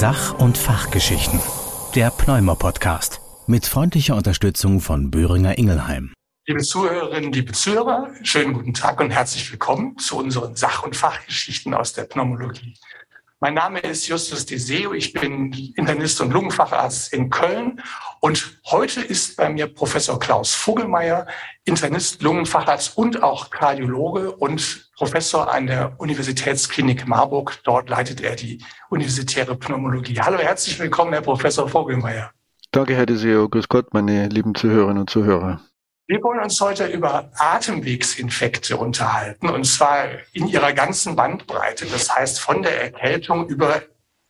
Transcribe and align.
Sach- 0.00 0.32
und 0.38 0.56
Fachgeschichten. 0.56 1.40
Der 1.94 2.08
Pneumo-Podcast. 2.10 3.20
Mit 3.46 3.66
freundlicher 3.66 4.16
Unterstützung 4.16 4.80
von 4.80 5.10
Böhringer 5.10 5.58
Ingelheim. 5.58 6.14
Liebe 6.46 6.62
Zuhörerinnen, 6.62 7.30
liebe 7.32 7.52
Zuhörer, 7.52 8.08
schönen 8.22 8.54
guten 8.54 8.72
Tag 8.72 8.98
und 8.98 9.10
herzlich 9.10 9.52
willkommen 9.52 9.98
zu 9.98 10.16
unseren 10.16 10.56
Sach- 10.56 10.84
und 10.84 10.96
Fachgeschichten 10.96 11.74
aus 11.74 11.92
der 11.92 12.04
Pneumologie. 12.04 12.78
Mein 13.40 13.52
Name 13.52 13.80
ist 13.80 14.08
Justus 14.08 14.46
Deseo, 14.46 14.94
ich 14.94 15.12
bin 15.12 15.52
Internist 15.76 16.18
und 16.22 16.32
Lungenfacharzt 16.32 17.12
in 17.12 17.28
Köln 17.28 17.82
und 18.20 18.58
heute 18.70 19.02
ist 19.02 19.36
bei 19.36 19.50
mir 19.50 19.66
Professor 19.66 20.18
Klaus 20.18 20.54
Vogelmeier, 20.54 21.26
Internist, 21.64 22.22
Lungenfacharzt 22.22 22.96
und 22.96 23.22
auch 23.22 23.50
Kardiologe 23.50 24.32
und 24.32 24.89
Professor 25.00 25.50
an 25.50 25.66
der 25.66 25.94
Universitätsklinik 25.96 27.08
Marburg. 27.08 27.58
Dort 27.64 27.88
leitet 27.88 28.20
er 28.20 28.36
die 28.36 28.62
universitäre 28.90 29.56
Pneumologie. 29.56 30.20
Hallo, 30.20 30.36
herzlich 30.36 30.78
willkommen, 30.78 31.14
Herr 31.14 31.22
Professor 31.22 31.66
Vogelmeier. 31.66 32.32
Danke, 32.70 32.94
Herr 32.94 33.06
Deseo. 33.06 33.48
Grüß 33.48 33.66
Gott, 33.70 33.94
meine 33.94 34.28
lieben 34.28 34.54
Zuhörerinnen 34.54 34.98
und 34.98 35.08
Zuhörer. 35.08 35.62
Wir 36.06 36.22
wollen 36.22 36.40
uns 36.40 36.60
heute 36.60 36.84
über 36.84 37.30
Atemwegsinfekte 37.34 38.76
unterhalten 38.76 39.48
und 39.48 39.64
zwar 39.64 40.04
in 40.34 40.46
ihrer 40.48 40.74
ganzen 40.74 41.16
Bandbreite. 41.16 41.86
Das 41.86 42.14
heißt 42.14 42.38
von 42.38 42.62
der 42.62 42.82
Erkältung 42.82 43.48
über 43.48 43.80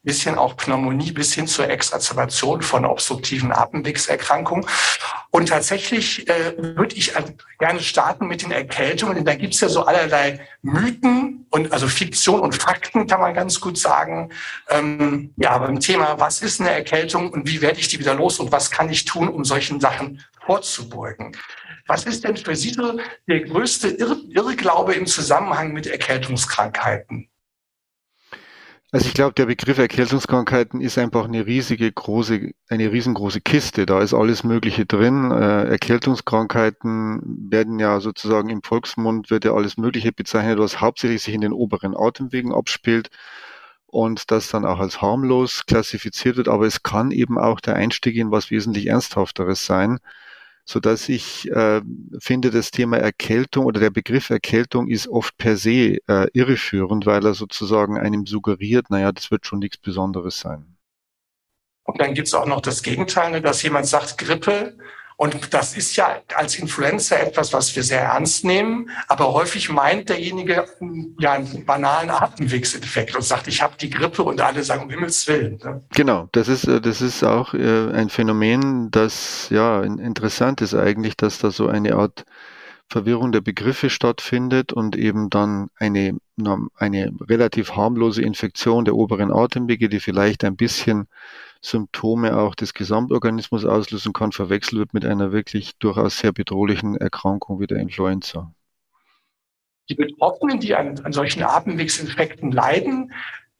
bisschen 0.02 0.38
auch 0.38 0.56
Pneumonie 0.56 1.12
bis 1.12 1.34
hin 1.34 1.46
zur 1.46 1.68
Exacerbation 1.68 2.62
von 2.62 2.84
obstruktiven 2.84 3.52
Atemwegserkrankungen. 3.52 4.66
Und 5.30 5.48
tatsächlich 5.50 6.28
äh, 6.28 6.54
würde 6.56 6.96
ich 6.96 7.12
gerne 7.58 7.80
starten 7.80 8.26
mit 8.26 8.42
den 8.42 8.50
Erkältungen, 8.50 9.14
denn 9.14 9.24
da 9.24 9.34
gibt 9.34 9.54
es 9.54 9.60
ja 9.60 9.68
so 9.68 9.84
allerlei 9.84 10.40
Mythen 10.62 11.46
und 11.50 11.72
also 11.72 11.86
Fiktion 11.86 12.40
und 12.40 12.54
Fakten 12.54 13.06
kann 13.06 13.20
man 13.20 13.34
ganz 13.34 13.60
gut 13.60 13.78
sagen. 13.78 14.30
Ähm, 14.68 15.32
ja, 15.36 15.56
beim 15.58 15.80
Thema, 15.80 16.18
was 16.18 16.42
ist 16.42 16.60
eine 16.60 16.70
Erkältung 16.70 17.30
und 17.30 17.46
wie 17.46 17.60
werde 17.60 17.78
ich 17.78 17.88
die 17.88 17.98
wieder 17.98 18.14
los 18.14 18.40
und 18.40 18.50
was 18.50 18.70
kann 18.70 18.88
ich 18.90 19.04
tun, 19.04 19.28
um 19.28 19.44
solchen 19.44 19.80
Sachen 19.80 20.24
vorzubeugen? 20.44 21.36
Was 21.86 22.04
ist 22.04 22.24
denn 22.24 22.36
für 22.36 22.54
Sie 22.54 22.76
der 23.28 23.40
größte 23.40 23.88
Irrglaube 23.88 24.94
im 24.94 25.06
Zusammenhang 25.06 25.72
mit 25.72 25.86
Erkältungskrankheiten? 25.86 27.28
Also 28.92 29.06
ich 29.06 29.14
glaube, 29.14 29.34
der 29.34 29.46
Begriff 29.46 29.78
Erkältungskrankheiten 29.78 30.80
ist 30.80 30.98
einfach 30.98 31.26
eine 31.26 31.46
riesige 31.46 31.92
große, 31.92 32.50
eine 32.68 32.90
riesengroße 32.90 33.40
Kiste. 33.40 33.86
Da 33.86 34.00
ist 34.00 34.12
alles 34.14 34.42
Mögliche 34.42 34.84
drin. 34.84 35.30
Äh, 35.30 35.68
Erkältungskrankheiten 35.68 37.48
werden 37.50 37.78
ja 37.78 38.00
sozusagen 38.00 38.48
im 38.48 38.62
Volksmund 38.64 39.30
wird 39.30 39.44
ja 39.44 39.54
alles 39.54 39.76
Mögliche 39.76 40.10
bezeichnet, 40.10 40.58
was 40.58 40.80
hauptsächlich 40.80 41.22
sich 41.22 41.34
in 41.34 41.40
den 41.40 41.52
oberen 41.52 41.96
Atemwegen 41.96 42.52
abspielt 42.52 43.10
und 43.86 44.32
das 44.32 44.48
dann 44.50 44.64
auch 44.64 44.80
als 44.80 45.00
harmlos 45.00 45.66
klassifiziert 45.66 46.36
wird. 46.36 46.48
Aber 46.48 46.66
es 46.66 46.82
kann 46.82 47.12
eben 47.12 47.38
auch 47.38 47.60
der 47.60 47.76
Einstieg 47.76 48.16
in 48.16 48.32
was 48.32 48.50
wesentlich 48.50 48.88
Ernsthafteres 48.88 49.66
sein 49.66 50.00
so 50.70 50.78
dass 50.78 51.08
ich 51.08 51.50
äh, 51.50 51.80
finde, 52.20 52.52
das 52.52 52.70
Thema 52.70 52.96
Erkältung 52.96 53.66
oder 53.66 53.80
der 53.80 53.90
Begriff 53.90 54.30
Erkältung 54.30 54.86
ist 54.86 55.08
oft 55.08 55.36
per 55.36 55.56
se 55.56 55.98
äh, 56.06 56.28
irreführend, 56.32 57.06
weil 57.06 57.26
er 57.26 57.34
sozusagen 57.34 57.98
einem 57.98 58.24
suggeriert, 58.24 58.88
naja, 58.88 59.10
das 59.10 59.32
wird 59.32 59.46
schon 59.46 59.58
nichts 59.58 59.78
Besonderes 59.78 60.38
sein. 60.38 60.76
Und 61.82 62.00
dann 62.00 62.14
gibt 62.14 62.28
es 62.28 62.34
auch 62.34 62.46
noch 62.46 62.60
das 62.60 62.84
Gegenteil, 62.84 63.32
ne, 63.32 63.42
dass 63.42 63.64
jemand 63.64 63.86
sagt, 63.86 64.16
Grippe 64.16 64.78
und 65.20 65.52
das 65.52 65.76
ist 65.76 65.96
ja 65.96 66.16
als 66.34 66.58
Influencer 66.58 67.20
etwas, 67.20 67.52
was 67.52 67.76
wir 67.76 67.82
sehr 67.82 68.00
ernst 68.00 68.42
nehmen. 68.42 68.88
Aber 69.06 69.34
häufig 69.34 69.68
meint 69.68 70.08
derjenige 70.08 70.64
ja 71.18 71.32
einen 71.32 71.66
banalen 71.66 72.08
Atemwegsinfekt 72.08 73.14
und 73.14 73.20
sagt, 73.20 73.46
ich 73.46 73.60
habe 73.60 73.74
die 73.78 73.90
Grippe 73.90 74.22
und 74.22 74.40
alle 74.40 74.62
sagen, 74.62 74.84
um 74.84 74.88
Himmels 74.88 75.28
Willen. 75.28 75.60
Ne? 75.62 75.82
Genau, 75.90 76.30
das 76.32 76.48
ist, 76.48 76.64
äh, 76.64 76.80
das 76.80 77.02
ist 77.02 77.22
auch 77.22 77.52
äh, 77.52 77.90
ein 77.92 78.08
Phänomen, 78.08 78.90
das 78.90 79.50
ja 79.50 79.82
interessant 79.82 80.62
ist 80.62 80.74
eigentlich, 80.74 81.18
dass 81.18 81.38
da 81.38 81.50
so 81.50 81.68
eine 81.68 81.96
Art 81.96 82.24
Verwirrung 82.88 83.30
der 83.30 83.42
Begriffe 83.42 83.90
stattfindet 83.90 84.72
und 84.72 84.96
eben 84.96 85.28
dann 85.28 85.68
eine, 85.76 86.16
eine 86.76 87.12
relativ 87.28 87.76
harmlose 87.76 88.22
Infektion 88.22 88.86
der 88.86 88.94
oberen 88.94 89.30
Atemwege, 89.30 89.90
die 89.90 90.00
vielleicht 90.00 90.44
ein 90.44 90.56
bisschen 90.56 91.08
Symptome 91.62 92.36
auch 92.36 92.54
des 92.54 92.74
Gesamtorganismus 92.74 93.64
auslösen 93.64 94.12
kann, 94.12 94.32
verwechselt 94.32 94.78
wird 94.78 94.94
mit 94.94 95.04
einer 95.04 95.32
wirklich 95.32 95.76
durchaus 95.78 96.18
sehr 96.18 96.32
bedrohlichen 96.32 96.96
Erkrankung 96.96 97.60
wie 97.60 97.66
der 97.66 97.78
Influenza. 97.78 98.52
Die 99.88 99.94
Betroffenen, 99.94 100.60
die 100.60 100.74
an, 100.74 100.98
an 101.00 101.12
solchen 101.12 101.42
Atemwegsinfekten 101.42 102.52
leiden, 102.52 103.12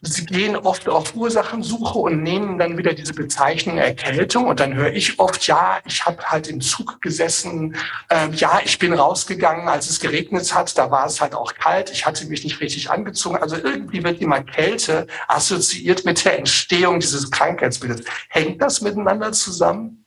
Sie 0.03 0.25
gehen 0.25 0.57
oft 0.57 0.89
auf 0.89 1.15
Ursachensuche 1.15 1.99
und 1.99 2.23
nehmen 2.23 2.59
dann 2.59 2.79
wieder 2.79 2.95
diese 2.95 3.13
Bezeichnung 3.13 3.77
Erkältung. 3.77 4.47
Und 4.47 4.59
dann 4.59 4.75
höre 4.75 4.93
ich 4.95 5.19
oft, 5.19 5.47
ja, 5.47 5.79
ich 5.85 6.07
habe 6.07 6.23
halt 6.25 6.49
im 6.49 6.63
Zug 6.63 7.03
gesessen, 7.03 7.77
äh, 8.09 8.31
ja, 8.31 8.61
ich 8.65 8.79
bin 8.79 8.95
rausgegangen, 8.95 9.69
als 9.69 9.91
es 9.91 10.01
geregnet 10.01 10.55
hat, 10.55 10.79
da 10.79 10.91
war 10.91 11.05
es 11.05 11.21
halt 11.21 11.35
auch 11.35 11.55
kalt, 11.55 11.91
ich 11.91 12.07
hatte 12.07 12.25
mich 12.27 12.45
nicht 12.45 12.61
richtig 12.63 12.91
angezogen. 12.91 13.37
Also 13.37 13.57
irgendwie 13.57 14.03
wird 14.03 14.23
immer 14.23 14.43
Kälte 14.43 15.07
assoziiert 15.29 16.07
mit 16.07 16.25
der 16.25 16.39
Entstehung 16.39 16.99
dieses 16.99 17.31
Krankheitsbildes. 17.31 18.07
Hängt 18.31 18.63
das 18.63 18.81
miteinander 18.81 19.33
zusammen? 19.33 20.07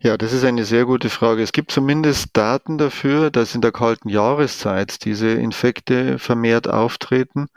Ja, 0.00 0.16
das 0.16 0.32
ist 0.32 0.44
eine 0.44 0.64
sehr 0.64 0.84
gute 0.84 1.10
Frage. 1.10 1.42
Es 1.42 1.52
gibt 1.52 1.72
zumindest 1.72 2.28
Daten 2.34 2.78
dafür, 2.78 3.30
dass 3.30 3.54
in 3.54 3.62
der 3.62 3.72
kalten 3.72 4.08
Jahreszeit 4.08 5.04
diese 5.04 5.28
Infekte 5.28 6.20
vermehrt 6.20 6.68
auftreten. 6.68 7.48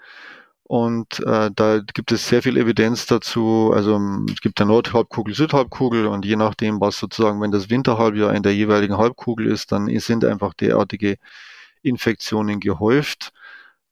Und 0.72 1.20
äh, 1.26 1.52
da 1.54 1.80
gibt 1.80 2.14
es 2.14 2.30
sehr 2.30 2.42
viel 2.42 2.56
Evidenz 2.56 3.06
dazu. 3.06 3.74
Also 3.76 4.00
es 4.32 4.40
gibt 4.40 4.58
der 4.58 4.66
Nordhalbkugel, 4.68 5.34
Südhalbkugel 5.34 6.08
und 6.08 6.24
je 6.24 6.38
nachdem, 6.38 6.80
was 6.80 6.98
sozusagen, 6.98 7.42
wenn 7.42 7.52
das 7.52 7.70
Winterhalbjahr 7.70 8.34
in 8.34 8.42
der 8.42 8.56
jeweiligen 8.56 8.98
Halbkugel 8.98 9.48
ist, 9.48 9.74
dann 9.74 9.88
sind 10.00 10.24
einfach 10.24 10.54
derartige 10.54 11.18
Infektionen 11.82 12.62
gehäuft. 12.62 13.34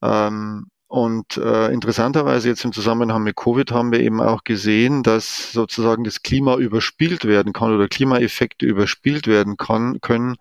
Ähm, 0.02 0.68
und 0.88 1.36
äh, 1.36 1.68
interessanterweise 1.74 2.48
jetzt 2.48 2.64
im 2.64 2.72
Zusammenhang 2.72 3.24
mit 3.24 3.36
Covid 3.36 3.74
haben 3.74 3.92
wir 3.92 4.00
eben 4.00 4.22
auch 4.22 4.46
gesehen, 4.46 5.04
dass 5.04 5.52
sozusagen 5.52 6.06
das 6.06 6.24
Klima 6.24 6.56
überspielt 6.56 7.26
werden 7.26 7.52
kann 7.52 7.76
oder 7.76 7.90
Klimaeffekte 7.90 8.66
überspielt 8.66 9.28
werden 9.28 9.58
kann, 9.58 10.00
können 10.00 10.38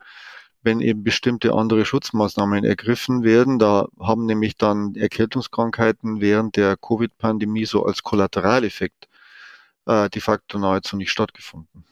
wenn 0.62 0.80
eben 0.80 1.04
bestimmte 1.04 1.52
andere 1.54 1.84
Schutzmaßnahmen 1.84 2.64
ergriffen 2.64 3.22
werden. 3.22 3.58
Da 3.58 3.86
haben 4.00 4.26
nämlich 4.26 4.56
dann 4.56 4.94
Erkältungskrankheiten 4.94 6.20
während 6.20 6.56
der 6.56 6.76
Covid-Pandemie 6.76 7.64
so 7.64 7.84
als 7.84 8.02
Kollateraleffekt 8.02 9.08
äh, 9.86 10.08
de 10.10 10.20
facto 10.20 10.58
nahezu 10.58 10.96
nicht 10.96 11.10
stattgefunden. 11.10 11.84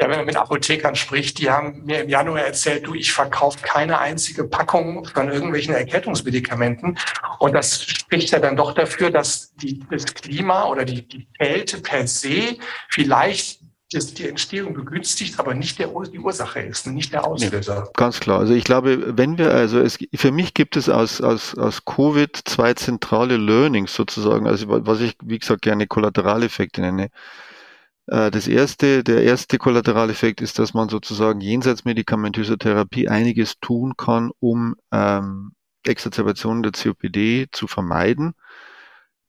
Ja, 0.00 0.08
wenn 0.08 0.16
man 0.16 0.26
mit 0.26 0.36
Apothekern 0.36 0.96
spricht, 0.96 1.38
die 1.38 1.50
haben 1.50 1.84
mir 1.84 2.00
im 2.00 2.08
Januar 2.08 2.40
erzählt, 2.40 2.86
du, 2.86 2.94
ich 2.94 3.12
verkaufe 3.12 3.58
keine 3.60 3.98
einzige 3.98 4.44
Packung 4.44 5.04
von 5.04 5.30
irgendwelchen 5.30 5.74
Erkältungsmedikamenten. 5.74 6.98
Und 7.38 7.52
das 7.52 7.82
spricht 7.84 8.30
ja 8.30 8.38
dann 8.38 8.56
doch 8.56 8.72
dafür, 8.72 9.10
dass 9.10 9.54
die, 9.56 9.84
das 9.90 10.06
Klima 10.06 10.64
oder 10.68 10.86
die, 10.86 11.06
die 11.06 11.28
Kälte 11.38 11.82
per 11.82 12.06
se 12.06 12.56
vielleicht 12.88 13.59
die 13.92 14.28
Entstehung 14.28 14.72
begünstigt, 14.72 15.38
aber 15.40 15.54
nicht 15.54 15.78
der, 15.78 15.88
die 16.12 16.18
Ursache 16.18 16.60
ist, 16.60 16.86
nicht 16.86 17.12
der 17.12 17.26
Auslöser. 17.26 17.82
Nee, 17.84 17.90
ganz 17.94 18.20
klar. 18.20 18.38
Also 18.38 18.54
ich 18.54 18.62
glaube, 18.64 19.16
wenn 19.18 19.36
wir, 19.36 19.52
also 19.52 19.80
es, 19.80 19.98
für 20.14 20.30
mich 20.30 20.54
gibt 20.54 20.76
es 20.76 20.88
aus, 20.88 21.20
aus, 21.20 21.56
aus 21.58 21.84
Covid 21.84 22.36
zwei 22.44 22.74
zentrale 22.74 23.36
Learnings 23.36 23.94
sozusagen, 23.94 24.46
also 24.46 24.66
was 24.68 25.00
ich, 25.00 25.16
wie 25.22 25.38
gesagt, 25.38 25.62
gerne 25.62 25.88
Kollateraleffekte 25.88 26.80
nenne. 26.80 27.10
Äh, 28.06 28.30
das 28.30 28.46
erste, 28.46 29.02
der 29.02 29.24
erste 29.24 29.58
Kollateraleffekt 29.58 30.40
ist, 30.40 30.60
dass 30.60 30.72
man 30.72 30.88
sozusagen 30.88 31.40
jenseits 31.40 31.84
medikamentöser 31.84 32.58
Therapie 32.58 33.08
einiges 33.08 33.58
tun 33.60 33.96
kann, 33.96 34.30
um 34.38 34.76
ähm, 34.92 35.52
Exacerbationen 35.84 36.62
der 36.62 36.72
COPD 36.72 37.48
zu 37.50 37.66
vermeiden 37.66 38.34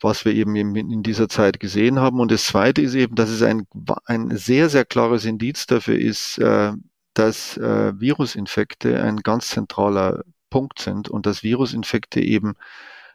was 0.02 0.26
wir 0.26 0.34
eben 0.34 0.56
in 0.56 1.04
dieser 1.04 1.30
Zeit 1.30 1.60
gesehen 1.60 2.00
haben. 2.00 2.20
Und 2.20 2.32
das 2.32 2.46
Zweite 2.46 2.82
ist 2.82 2.96
eben, 2.96 3.16
dass 3.16 3.30
es 3.30 3.42
ein, 3.42 3.68
ein 4.06 4.36
sehr, 4.36 4.70
sehr 4.70 4.86
klares 4.86 5.26
Indiz 5.26 5.68
dafür 5.68 5.98
ist, 5.98 6.40
äh, 6.40 6.74
dass 7.14 7.58
äh, 7.58 8.00
Virusinfekte 8.00 9.02
ein 9.02 9.18
ganz 9.18 9.50
zentraler 9.50 10.24
Punkt 10.50 10.80
sind 10.80 11.10
und 11.10 11.26
dass 11.26 11.44
Virusinfekte 11.44 12.22
eben 12.22 12.56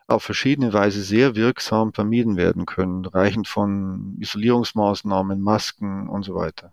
auf 0.07 0.23
verschiedene 0.23 0.73
Weise 0.73 1.03
sehr 1.03 1.35
wirksam 1.35 1.93
vermieden 1.93 2.37
werden 2.37 2.67
können, 2.67 3.05
reichend 3.05 3.49
von 3.49 4.17
Isolierungsmaßnahmen, 4.21 5.41
Masken 5.41 6.09
und 6.09 6.23
so 6.23 6.35
weiter. 6.35 6.73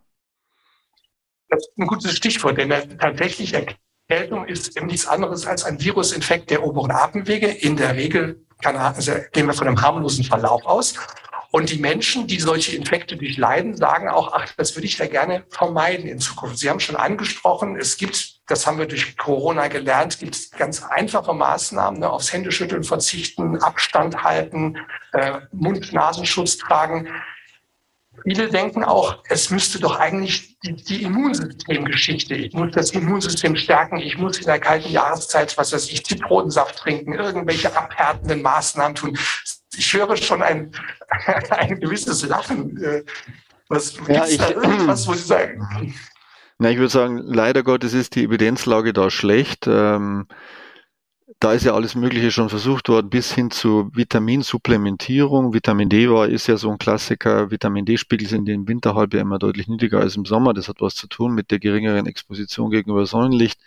Das 1.49 1.59
ist 1.67 1.77
ein 1.77 1.87
gutes 1.87 2.15
Stichwort, 2.15 2.57
denn 2.57 2.69
tatsächlich 2.99 3.53
Erkältung 3.53 4.45
ist 4.45 4.79
nichts 4.81 5.07
anderes 5.07 5.45
als 5.45 5.63
ein 5.63 5.81
Virusinfekt 5.81 6.51
der 6.51 6.63
oberen 6.63 6.91
Atemwege. 6.91 7.47
In 7.47 7.75
der 7.75 7.95
Regel 7.95 8.45
kann, 8.63 8.77
also 8.77 9.11
gehen 9.31 9.45
wir 9.45 9.53
von 9.53 9.67
einem 9.67 9.81
harmlosen 9.81 10.23
Verlauf 10.23 10.65
aus. 10.65 10.95
Und 11.51 11.69
die 11.69 11.77
Menschen, 11.77 12.25
die 12.25 12.39
solche 12.39 12.75
Infekte 12.75 13.15
durchleiden, 13.15 13.77
sagen 13.77 14.09
auch, 14.09 14.33
ach, 14.33 14.51
das 14.57 14.75
würde 14.75 14.87
ich 14.87 14.97
ja 14.97 15.05
gerne 15.05 15.43
vermeiden 15.49 16.07
in 16.07 16.17
Zukunft. 16.17 16.57
Sie 16.57 16.67
haben 16.67 16.79
schon 16.79 16.95
angesprochen, 16.95 17.77
es 17.77 17.97
gibt, 17.97 18.39
das 18.47 18.65
haben 18.65 18.79
wir 18.79 18.87
durch 18.87 19.15
Corona 19.17 19.67
gelernt, 19.67 20.17
gibt 20.17 20.33
es 20.33 20.49
ganz 20.49 20.81
einfache 20.81 21.31
Maßnahmen, 21.31 21.99
ne, 21.99 22.09
aufs 22.09 22.33
Händeschütteln 22.33 22.83
verzichten, 22.83 23.61
Abstand 23.61 24.23
halten, 24.23 24.79
äh, 25.11 25.41
Mund-Nasenschutz 25.51 26.57
tragen. 26.57 27.07
Viele 28.23 28.47
denken 28.47 28.83
auch, 28.83 29.17
es 29.27 29.49
müsste 29.49 29.79
doch 29.79 29.99
eigentlich 29.99 30.57
die, 30.59 30.75
die, 30.75 31.03
Immunsystemgeschichte, 31.03 32.35
ich 32.35 32.53
muss 32.53 32.71
das 32.71 32.91
Immunsystem 32.91 33.55
stärken, 33.55 33.97
ich 33.97 34.17
muss 34.17 34.37
in 34.37 34.45
der 34.45 34.59
kalten 34.59 34.89
Jahreszeit, 34.89 35.57
was 35.57 35.73
weiß 35.73 35.89
ich, 35.91 36.05
Zitronensaft 36.05 36.77
trinken, 36.77 37.13
irgendwelche 37.13 37.75
abhärtenden 37.75 38.41
Maßnahmen 38.41 38.95
tun. 38.95 39.17
Ich 39.75 39.93
höre 39.93 40.15
schon 40.15 40.41
ein, 40.41 40.71
ein 41.49 41.79
gewisses 41.79 42.25
Lachen. 42.27 42.81
Äh, 42.81 43.03
was 43.67 43.97
ja, 44.07 44.25
ich, 44.25 44.37
da 44.37 44.49
irgendwas, 44.63 45.07
wo 45.07 45.13
Sie 45.13 45.23
sagen? 45.23 45.93
Na, 46.59 46.69
ich 46.69 46.77
würde 46.77 46.91
sagen, 46.91 47.17
leider 47.17 47.63
Gottes 47.63 47.93
ist 47.93 48.15
die 48.15 48.23
Evidenzlage 48.23 48.93
da 48.93 49.09
schlecht. 49.09 49.67
Ähm, 49.67 50.27
da 51.39 51.53
ist 51.53 51.65
ja 51.65 51.73
alles 51.73 51.95
Mögliche 51.95 52.31
schon 52.31 52.49
versucht 52.49 52.89
worden, 52.89 53.09
bis 53.09 53.33
hin 53.33 53.51
zu 53.51 53.89
Vitaminsupplementierung. 53.93 55.53
Vitamin 55.53 55.89
D 55.89 56.09
war, 56.09 56.27
ist 56.27 56.47
ja 56.47 56.57
so 56.57 56.69
ein 56.71 56.77
Klassiker. 56.77 57.51
Vitamin 57.51 57.85
D-Spiegel 57.85 58.27
sind 58.27 58.47
im 58.49 58.67
Winterhalbjahr 58.67 59.21
immer 59.21 59.39
deutlich 59.39 59.67
niedriger 59.67 59.99
als 59.99 60.15
im 60.15 60.25
Sommer. 60.25 60.53
Das 60.53 60.69
hat 60.69 60.81
was 60.81 60.95
zu 60.95 61.07
tun 61.07 61.33
mit 61.33 61.51
der 61.51 61.59
geringeren 61.59 62.05
Exposition 62.05 62.69
gegenüber 62.69 63.05
Sonnenlicht. 63.05 63.59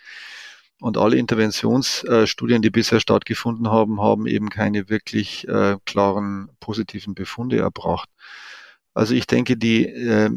Und 0.79 0.97
alle 0.97 1.17
Interventionsstudien, 1.17 2.61
die 2.61 2.69
bisher 2.69 2.99
stattgefunden 2.99 3.69
haben, 3.69 3.99
haben 4.01 4.27
eben 4.27 4.49
keine 4.49 4.89
wirklich 4.89 5.47
äh, 5.47 5.77
klaren 5.85 6.49
positiven 6.59 7.15
Befunde 7.15 7.57
erbracht. 7.57 8.09
Also 8.93 9.15
ich 9.15 9.27
denke, 9.27 9.57
die 9.57 9.85
äh, 9.85 10.29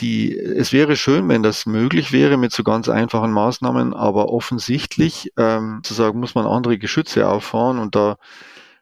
die, 0.00 0.36
es 0.38 0.72
wäre 0.72 0.96
schön, 0.96 1.28
wenn 1.28 1.42
das 1.42 1.66
möglich 1.66 2.12
wäre 2.12 2.36
mit 2.36 2.52
so 2.52 2.62
ganz 2.62 2.88
einfachen 2.88 3.32
Maßnahmen, 3.32 3.94
aber 3.94 4.28
offensichtlich 4.28 5.32
ähm, 5.36 5.80
zu 5.82 5.94
sagen, 5.94 6.20
muss 6.20 6.34
man 6.34 6.46
andere 6.46 6.78
Geschütze 6.78 7.28
auffahren 7.28 7.78
und 7.78 7.94
da 7.94 8.16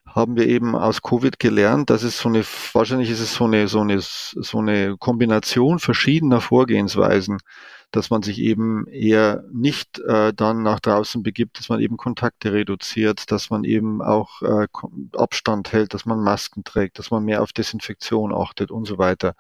haben 0.06 0.37
wir 0.37 0.46
eben 0.46 0.76
aus 0.76 1.02
Covid 1.02 1.38
gelernt, 1.40 1.90
dass 1.90 2.05
es 2.05 2.19
so 2.19 2.28
eine, 2.28 2.44
wahrscheinlich 2.72 3.11
ist 3.11 3.20
es 3.20 3.34
so 3.34 3.44
eine, 3.44 3.66
so 3.66 3.81
eine, 3.81 3.99
so 4.00 4.58
eine 4.58 4.96
Kombination 4.96 5.81
verschiedener 5.81 6.40
Vorgehensweisen, 6.40 7.38
dass 7.90 8.11
man 8.11 8.22
sich 8.22 8.38
eben 8.38 8.87
eher 8.87 9.44
nicht 9.52 9.99
äh, 10.00 10.32
dann 10.32 10.62
nach 10.62 10.81
draußen 10.81 11.22
begibt, 11.22 11.58
dass 11.58 11.69
man 11.69 11.81
eben 11.81 11.96
Kontakte 11.96 12.52
reduziert, 12.52 13.31
dass 13.32 13.50
man 13.50 13.64
eben 13.64 14.02
auch 14.02 14.43
äh, 14.43 14.69
Abstand 15.16 15.72
hält, 15.72 15.94
dass 15.94 16.06
man 16.06 16.20
Masken 16.22 16.64
trägt, 16.64 16.99
dass 16.99 17.11
man 17.11 17.25
mehr 17.25 17.43
auf 17.43 17.52
Desinfektion 17.52 18.32
achtet 18.32 18.70
und 18.70 18.84
so 18.87 18.99
weiter. 18.99 19.34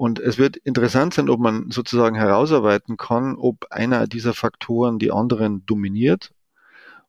Und 0.00 0.18
es 0.18 0.38
wird 0.38 0.56
interessant 0.56 1.12
sein, 1.12 1.28
ob 1.28 1.40
man 1.40 1.70
sozusagen 1.70 2.16
herausarbeiten 2.16 2.96
kann, 2.96 3.36
ob 3.36 3.66
einer 3.70 4.06
dieser 4.06 4.32
Faktoren 4.32 4.98
die 4.98 5.12
anderen 5.12 5.66
dominiert 5.66 6.32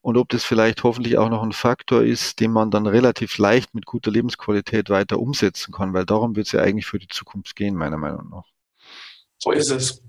und 0.02 0.18
ob 0.18 0.28
das 0.28 0.44
vielleicht 0.44 0.84
hoffentlich 0.84 1.18
auch 1.18 1.30
noch 1.30 1.42
ein 1.42 1.54
Faktor 1.54 2.04
ist, 2.04 2.42
den 2.42 2.52
man 2.52 2.70
dann 2.70 2.88
relativ 2.88 3.38
leicht 3.38 3.74
mit 3.74 3.86
guter 3.86 4.12
Lebensqualität 4.12 4.90
weiter 4.90 5.20
umsetzen 5.20 5.72
kann, 5.74 5.94
weil 5.94 6.06
darum 6.06 6.36
wird 6.36 6.48
es 6.48 6.52
ja 6.52 6.60
eigentlich 6.60 6.86
für 6.86 7.00
die 7.00 7.08
Zukunft 7.08 7.56
gehen, 7.56 7.76
meiner 7.76 7.96
Meinung 7.96 8.30
nach. 8.30 8.51
So 9.44 9.52
ist 9.52 9.72
es. 9.72 10.04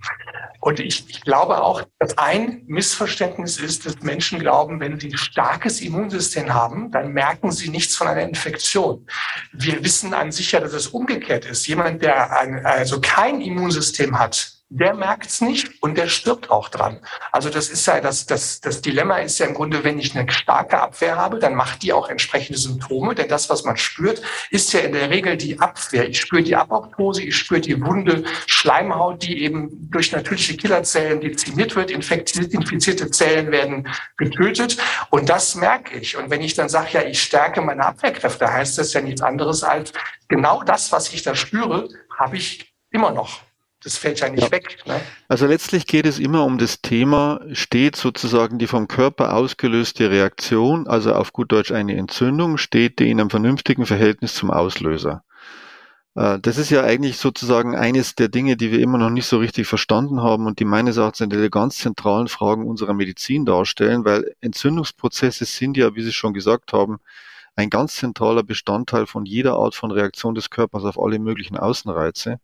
Und 0.61 0.79
ich, 0.79 1.08
ich, 1.08 1.23
glaube 1.23 1.62
auch, 1.62 1.82
dass 1.99 2.19
ein 2.19 2.62
Missverständnis 2.67 3.58
ist, 3.58 3.87
dass 3.87 4.00
Menschen 4.00 4.38
glauben, 4.38 4.79
wenn 4.79 5.00
sie 5.00 5.08
ein 5.08 5.17
starkes 5.17 5.81
Immunsystem 5.81 6.52
haben, 6.52 6.90
dann 6.90 7.12
merken 7.12 7.50
sie 7.50 7.70
nichts 7.70 7.96
von 7.96 8.06
einer 8.06 8.23
Infektion. 8.23 9.06
Wir 9.52 9.82
wissen 9.82 10.12
an 10.12 10.31
sich 10.31 10.52
ja, 10.52 10.61
dass 10.61 10.75
es 10.75 10.88
umgekehrt 10.88 11.46
ist. 11.46 11.67
Jemand, 11.67 12.02
der 12.02 12.38
ein, 12.38 12.64
also 12.64 13.00
kein 13.00 13.40
Immunsystem 13.40 14.19
hat, 14.19 14.52
der 14.74 14.94
merkt's 14.94 15.42
nicht 15.42 15.82
und 15.82 15.98
der 15.98 16.08
stirbt 16.08 16.50
auch 16.50 16.70
dran. 16.70 17.00
Also 17.30 17.50
das 17.50 17.69
ist 17.69 17.86
ja 17.86 18.00
das, 18.00 18.24
das, 18.24 18.60
das 18.60 18.80
Dilemma 18.80 19.19
ist 19.19 19.38
ja 19.38 19.46
im 19.46 19.52
Grunde, 19.52 19.84
wenn 19.84 19.98
ich 19.98 20.16
eine 20.16 20.30
starke 20.32 20.80
Abwehr 20.80 21.16
habe, 21.16 21.38
dann 21.38 21.54
macht 21.54 21.82
die 21.82 21.92
auch 21.92 22.08
entsprechende 22.08 22.58
Symptome, 22.58 23.14
denn 23.14 23.28
das, 23.28 23.50
was 23.50 23.64
man 23.64 23.76
spürt, 23.76 24.22
ist 24.50 24.72
ja 24.72 24.80
in 24.80 24.92
der 24.92 25.10
Regel 25.10 25.36
die 25.36 25.60
Abwehr. 25.60 26.08
Ich 26.08 26.20
spüre 26.20 26.42
die 26.42 26.56
Apoptose, 26.56 27.22
ich 27.22 27.36
spüre 27.36 27.60
die 27.60 27.82
wunde 27.84 28.24
Schleimhaut, 28.46 29.22
die 29.22 29.42
eben 29.42 29.90
durch 29.90 30.10
natürliche 30.12 30.56
Killerzellen 30.56 31.20
dezimiert 31.20 31.76
wird, 31.76 31.90
infizierte 31.90 33.10
Zellen 33.10 33.50
werden 33.50 33.88
getötet 34.16 34.78
und 35.10 35.28
das 35.28 35.54
merke 35.54 35.98
ich. 35.98 36.16
Und 36.16 36.30
wenn 36.30 36.40
ich 36.40 36.54
dann 36.54 36.70
sage, 36.70 36.88
ja, 36.92 37.02
ich 37.02 37.22
stärke 37.22 37.60
meine 37.60 37.84
Abwehrkräfte, 37.84 38.50
heißt 38.50 38.78
das 38.78 38.94
ja 38.94 39.02
nichts 39.02 39.20
anderes 39.20 39.64
als 39.64 39.92
genau 40.28 40.62
das, 40.62 40.92
was 40.92 41.12
ich 41.12 41.22
da 41.22 41.34
spüre, 41.34 41.88
habe 42.19 42.38
ich 42.38 42.72
immer 42.90 43.10
noch 43.10 43.40
das 43.84 43.96
fällt 43.96 44.20
ja 44.20 44.29
nicht 44.29 44.44
ja. 44.44 44.50
weg. 44.52 44.79
Ne? 44.87 45.00
Also 45.29 45.46
letztlich 45.46 45.87
geht 45.87 46.06
es 46.06 46.19
immer 46.19 46.44
um 46.44 46.58
das 46.58 46.82
Thema, 46.82 47.40
steht 47.52 47.96
sozusagen 47.96 48.58
die 48.58 48.67
vom 48.67 48.88
Körper 48.88 49.34
ausgelöste 49.34 50.11
Reaktion, 50.11 50.87
also 50.87 51.12
auf 51.14 51.32
gut 51.32 51.50
Deutsch 51.52 51.73
eine 51.73 51.96
Entzündung, 51.96 52.58
steht 52.58 52.99
die 52.99 53.11
in 53.11 53.20
einem 53.20 53.31
vernünftigen 53.31 53.87
Verhältnis 53.87 54.34
zum 54.34 54.50
Auslöser. 54.50 55.25
Äh, 56.14 56.38
das 56.40 56.58
ist 56.58 56.70
ja 56.70 56.82
eigentlich 56.84 57.19
sozusagen 57.19 57.75
eines 57.75 58.14
der 58.14 58.29
Dinge, 58.29 58.56
die 58.56 58.70
wir 58.70 58.81
immer 58.81 58.99
noch 58.99 59.11
nicht 59.11 59.26
so 59.26 59.38
richtig 59.38 59.67
verstanden 59.67 60.23
haben 60.23 60.46
und 60.46 60.61
die 60.61 60.64
meines 60.64 60.96
Erachtens 60.96 61.23
eine 61.23 61.38
der 61.38 61.50
ganz 61.50 61.79
zentralen 61.79 62.29
Fragen 62.29 62.69
unserer 62.69 62.94
Medizin 62.94 63.44
darstellen, 63.44 64.05
weil 64.05 64.34
Entzündungsprozesse 64.40 65.44
sind 65.44 65.76
ja, 65.76 65.94
wie 65.94 66.02
Sie 66.02 66.12
schon 66.12 66.34
gesagt 66.34 66.73
haben, 66.73 66.99
ein 67.56 67.70
ganz 67.70 67.96
zentraler 67.96 68.43
Bestandteil 68.43 69.06
von 69.06 69.26
jeder 69.26 69.55
Art 69.55 69.75
von 69.75 69.90
Reaktion 69.90 70.34
des 70.34 70.50
Körpers 70.50 70.84
auf 70.84 70.99
alle 70.99 71.19
möglichen 71.19 71.56
Außenreize. 71.56 72.40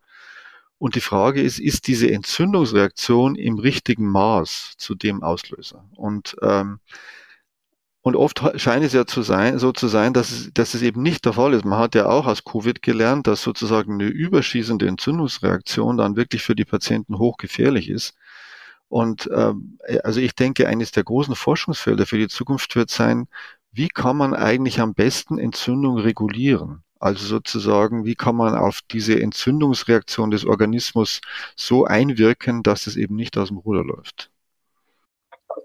Und 0.78 0.94
die 0.94 1.00
Frage 1.00 1.42
ist, 1.42 1.58
ist 1.58 1.88
diese 1.88 2.10
Entzündungsreaktion 2.10 3.34
im 3.34 3.58
richtigen 3.58 4.06
Maß 4.08 4.74
zu 4.78 4.94
dem 4.94 5.22
Auslöser? 5.22 5.84
Und, 5.96 6.36
ähm, 6.40 6.78
und 8.02 8.14
oft 8.14 8.40
scheint 8.60 8.84
es 8.84 8.92
ja 8.92 9.04
zu 9.04 9.22
sein, 9.22 9.58
so 9.58 9.72
zu 9.72 9.88
sein, 9.88 10.14
dass 10.14 10.30
es, 10.30 10.50
dass 10.54 10.74
es 10.74 10.82
eben 10.82 11.02
nicht 11.02 11.24
der 11.24 11.32
Fall 11.32 11.52
ist. 11.52 11.64
Man 11.64 11.80
hat 11.80 11.96
ja 11.96 12.06
auch 12.06 12.26
aus 12.26 12.44
Covid 12.44 12.80
gelernt, 12.80 13.26
dass 13.26 13.42
sozusagen 13.42 13.94
eine 13.94 14.06
überschießende 14.06 14.86
Entzündungsreaktion 14.86 15.96
dann 15.96 16.16
wirklich 16.16 16.42
für 16.42 16.54
die 16.54 16.64
Patienten 16.64 17.18
hochgefährlich 17.18 17.90
ist. 17.90 18.14
Und 18.88 19.28
ähm, 19.34 19.78
also 20.04 20.20
ich 20.20 20.34
denke, 20.34 20.68
eines 20.68 20.92
der 20.92 21.04
großen 21.04 21.34
Forschungsfelder 21.34 22.06
für 22.06 22.18
die 22.18 22.28
Zukunft 22.28 22.76
wird 22.76 22.90
sein, 22.90 23.26
wie 23.72 23.88
kann 23.88 24.16
man 24.16 24.32
eigentlich 24.32 24.80
am 24.80 24.94
besten 24.94 25.38
Entzündung 25.38 25.98
regulieren? 25.98 26.84
Also 27.00 27.24
sozusagen, 27.24 28.04
wie 28.04 28.16
kann 28.16 28.34
man 28.34 28.56
auf 28.56 28.80
diese 28.90 29.20
Entzündungsreaktion 29.20 30.30
des 30.30 30.44
Organismus 30.44 31.20
so 31.54 31.84
einwirken, 31.84 32.62
dass 32.62 32.86
es 32.86 32.96
eben 32.96 33.14
nicht 33.14 33.38
aus 33.38 33.48
dem 33.48 33.58
Ruder 33.58 33.84
läuft? 33.84 34.30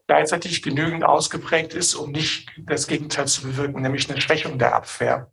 Gleichzeitig 0.07 0.61
genügend 0.61 1.03
ausgeprägt 1.03 1.73
ist, 1.73 1.95
um 1.95 2.11
nicht 2.11 2.51
das 2.57 2.87
Gegenteil 2.87 3.27
zu 3.27 3.43
bewirken, 3.43 3.81
nämlich 3.81 4.09
eine 4.09 4.21
Schwächung 4.21 4.59
der 4.59 4.75
Abwehr. 4.75 5.31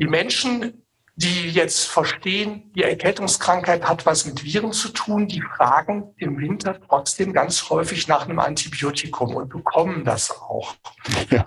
Die 0.00 0.06
Menschen, 0.06 0.82
die 1.14 1.48
jetzt 1.50 1.86
verstehen, 1.86 2.72
die 2.74 2.82
Erkältungskrankheit 2.82 3.88
hat 3.88 4.06
was 4.06 4.26
mit 4.26 4.42
Viren 4.42 4.72
zu 4.72 4.88
tun, 4.88 5.28
die 5.28 5.40
fragen 5.40 6.12
im 6.16 6.38
Winter 6.38 6.80
trotzdem 6.80 7.32
ganz 7.32 7.70
häufig 7.70 8.08
nach 8.08 8.24
einem 8.24 8.40
Antibiotikum 8.40 9.36
und 9.36 9.48
bekommen 9.48 10.04
das 10.04 10.32
auch. 10.32 10.74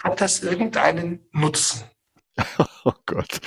Hat 0.03 0.21
das 0.21 0.41
irgendeinen 0.41 1.27
Nutzen? 1.33 1.83
Oh 2.85 2.93
Gott. 3.05 3.41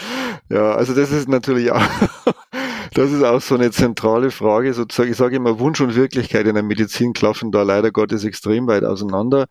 Ja, 0.50 0.72
also 0.72 0.94
das 0.94 1.12
ist 1.12 1.28
natürlich 1.28 1.72
auch, 1.72 1.80
das 2.94 3.10
ist 3.10 3.22
auch 3.22 3.40
so 3.40 3.54
eine 3.54 3.70
zentrale 3.70 4.30
Frage. 4.30 4.74
Sozusagen, 4.74 5.10
ich 5.10 5.16
sage 5.16 5.36
immer, 5.36 5.58
Wunsch 5.58 5.80
und 5.80 5.94
Wirklichkeit 5.94 6.46
in 6.46 6.54
der 6.54 6.62
Medizin 6.62 7.12
klaffen 7.14 7.50
da 7.50 7.62
leider 7.62 7.90
Gottes 7.90 8.24
extrem 8.24 8.66
weit 8.66 8.84
auseinander. 8.84 9.46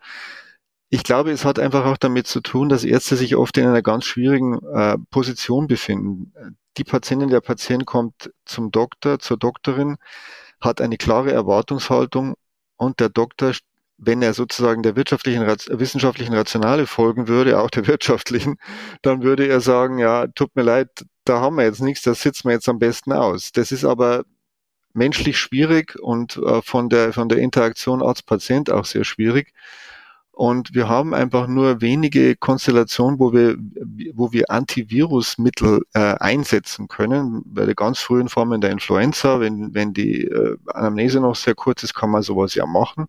Ich 0.92 1.04
glaube, 1.04 1.32
es 1.32 1.46
hat 1.46 1.60
einfach 1.60 1.86
auch 1.86 1.98
damit 1.98 2.28
zu 2.28 2.42
tun, 2.42 2.70
dass 2.70 2.84
Ärzte 2.84 3.16
sich 3.16 3.36
oft 3.36 3.58
in 3.58 3.66
einer 3.68 3.82
ganz 3.84 4.06
schwierigen 4.06 4.60
äh, 4.74 4.98
Position 5.12 5.68
befinden. 5.68 6.34
Die 6.78 6.84
Patientin, 6.84 7.30
der 7.30 7.42
Patient 7.42 7.86
kommt 7.86 8.32
zum 8.46 8.72
Doktor, 8.72 9.20
zur 9.20 9.38
Doktorin, 9.38 9.98
hat 10.62 10.82
eine 10.82 10.98
klare 10.98 11.32
Erwartungshaltung 11.32 12.36
und 12.78 13.00
der 13.00 13.10
Doktor 13.10 13.54
wenn 14.00 14.22
er 14.22 14.34
sozusagen 14.34 14.82
der 14.82 14.96
wirtschaftlichen, 14.96 15.46
wissenschaftlichen 15.46 16.34
Rationale 16.34 16.88
folgen 16.88 17.28
würde, 17.28 17.60
auch 17.60 17.70
der 17.70 17.88
wirtschaftlichen, 17.88 18.58
dann 19.02 19.24
würde 19.24 19.48
er 19.48 19.62
sagen, 19.62 20.00
ja, 20.00 20.28
tut 20.28 20.56
mir 20.56 20.64
leid, 20.64 21.06
da 21.26 21.42
haben 21.42 21.58
wir 21.58 21.66
jetzt 21.66 21.82
nichts, 21.82 22.04
das 22.04 22.22
sitzen 22.22 22.48
wir 22.48 22.54
jetzt 22.54 22.70
am 22.70 22.80
besten 22.80 23.12
aus. 23.12 23.52
Das 23.52 23.72
ist 23.72 23.86
aber 23.86 24.24
menschlich 24.94 25.38
schwierig 25.38 25.98
und 26.00 26.38
äh, 26.38 26.62
von 26.62 26.90
der, 26.90 27.14
von 27.14 27.30
der 27.30 27.40
Interaktion 27.40 28.02
Arzt-Patient 28.02 28.72
auch 28.72 28.86
sehr 28.86 29.04
schwierig. 29.04 29.54
Und 30.32 30.74
wir 30.74 30.88
haben 30.88 31.14
einfach 31.14 31.48
nur 31.48 31.82
wenige 31.82 32.38
Konstellationen, 32.38 33.20
wo 33.20 33.34
wir, 33.34 33.58
wo 34.14 34.32
wir 34.32 34.50
Antivirusmittel 34.50 35.82
äh, 35.94 36.00
einsetzen 36.00 36.88
können. 36.88 37.44
Bei 37.46 37.66
der 37.66 37.76
ganz 37.76 38.00
frühen 38.00 38.30
Formen 38.30 38.62
der 38.62 38.72
Influenza, 38.72 39.42
wenn, 39.42 39.74
wenn 39.74 39.94
die 39.94 40.24
äh, 40.24 40.56
Anamnese 40.68 41.20
noch 41.20 41.36
sehr 41.36 41.56
kurz 41.56 41.84
ist, 41.84 41.94
kann 41.94 42.10
man 42.10 42.22
sowas 42.24 42.56
ja 42.56 42.66
machen. 42.66 43.08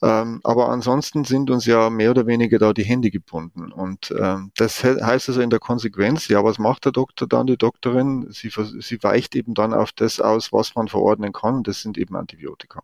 Ähm, 0.00 0.40
aber 0.44 0.68
ansonsten 0.68 1.24
sind 1.24 1.50
uns 1.50 1.66
ja 1.66 1.90
mehr 1.90 2.12
oder 2.12 2.26
weniger 2.26 2.58
da 2.58 2.72
die 2.72 2.84
Hände 2.84 3.10
gebunden. 3.10 3.72
Und 3.72 4.14
ähm, 4.16 4.52
das 4.56 4.80
he 4.80 5.00
heißt 5.02 5.28
also 5.28 5.40
in 5.40 5.50
der 5.50 5.58
Konsequenz, 5.58 6.28
ja, 6.28 6.44
was 6.44 6.58
macht 6.58 6.84
der 6.84 6.92
Doktor 6.92 7.26
dann, 7.26 7.48
die 7.48 7.56
Doktorin? 7.56 8.26
Sie, 8.30 8.50
sie 8.80 9.02
weicht 9.02 9.34
eben 9.34 9.54
dann 9.54 9.74
auf 9.74 9.90
das 9.92 10.20
aus, 10.20 10.52
was 10.52 10.76
man 10.76 10.88
verordnen 10.88 11.32
kann. 11.32 11.56
Und 11.56 11.68
das 11.68 11.82
sind 11.82 11.98
eben 11.98 12.14
Antibiotika. 12.16 12.82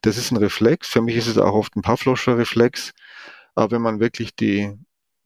Das 0.00 0.16
ist 0.16 0.30
ein 0.30 0.38
Reflex. 0.38 0.88
Für 0.88 1.02
mich 1.02 1.16
ist 1.16 1.26
es 1.26 1.36
auch 1.38 1.54
oft 1.54 1.76
ein 1.76 1.82
Pavlovscher 1.82 2.38
Reflex. 2.38 2.94
Aber 3.54 3.72
wenn 3.72 3.82
man 3.82 4.00
wirklich 4.00 4.34
die, 4.34 4.72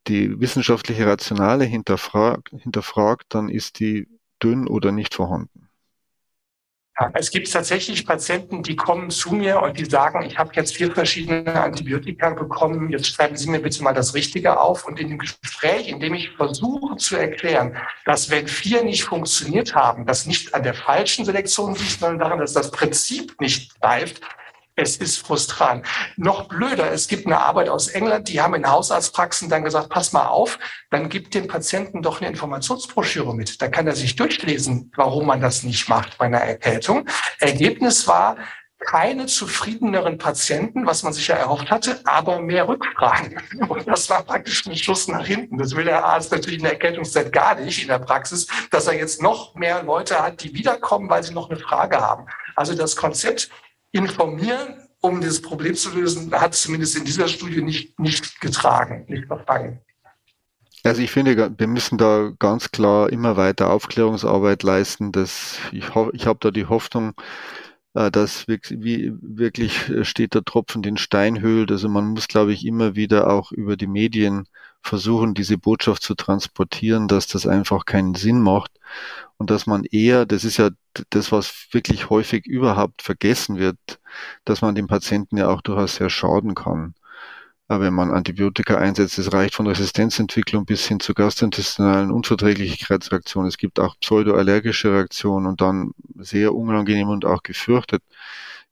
die 0.08 0.40
wissenschaftliche 0.40 1.06
Rationale 1.06 1.64
hinterfragt, 1.64 2.50
hinterfragt, 2.58 3.26
dann 3.34 3.48
ist 3.48 3.78
die 3.78 4.08
dünn 4.42 4.66
oder 4.66 4.90
nicht 4.90 5.14
vorhanden. 5.14 5.69
Es 7.14 7.30
gibt 7.30 7.50
tatsächlich 7.50 8.04
Patienten, 8.04 8.62
die 8.62 8.76
kommen 8.76 9.10
zu 9.10 9.34
mir 9.34 9.62
und 9.62 9.78
die 9.78 9.86
sagen, 9.86 10.22
ich 10.22 10.38
habe 10.38 10.50
jetzt 10.54 10.76
vier 10.76 10.92
verschiedene 10.92 11.54
Antibiotika 11.54 12.30
bekommen, 12.30 12.90
jetzt 12.90 13.06
schreiben 13.06 13.36
Sie 13.36 13.48
mir 13.48 13.60
bitte 13.60 13.82
mal 13.82 13.94
das 13.94 14.14
Richtige 14.14 14.60
auf. 14.60 14.86
Und 14.86 15.00
in 15.00 15.08
dem 15.08 15.18
Gespräch, 15.18 15.88
in 15.88 16.00
dem 16.00 16.14
ich 16.14 16.30
versuche 16.30 16.96
zu 16.96 17.16
erklären, 17.16 17.76
dass 18.04 18.30
wenn 18.30 18.46
vier 18.46 18.84
nicht 18.84 19.04
funktioniert 19.04 19.74
haben, 19.74 20.04
das 20.04 20.26
nicht 20.26 20.54
an 20.54 20.62
der 20.62 20.74
falschen 20.74 21.24
Selektion 21.24 21.74
liegt, 21.74 22.00
sondern 22.00 22.18
daran, 22.18 22.38
dass 22.38 22.52
das 22.52 22.70
Prinzip 22.70 23.40
nicht 23.40 23.80
greift, 23.80 24.20
es 24.80 24.96
ist 24.96 25.18
frustrant. 25.18 25.86
Noch 26.16 26.48
blöder, 26.48 26.90
es 26.92 27.08
gibt 27.08 27.26
eine 27.26 27.38
Arbeit 27.38 27.68
aus 27.68 27.88
England, 27.88 28.28
die 28.28 28.40
haben 28.40 28.54
in 28.54 28.68
Hausarztpraxen 28.68 29.48
dann 29.48 29.64
gesagt, 29.64 29.90
pass 29.90 30.12
mal 30.12 30.26
auf, 30.26 30.58
dann 30.90 31.08
gibt 31.08 31.34
dem 31.34 31.46
Patienten 31.46 32.02
doch 32.02 32.20
eine 32.20 32.30
Informationsbroschüre 32.30 33.34
mit. 33.34 33.60
Da 33.60 33.68
kann 33.68 33.86
er 33.86 33.94
sich 33.94 34.16
durchlesen, 34.16 34.90
warum 34.96 35.26
man 35.26 35.40
das 35.40 35.62
nicht 35.62 35.88
macht 35.88 36.18
bei 36.18 36.26
einer 36.26 36.38
Erkältung. 36.38 37.06
Ergebnis 37.38 38.06
war, 38.06 38.36
keine 38.80 39.26
zufriedeneren 39.26 40.16
Patienten, 40.16 40.86
was 40.86 41.02
man 41.02 41.12
sich 41.12 41.28
ja 41.28 41.36
erhofft 41.36 41.70
hatte, 41.70 42.00
aber 42.04 42.40
mehr 42.40 42.66
Rückfragen. 42.66 43.38
Und 43.68 43.86
das 43.86 44.08
war 44.08 44.22
praktisch 44.22 44.66
ein 44.66 44.74
Schuss 44.74 45.06
nach 45.06 45.26
hinten. 45.26 45.58
Das 45.58 45.76
will 45.76 45.84
der 45.84 46.04
Arzt 46.04 46.32
natürlich 46.32 46.58
in 46.58 46.64
der 46.64 46.72
Erkältungszeit 46.72 47.30
gar 47.30 47.54
nicht 47.56 47.82
in 47.82 47.88
der 47.88 47.98
Praxis, 47.98 48.46
dass 48.70 48.86
er 48.86 48.94
jetzt 48.94 49.22
noch 49.22 49.54
mehr 49.54 49.82
Leute 49.82 50.18
hat, 50.18 50.42
die 50.42 50.54
wiederkommen, 50.54 51.10
weil 51.10 51.22
sie 51.22 51.34
noch 51.34 51.50
eine 51.50 51.58
Frage 51.58 52.00
haben. 52.00 52.26
Also 52.56 52.74
das 52.74 52.96
Konzept 52.96 53.50
informieren, 53.92 54.88
um 55.00 55.20
dieses 55.20 55.40
Problem 55.40 55.74
zu 55.74 55.90
lösen, 55.90 56.32
hat 56.32 56.54
zumindest 56.54 56.96
in 56.96 57.04
dieser 57.04 57.28
Studie 57.28 57.62
nicht, 57.62 57.98
nicht 57.98 58.40
getragen, 58.40 59.06
nicht 59.08 59.26
verfangen. 59.26 59.80
Also 60.82 61.02
ich 61.02 61.10
finde, 61.10 61.54
wir 61.58 61.66
müssen 61.66 61.98
da 61.98 62.32
ganz 62.38 62.70
klar 62.70 63.10
immer 63.10 63.36
weiter 63.36 63.70
Aufklärungsarbeit 63.70 64.62
leisten. 64.62 65.12
Dass 65.12 65.58
ich 65.72 65.84
ich 66.12 66.26
habe 66.26 66.38
da 66.40 66.50
die 66.50 66.66
Hoffnung, 66.66 67.12
äh, 67.94 68.10
dass 68.10 68.48
wie, 68.48 69.12
wirklich 69.20 69.90
steht 70.02 70.34
der 70.34 70.44
Tropfen 70.44 70.82
den 70.82 70.96
Stein 70.96 71.40
höhlt. 71.40 71.70
Also 71.70 71.88
man 71.88 72.08
muss, 72.08 72.28
glaube 72.28 72.52
ich, 72.52 72.64
immer 72.64 72.94
wieder 72.94 73.30
auch 73.30 73.52
über 73.52 73.76
die 73.76 73.86
Medien 73.86 74.44
versuchen, 74.82 75.34
diese 75.34 75.58
Botschaft 75.58 76.02
zu 76.02 76.14
transportieren, 76.14 77.08
dass 77.08 77.26
das 77.26 77.46
einfach 77.46 77.84
keinen 77.84 78.14
Sinn 78.14 78.40
macht 78.40 78.72
und 79.40 79.50
dass 79.50 79.66
man 79.66 79.84
eher, 79.84 80.26
das 80.26 80.44
ist 80.44 80.58
ja 80.58 80.68
das, 81.08 81.32
was 81.32 81.68
wirklich 81.72 82.10
häufig 82.10 82.46
überhaupt 82.46 83.00
vergessen 83.00 83.56
wird, 83.58 83.78
dass 84.44 84.60
man 84.60 84.74
dem 84.74 84.86
Patienten 84.86 85.38
ja 85.38 85.48
auch 85.48 85.62
durchaus 85.62 85.96
sehr 85.96 86.10
schaden 86.10 86.54
kann. 86.54 86.94
Aber 87.66 87.84
wenn 87.84 87.94
man 87.94 88.10
Antibiotika 88.10 88.76
einsetzt, 88.76 89.18
es 89.18 89.32
reicht 89.32 89.54
von 89.54 89.66
Resistenzentwicklung 89.66 90.66
bis 90.66 90.86
hin 90.86 91.00
zu 91.00 91.14
gastrointestinalen 91.14 92.10
Unverträglichkeitsreaktionen. 92.10 93.48
Es 93.48 93.56
gibt 93.56 93.80
auch 93.80 93.98
pseudoallergische 94.00 94.92
Reaktionen 94.92 95.46
und 95.46 95.62
dann 95.62 95.92
sehr 96.16 96.54
unangenehm 96.54 97.08
und 97.08 97.24
auch 97.24 97.42
gefürchtet 97.42 98.02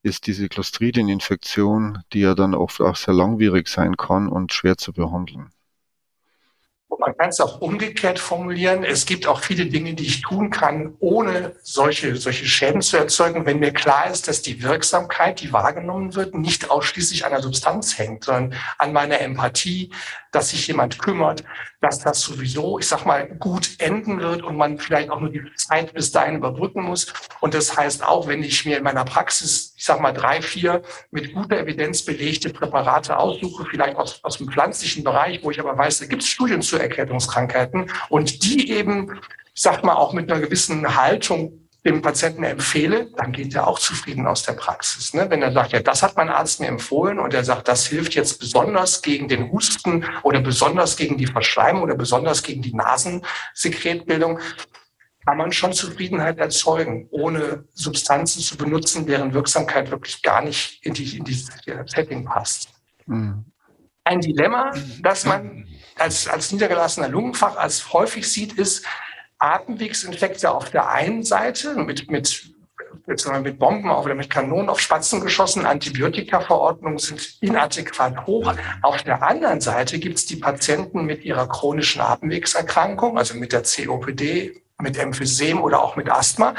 ist 0.02 0.26
diese 0.26 0.50
Clostridieninfektion, 0.50 2.00
die 2.12 2.20
ja 2.20 2.34
dann 2.34 2.54
oft 2.54 2.82
auch 2.82 2.96
sehr 2.96 3.14
langwierig 3.14 3.68
sein 3.68 3.96
kann 3.96 4.28
und 4.28 4.52
schwer 4.52 4.76
zu 4.76 4.92
behandeln. 4.92 5.50
Man 6.97 7.16
kann 7.16 7.28
es 7.28 7.40
auch 7.40 7.61
umgekehrt 7.61 8.18
formulieren. 8.18 8.83
Es 8.83 9.04
gibt 9.04 9.26
auch 9.26 9.40
viele 9.40 9.66
Dinge, 9.66 9.95
die 9.95 10.07
ich 10.07 10.23
tun 10.23 10.50
kann, 10.50 10.95
ohne 11.00 11.54
solche, 11.62 12.16
solche 12.16 12.47
Schäden 12.47 12.80
zu 12.80 12.97
erzeugen, 12.97 13.45
wenn 13.45 13.59
mir 13.59 13.73
klar 13.73 14.11
ist, 14.11 14.26
dass 14.26 14.40
die 14.40 14.62
Wirksamkeit, 14.62 15.40
die 15.40 15.52
wahrgenommen 15.52 16.14
wird, 16.14 16.35
nicht 16.35 16.71
ausschließlich 16.71 17.26
an 17.26 17.33
der 17.33 17.42
Substanz 17.42 17.99
hängt, 17.99 18.25
sondern 18.25 18.59
an 18.78 18.92
meiner 18.92 19.21
Empathie, 19.21 19.92
dass 20.33 20.50
sich 20.50 20.66
jemand 20.66 20.99
kümmert, 20.99 21.45
dass 21.80 22.00
das 22.00 22.21
sowieso, 22.21 22.78
ich 22.78 22.88
sag 22.88 23.04
mal, 23.04 23.28
gut 23.38 23.71
enden 23.78 24.21
wird 24.21 24.42
und 24.42 24.57
man 24.57 24.78
vielleicht 24.78 25.11
auch 25.11 25.21
nur 25.21 25.30
die 25.30 25.45
Zeit 25.57 25.92
bis 25.92 26.11
dahin 26.11 26.37
überbrücken 26.37 26.83
muss. 26.83 27.12
Und 27.40 27.54
das 27.54 27.76
heißt 27.76 28.02
auch, 28.02 28.26
wenn 28.28 28.42
ich 28.42 28.64
mir 28.64 28.78
in 28.78 28.85
meiner 28.85 29.04
Praxis, 29.04 29.67
sag 29.88 30.00
mal, 30.00 30.12
drei, 30.12 30.42
vier 30.42 30.83
mit 31.11 31.35
guter 31.35 31.59
Evidenz 31.59 32.04
belegte 32.04 32.50
Präparate 32.50 33.18
aussuche, 33.18 33.64
vielleicht 33.71 33.97
aus, 33.97 34.23
aus 34.23 34.37
dem 34.37 34.49
pflanzlichen 34.50 35.02
Bereich, 35.02 35.42
wo 35.42 35.50
ich 35.50 35.59
aber 35.59 35.76
weiß, 35.76 36.00
da 36.00 36.07
gibt 36.07 36.23
es 36.23 36.28
Studien 36.28 36.62
zu 36.62 36.76
Erkältungskrankheiten 36.76 37.90
und 38.11 38.45
die 38.45 38.71
eben, 38.71 39.18
sag 39.54 39.83
mal, 39.85 39.95
auch 39.95 40.12
mit 40.12 40.30
einer 40.30 40.40
gewissen 40.40 40.95
Haltung 40.95 41.68
dem 41.87 42.02
Patienten 42.02 42.42
empfehle, 42.42 43.11
dann 43.16 43.33
geht 43.33 43.54
er 43.54 43.66
auch 43.66 43.78
zufrieden 43.78 44.26
aus 44.26 44.42
der 44.42 44.52
Praxis. 44.52 45.14
Ne? 45.14 45.30
Wenn 45.30 45.40
er 45.40 45.52
sagt, 45.52 45.73
ja, 45.73 45.80
das 45.80 46.02
hat 46.02 46.16
mein 46.16 46.28
Arzt 46.28 46.61
mir 46.61 46.66
empfohlen 46.66 47.18
und 47.18 47.33
er 47.33 47.45
sagt, 47.45 47.66
das 47.68 47.87
hilft 47.87 48.14
jetzt 48.14 48.40
besonders 48.40 49.00
gegen 49.00 49.28
den 49.28 49.50
Husten 49.50 50.04
oder 50.23 50.40
besonders 50.40 50.97
gegen 50.97 51.16
die 51.16 51.28
Verschleimung 51.28 51.83
oder 51.83 51.95
besonders 51.95 52.42
gegen 52.42 52.61
die 52.61 52.75
Nasensekretbildung, 52.75 54.40
kann 55.28 55.37
man 55.37 55.52
schon 55.52 55.75
Zufriedenheit 55.75 56.38
erzeugen, 56.38 57.06
ohne 57.11 57.66
Substanzen 57.75 58.40
zu 58.40 58.56
benutzen, 58.56 59.04
deren 59.04 59.35
Wirksamkeit 59.35 59.90
wirklich 59.90 60.23
gar 60.23 60.40
nicht 60.40 60.82
in, 60.87 60.94
die, 60.94 61.18
in 61.18 61.25
dieses 61.25 61.50
Setting 61.85 62.25
passt. 62.25 62.70
Mhm. 63.04 63.44
Ein 64.04 64.23
Dilemma, 64.23 64.73
das 65.02 65.26
man 65.26 65.66
als, 65.97 66.28
als 66.28 66.50
niedergelassener 66.50 67.11
Lungenfacharzt 67.11 67.92
häufig 67.92 68.26
sieht, 68.26 68.54
ist, 68.54 68.87
Atemwegsinfekte 69.38 70.50
auf 70.50 70.70
der 70.70 70.88
einen 70.88 71.23
Seite 71.23 71.76
mit, 71.76 72.11
mit, 72.11 72.54
mit 73.06 73.58
Bomben 73.58 73.90
oder 73.90 74.14
mit 74.14 74.30
Kanonen 74.30 74.70
auf 74.70 74.80
Spatzen 74.80 75.20
geschossen, 75.20 75.66
Antibiotika-Verordnungen 75.66 76.97
sind 76.97 77.37
inadäquat 77.42 78.26
hoch. 78.26 78.54
Auf 78.80 79.02
der 79.02 79.23
anderen 79.23 79.61
Seite 79.61 79.99
gibt 79.99 80.16
es 80.16 80.25
die 80.25 80.37
Patienten 80.37 81.04
mit 81.04 81.23
ihrer 81.23 81.47
chronischen 81.47 82.00
Atemwegserkrankung, 82.00 83.18
also 83.18 83.35
mit 83.35 83.52
der 83.52 83.64
COPD, 83.64 84.62
mit 84.80 84.97
Emphysem 84.97 85.61
oder 85.61 85.82
auch 85.82 85.97
mit 85.97 86.11
Asthma. 86.11 86.54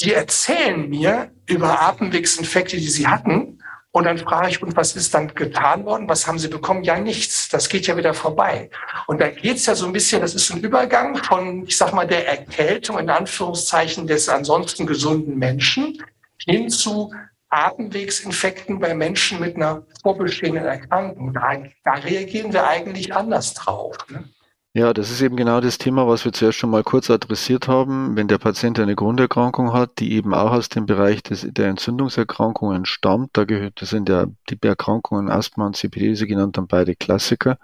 Die 0.00 0.12
erzählen 0.12 0.88
mir 0.88 1.30
über 1.46 1.82
Atemwegsinfekte, 1.82 2.76
die 2.76 2.88
sie 2.88 3.06
hatten 3.06 3.58
und 3.96 4.06
dann 4.06 4.18
frage 4.18 4.48
ich, 4.50 4.60
und 4.60 4.76
was 4.76 4.96
ist 4.96 5.14
dann 5.14 5.32
getan 5.36 5.84
worden? 5.84 6.08
Was 6.08 6.26
haben 6.26 6.40
Sie 6.40 6.48
bekommen? 6.48 6.82
Ja, 6.82 6.98
nichts. 6.98 7.48
Das 7.48 7.68
geht 7.68 7.86
ja 7.86 7.96
wieder 7.96 8.12
vorbei. 8.12 8.68
Und 9.06 9.20
da 9.20 9.28
geht 9.28 9.58
es 9.58 9.66
ja 9.66 9.76
so 9.76 9.86
ein 9.86 9.92
bisschen, 9.92 10.20
das 10.20 10.34
ist 10.34 10.50
ein 10.50 10.58
Übergang 10.58 11.14
von, 11.14 11.64
ich 11.64 11.76
sag 11.76 11.92
mal, 11.92 12.04
der 12.04 12.26
Erkältung 12.26 12.98
in 12.98 13.08
Anführungszeichen 13.08 14.08
des 14.08 14.28
ansonsten 14.28 14.84
gesunden 14.84 15.38
Menschen 15.38 16.02
hin 16.44 16.70
zu 16.70 17.14
Atemwegsinfekten 17.50 18.80
bei 18.80 18.96
Menschen 18.96 19.38
mit 19.38 19.54
einer 19.54 19.86
vorbestehenden 20.02 20.64
Erkrankung. 20.64 21.32
Da, 21.32 21.62
da 21.84 21.92
reagieren 21.92 22.52
wir 22.52 22.66
eigentlich 22.66 23.14
anders 23.14 23.54
drauf. 23.54 23.96
Ne? 24.08 24.28
Ja, 24.76 24.92
das 24.92 25.12
ist 25.12 25.22
eben 25.22 25.36
genau 25.36 25.60
das 25.60 25.78
Thema, 25.78 26.08
was 26.08 26.24
wir 26.24 26.32
zuerst 26.32 26.58
schon 26.58 26.70
mal 26.70 26.82
kurz 26.82 27.08
adressiert 27.08 27.68
haben. 27.68 28.16
Wenn 28.16 28.26
der 28.26 28.38
Patient 28.38 28.80
eine 28.80 28.96
Grunderkrankung 28.96 29.72
hat, 29.72 30.00
die 30.00 30.12
eben 30.14 30.34
auch 30.34 30.50
aus 30.50 30.68
dem 30.68 30.84
Bereich 30.84 31.22
des, 31.22 31.46
der 31.48 31.68
Entzündungserkrankungen 31.68 32.84
stammt, 32.84 33.30
da 33.34 33.44
gehört, 33.44 33.80
das 33.80 33.90
sind 33.90 34.08
ja 34.08 34.26
die 34.50 34.58
Erkrankungen 34.60 35.30
Asthma 35.30 35.66
und 35.66 35.76
CPD, 35.76 36.14
Sie 36.16 36.26
genannt 36.26 36.56
haben, 36.58 36.66
beide 36.66 36.96
Klassiker. 36.96 37.58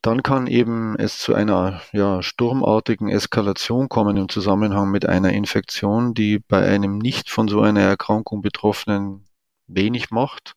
Dann 0.00 0.22
kann 0.22 0.46
eben 0.46 0.94
es 0.96 1.18
zu 1.18 1.34
einer 1.34 1.82
ja, 1.92 2.22
sturmartigen 2.22 3.08
Eskalation 3.08 3.88
kommen 3.88 4.16
im 4.16 4.28
Zusammenhang 4.28 4.92
mit 4.92 5.04
einer 5.04 5.32
Infektion, 5.32 6.14
die 6.14 6.38
bei 6.38 6.64
einem 6.64 6.98
nicht 6.98 7.28
von 7.28 7.48
so 7.48 7.60
einer 7.60 7.80
Erkrankung 7.80 8.40
Betroffenen 8.40 9.24
wenig 9.66 10.12
macht 10.12 10.54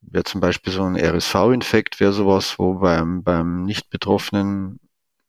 wäre 0.00 0.24
zum 0.24 0.40
Beispiel 0.40 0.72
so 0.72 0.82
ein 0.82 0.96
RSV-Infekt, 0.96 2.00
wäre 2.00 2.12
sowas, 2.12 2.58
wo 2.58 2.74
beim, 2.74 3.22
beim 3.22 3.64
Nicht-Betroffenen 3.64 4.80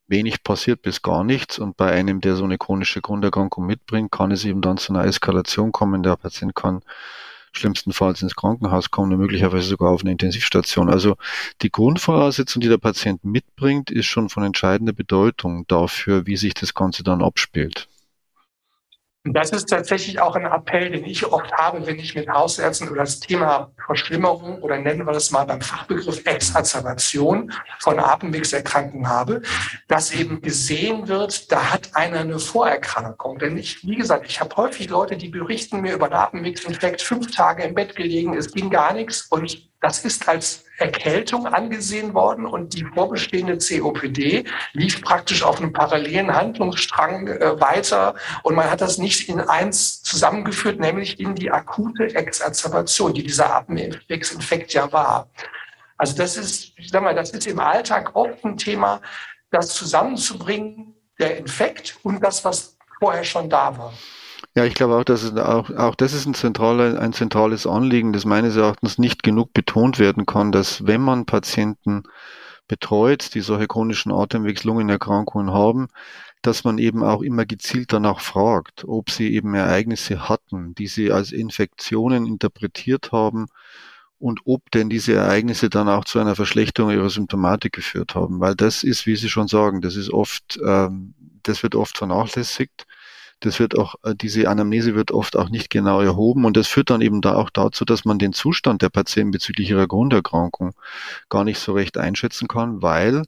wenig 0.07 0.43
passiert 0.43 0.81
bis 0.81 1.01
gar 1.01 1.23
nichts 1.23 1.59
und 1.59 1.77
bei 1.77 1.91
einem, 1.91 2.21
der 2.21 2.35
so 2.35 2.45
eine 2.45 2.57
chronische 2.57 3.01
Grunderkrankung 3.01 3.65
mitbringt, 3.65 4.11
kann 4.11 4.31
es 4.31 4.45
eben 4.45 4.61
dann 4.61 4.77
zu 4.77 4.93
einer 4.93 5.05
Eskalation 5.05 5.71
kommen. 5.71 6.03
Der 6.03 6.15
Patient 6.15 6.55
kann 6.55 6.81
schlimmstenfalls 7.51 8.21
ins 8.21 8.35
Krankenhaus 8.35 8.91
kommen 8.91 9.13
und 9.13 9.19
möglicherweise 9.19 9.67
sogar 9.67 9.91
auf 9.91 10.01
eine 10.01 10.11
Intensivstation. 10.11 10.89
Also 10.89 11.17
die 11.61 11.71
Grundvoraussetzung, 11.71 12.61
die 12.61 12.69
der 12.69 12.77
Patient 12.77 13.23
mitbringt, 13.25 13.91
ist 13.91 14.05
schon 14.05 14.29
von 14.29 14.43
entscheidender 14.43 14.93
Bedeutung 14.93 15.65
dafür, 15.67 16.25
wie 16.25 16.37
sich 16.37 16.53
das 16.53 16.73
Ganze 16.73 17.03
dann 17.03 17.21
abspielt. 17.21 17.89
Und 19.27 19.33
das 19.33 19.49
ist 19.49 19.67
tatsächlich 19.67 20.21
auch 20.21 20.37
ein 20.37 20.45
Appell, 20.45 20.89
den 20.89 21.03
ich 21.03 21.25
oft 21.25 21.51
habe, 21.51 21.85
wenn 21.85 21.99
ich 21.99 22.15
mit 22.15 22.29
Hausärzten 22.29 22.87
über 22.87 22.99
das 22.99 23.19
Thema 23.19 23.73
Verschlimmerung 23.85 24.61
oder 24.61 24.77
nennen 24.77 25.05
wir 25.05 25.11
das 25.11 25.31
mal 25.31 25.43
beim 25.43 25.59
Fachbegriff 25.59 26.25
Exazerbation 26.25 27.51
von 27.79 27.99
Atemwegserkrankungen 27.99 29.09
habe, 29.09 29.41
dass 29.89 30.13
eben 30.13 30.41
gesehen 30.41 31.09
wird, 31.09 31.51
da 31.51 31.73
hat 31.73 31.93
einer 31.93 32.21
eine 32.21 32.39
Vorerkrankung. 32.39 33.37
Denn 33.37 33.57
ich, 33.57 33.85
wie 33.85 33.97
gesagt, 33.97 34.25
ich 34.29 34.39
habe 34.39 34.55
häufig 34.55 34.89
Leute, 34.89 35.17
die 35.17 35.27
berichten 35.27 35.81
mir 35.81 35.95
über 35.95 36.05
einen 36.05 36.15
Atemwegsinfekt, 36.15 37.01
fünf 37.01 37.29
Tage 37.35 37.63
im 37.63 37.75
Bett 37.75 37.97
gelegen, 37.97 38.33
es 38.33 38.53
ging 38.53 38.69
gar 38.69 38.93
nichts 38.93 39.27
und 39.29 39.67
das 39.81 40.03
ist 40.05 40.27
als 40.27 40.65
Erkältung 40.77 41.47
angesehen 41.47 42.13
worden 42.13 42.45
und 42.45 42.73
die 42.73 42.85
vorbestehende 42.85 43.57
COPD 43.57 44.43
lief 44.73 45.01
praktisch 45.01 45.43
auf 45.43 45.57
einem 45.57 45.73
parallelen 45.73 46.33
Handlungsstrang 46.33 47.27
äh, 47.27 47.59
weiter 47.59 48.15
und 48.43 48.55
man 48.55 48.69
hat 48.69 48.81
das 48.81 48.97
nicht 48.97 49.27
in 49.29 49.39
eins 49.39 50.03
zusammengeführt, 50.03 50.79
nämlich 50.79 51.19
in 51.19 51.35
die 51.35 51.51
akute 51.51 52.15
Exazerbation, 52.15 53.13
die 53.13 53.23
dieser 53.23 53.55
Atemwegsinfekt 53.55 54.73
ja 54.73 54.91
war. 54.91 55.29
Also 55.97 56.15
das 56.15 56.37
ist, 56.37 56.73
ich 56.77 56.89
sag 56.89 57.01
mal, 57.01 57.15
das 57.15 57.31
ist 57.31 57.47
im 57.47 57.59
Alltag 57.59 58.15
oft 58.15 58.43
ein 58.45 58.57
Thema, 58.57 59.01
das 59.49 59.69
zusammenzubringen, 59.69 60.95
der 61.19 61.37
Infekt 61.37 61.97
und 62.03 62.23
das, 62.23 62.45
was 62.45 62.77
vorher 62.99 63.23
schon 63.23 63.49
da 63.49 63.75
war. 63.77 63.93
Ja, 64.57 64.65
ich 64.65 64.73
glaube 64.73 64.95
auch, 64.95 65.03
dass 65.03 65.21
es 65.21 65.37
auch, 65.37 65.69
auch 65.69 65.93
das 65.93 66.13
ist 66.13 66.25
ein, 66.25 66.33
zentraler, 66.33 66.99
ein 66.99 67.13
zentrales 67.13 67.67
Anliegen, 67.67 68.11
das 68.11 68.25
meines 68.25 68.55
Erachtens 68.55 68.97
nicht 68.97 69.21
genug 69.21 69.53
betont 69.53 69.99
werden 69.99 70.25
kann, 70.25 70.51
dass 70.51 70.87
wenn 70.87 70.99
man 70.99 71.27
Patienten 71.27 72.01
betreut, 72.67 73.35
die 73.35 73.41
solche 73.41 73.67
chronischen 73.67 74.11
Atemwegslungenerkrankungen 74.11 75.53
haben, 75.53 75.89
dass 76.41 76.63
man 76.63 76.79
eben 76.79 77.03
auch 77.03 77.21
immer 77.21 77.45
gezielt 77.45 77.93
danach 77.93 78.19
fragt, 78.19 78.83
ob 78.87 79.11
sie 79.11 79.31
eben 79.31 79.53
Ereignisse 79.53 80.27
hatten, 80.27 80.73
die 80.73 80.87
sie 80.87 81.11
als 81.11 81.33
Infektionen 81.33 82.25
interpretiert 82.25 83.11
haben 83.11 83.45
und 84.17 84.39
ob 84.45 84.71
denn 84.71 84.89
diese 84.89 85.13
Ereignisse 85.13 85.69
dann 85.69 85.87
auch 85.87 86.03
zu 86.05 86.17
einer 86.17 86.35
Verschlechterung 86.35 86.89
ihrer 86.89 87.11
Symptomatik 87.11 87.73
geführt 87.73 88.15
haben. 88.15 88.39
Weil 88.39 88.55
das 88.55 88.83
ist, 88.83 89.05
wie 89.05 89.17
Sie 89.17 89.29
schon 89.29 89.47
sagen, 89.47 89.81
das 89.81 89.95
ist 89.95 90.11
oft, 90.11 90.59
ähm, 90.65 91.13
das 91.43 91.61
wird 91.61 91.75
oft 91.75 91.95
vernachlässigt 91.95 92.87
das 93.39 93.59
wird 93.59 93.77
auch, 93.77 93.95
äh, 94.03 94.15
diese 94.15 94.49
Anamnese 94.49 94.95
wird 94.95 95.11
oft 95.11 95.35
auch 95.37 95.49
nicht 95.49 95.69
genau 95.69 96.01
erhoben 96.01 96.45
und 96.45 96.57
das 96.57 96.67
führt 96.67 96.89
dann 96.89 97.01
eben 97.01 97.21
da 97.21 97.35
auch 97.35 97.49
dazu, 97.49 97.85
dass 97.85 98.05
man 98.05 98.19
den 98.19 98.33
Zustand 98.33 98.81
der 98.81 98.89
Patienten 98.89 99.31
bezüglich 99.31 99.69
ihrer 99.69 99.87
Grunderkrankung 99.87 100.73
gar 101.29 101.43
nicht 101.43 101.59
so 101.59 101.73
recht 101.73 101.97
einschätzen 101.97 102.47
kann, 102.47 102.81
weil 102.81 103.23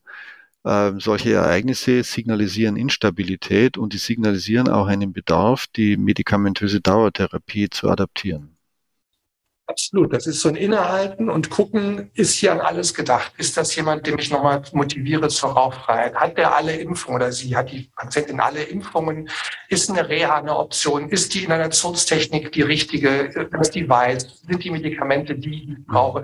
äh, 0.63 0.91
solche 0.97 1.33
Ereignisse 1.33 2.03
signalisieren 2.03 2.75
Instabilität 2.75 3.77
und 3.77 3.93
die 3.93 3.97
signalisieren 3.97 4.67
auch 4.69 4.87
einen 4.87 5.13
Bedarf, 5.13 5.67
die 5.75 5.97
medikamentöse 5.97 6.81
Dauertherapie 6.81 7.69
zu 7.69 7.89
adaptieren. 7.89 8.58
Absolut. 9.69 10.11
Das 10.13 10.25
ist 10.25 10.41
so 10.41 10.49
ein 10.49 10.55
Innehalten 10.55 11.29
und 11.29 11.51
gucken, 11.51 12.09
ist 12.15 12.33
hier 12.33 12.51
an 12.51 12.59
alles 12.59 12.95
gedacht? 12.95 13.31
Ist 13.37 13.55
das 13.55 13.75
jemand, 13.75 14.07
dem 14.07 14.17
ich 14.17 14.31
nochmal 14.31 14.63
motiviere 14.73 15.27
zur 15.27 15.51
Rauchfreiheit? 15.51 16.15
Hat 16.15 16.39
der 16.39 16.55
alle 16.55 16.75
Impfungen 16.75 17.21
oder 17.21 17.31
sie? 17.31 17.55
Hat 17.55 17.71
die 17.71 17.91
Patientin 17.95 18.39
alle 18.39 18.63
Impfungen? 18.63 19.29
Ist 19.67 19.91
eine 19.91 20.09
Reha 20.09 20.37
eine 20.37 20.57
Option? 20.57 21.09
Ist 21.09 21.35
die 21.35 21.43
Inhalationstechnik 21.43 22.51
die 22.51 22.63
richtige? 22.63 23.49
Ist 23.61 23.75
die 23.75 23.87
weiß? 23.87 24.41
Sind 24.47 24.63
die 24.63 24.71
Medikamente, 24.71 25.35
die 25.35 25.77
ich 25.77 25.85
brauche? 25.85 26.23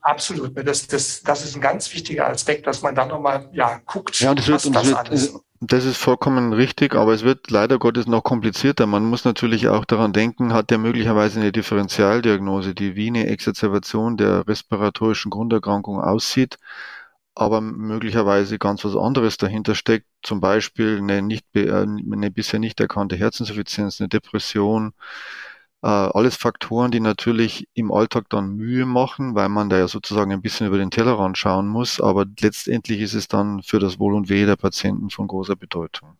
Absolut. 0.00 0.56
Das, 0.66 0.86
das, 0.86 1.22
das 1.22 1.44
ist 1.44 1.54
ein 1.54 1.60
ganz 1.60 1.92
wichtiger 1.92 2.28
Aspekt, 2.28 2.66
dass 2.66 2.80
man 2.80 2.94
dann 2.94 3.08
nochmal 3.08 3.50
ja, 3.52 3.82
guckt, 3.84 4.18
ja, 4.18 4.34
das 4.34 4.50
was 4.50 4.64
wird, 4.64 4.76
das, 4.76 4.86
wird, 4.86 4.96
alles. 4.96 5.34
Das 5.64 5.84
ist 5.84 5.96
vollkommen 5.96 6.52
richtig, 6.52 6.96
aber 6.96 7.12
es 7.12 7.22
wird 7.22 7.48
leider 7.52 7.78
Gottes 7.78 8.08
noch 8.08 8.24
komplizierter. 8.24 8.86
Man 8.86 9.04
muss 9.04 9.24
natürlich 9.24 9.68
auch 9.68 9.84
daran 9.84 10.12
denken, 10.12 10.52
hat 10.52 10.70
der 10.70 10.78
möglicherweise 10.78 11.38
eine 11.38 11.52
Differentialdiagnose, 11.52 12.74
die 12.74 12.96
wie 12.96 13.06
eine 13.06 13.28
Exazerbation 13.28 14.16
der 14.16 14.48
respiratorischen 14.48 15.30
Grunderkrankung 15.30 16.00
aussieht, 16.00 16.58
aber 17.36 17.60
möglicherweise 17.60 18.58
ganz 18.58 18.84
was 18.84 18.96
anderes 18.96 19.36
dahinter 19.36 19.76
steckt, 19.76 20.08
zum 20.24 20.40
Beispiel 20.40 20.98
eine, 20.98 21.22
nicht, 21.22 21.46
äh, 21.54 21.70
eine 21.72 22.32
bisher 22.32 22.58
nicht 22.58 22.80
erkannte 22.80 23.14
Herzinsuffizienz, 23.14 24.00
eine 24.00 24.08
Depression, 24.08 24.94
alles 25.88 26.36
Faktoren, 26.36 26.92
die 26.92 27.00
natürlich 27.00 27.68
im 27.74 27.90
Alltag 27.90 28.28
dann 28.28 28.54
Mühe 28.54 28.86
machen, 28.86 29.34
weil 29.34 29.48
man 29.48 29.68
da 29.68 29.78
ja 29.78 29.88
sozusagen 29.88 30.32
ein 30.32 30.42
bisschen 30.42 30.68
über 30.68 30.78
den 30.78 30.90
Tellerrand 30.90 31.36
schauen 31.36 31.66
muss. 31.66 32.00
Aber 32.00 32.24
letztendlich 32.40 33.00
ist 33.00 33.14
es 33.14 33.26
dann 33.28 33.62
für 33.62 33.80
das 33.80 33.98
Wohl 33.98 34.14
und 34.14 34.28
Wehe 34.28 34.46
der 34.46 34.56
Patienten 34.56 35.10
von 35.10 35.26
großer 35.26 35.56
Bedeutung. 35.56 36.16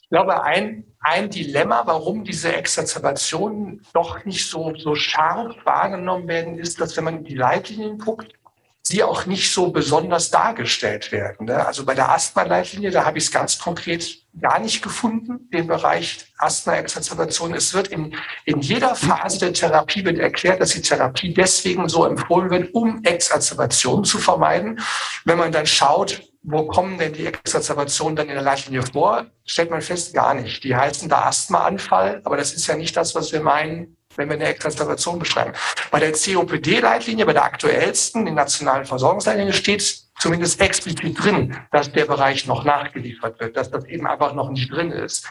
Ich 0.00 0.08
glaube, 0.08 0.42
ein, 0.42 0.84
ein 1.00 1.30
Dilemma, 1.30 1.82
warum 1.86 2.24
diese 2.24 2.54
Exazerbationen 2.54 3.82
doch 3.92 4.24
nicht 4.24 4.46
so, 4.46 4.74
so 4.76 4.94
scharf 4.94 5.56
wahrgenommen 5.64 6.28
werden, 6.28 6.58
ist, 6.58 6.80
dass 6.80 6.96
wenn 6.96 7.04
man 7.04 7.18
in 7.18 7.24
die 7.24 7.34
Leitlinien 7.34 7.98
guckt, 7.98 8.32
sie 8.82 9.02
auch 9.04 9.26
nicht 9.26 9.52
so 9.52 9.70
besonders 9.70 10.30
dargestellt 10.30 11.12
werden. 11.12 11.46
Ne? 11.46 11.64
Also 11.64 11.84
bei 11.84 11.94
der 11.94 12.10
Asthma-Leitlinie, 12.10 12.90
da 12.90 13.04
habe 13.04 13.18
ich 13.18 13.24
es 13.24 13.30
ganz 13.30 13.58
konkret 13.58 14.22
gar 14.40 14.58
nicht 14.58 14.82
gefunden, 14.82 15.48
den 15.52 15.68
Bereich 15.68 16.26
Asthma-Exazerbation. 16.38 17.54
Es 17.54 17.74
wird 17.74 17.88
in, 17.88 18.16
in 18.44 18.60
jeder 18.60 18.94
Phase 18.96 19.38
der 19.38 19.52
Therapie 19.52 20.04
wird 20.04 20.18
erklärt, 20.18 20.60
dass 20.60 20.70
die 20.70 20.82
Therapie 20.82 21.32
deswegen 21.32 21.88
so 21.88 22.04
empfohlen 22.06 22.50
wird, 22.50 22.74
um 22.74 23.04
Exazerbation 23.04 24.04
zu 24.04 24.18
vermeiden. 24.18 24.80
Wenn 25.24 25.38
man 25.38 25.52
dann 25.52 25.66
schaut, 25.66 26.22
wo 26.42 26.66
kommen 26.66 26.98
denn 26.98 27.12
die 27.12 27.26
Exazerbationen 27.26 28.16
dann 28.16 28.28
in 28.28 28.34
der 28.34 28.42
Leitlinie 28.42 28.82
vor, 28.82 29.26
stellt 29.44 29.70
man 29.70 29.80
fest, 29.80 30.12
gar 30.12 30.34
nicht. 30.34 30.64
Die 30.64 30.74
heißen 30.74 31.08
da 31.08 31.26
Asthmaanfall, 31.26 32.20
aber 32.24 32.36
das 32.36 32.52
ist 32.52 32.66
ja 32.66 32.74
nicht 32.74 32.96
das, 32.96 33.14
was 33.14 33.32
wir 33.32 33.40
meinen, 33.40 33.96
wenn 34.16 34.28
wir 34.28 34.36
eine 34.36 34.46
Exazerbation 34.46 35.18
beschreiben. 35.18 35.52
Bei 35.90 36.00
der 36.00 36.12
COPD-Leitlinie, 36.12 37.26
bei 37.26 37.32
der 37.32 37.44
aktuellsten, 37.44 38.24
den 38.24 38.34
nationalen 38.34 38.84
Versorgungsleitlinie, 38.84 39.52
steht 39.52 40.02
zumindest 40.18 40.60
explizit 40.60 41.22
drin, 41.22 41.56
dass 41.70 41.92
der 41.92 42.04
Bereich 42.04 42.46
noch 42.46 42.64
nachgeliefert 42.64 43.40
wird, 43.40 43.56
dass 43.56 43.70
das 43.70 43.84
eben 43.86 44.06
einfach 44.06 44.34
noch 44.34 44.50
nicht 44.50 44.70
drin 44.70 44.90
ist. 44.90 45.26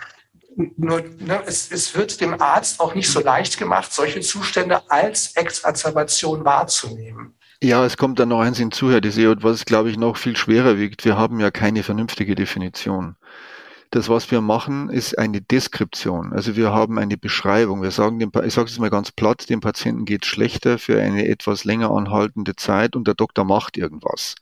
Nur 0.56 1.02
ne, 1.20 1.42
es, 1.46 1.72
es 1.72 1.96
wird 1.96 2.20
dem 2.20 2.42
Arzt 2.42 2.80
auch 2.82 2.94
nicht 2.94 3.10
so 3.10 3.22
leicht 3.22 3.58
gemacht, 3.58 3.94
solche 3.94 4.20
Zustände 4.20 4.82
als 4.90 5.36
Exazerbation 5.36 6.44
wahrzunehmen. 6.44 7.36
Ja, 7.64 7.86
es 7.86 7.96
kommt 7.96 8.20
dann 8.20 8.30
noch 8.30 8.42
eins 8.42 8.58
hinzu, 8.58 8.92
Herr 8.92 9.02
Deseot, 9.02 9.44
was 9.44 9.66
glaube 9.66 9.92
ich 9.92 9.98
noch 9.98 10.18
viel 10.18 10.36
schwerer 10.36 10.80
wiegt. 10.80 11.06
Wir 11.06 11.16
haben 11.16 11.40
ja 11.40 11.52
keine 11.52 11.84
vernünftige 11.84 12.34
Definition. 12.34 13.16
Das, 13.92 14.08
was 14.08 14.32
wir 14.32 14.40
machen, 14.40 14.90
ist 14.90 15.20
eine 15.20 15.42
Deskription. 15.42 16.32
Also 16.32 16.56
wir 16.56 16.72
haben 16.72 16.98
eine 16.98 17.18
Beschreibung. 17.18 17.82
Wir 17.82 17.92
sagen 17.92 18.20
dem, 18.20 18.32
ich 18.46 18.54
sage 18.54 18.70
es 18.70 18.80
mal 18.80 18.90
ganz 18.90 19.12
platt, 19.12 19.50
dem 19.50 19.60
Patienten 19.60 20.06
geht 20.06 20.26
schlechter 20.26 20.80
für 20.80 21.02
eine 21.02 21.28
etwas 21.28 21.66
länger 21.66 21.92
anhaltende 21.92 22.56
Zeit 22.56 22.96
und 22.96 23.06
der 23.06 23.16
Doktor 23.16 23.44
macht 23.44 23.78
irgendwas. 23.78 24.36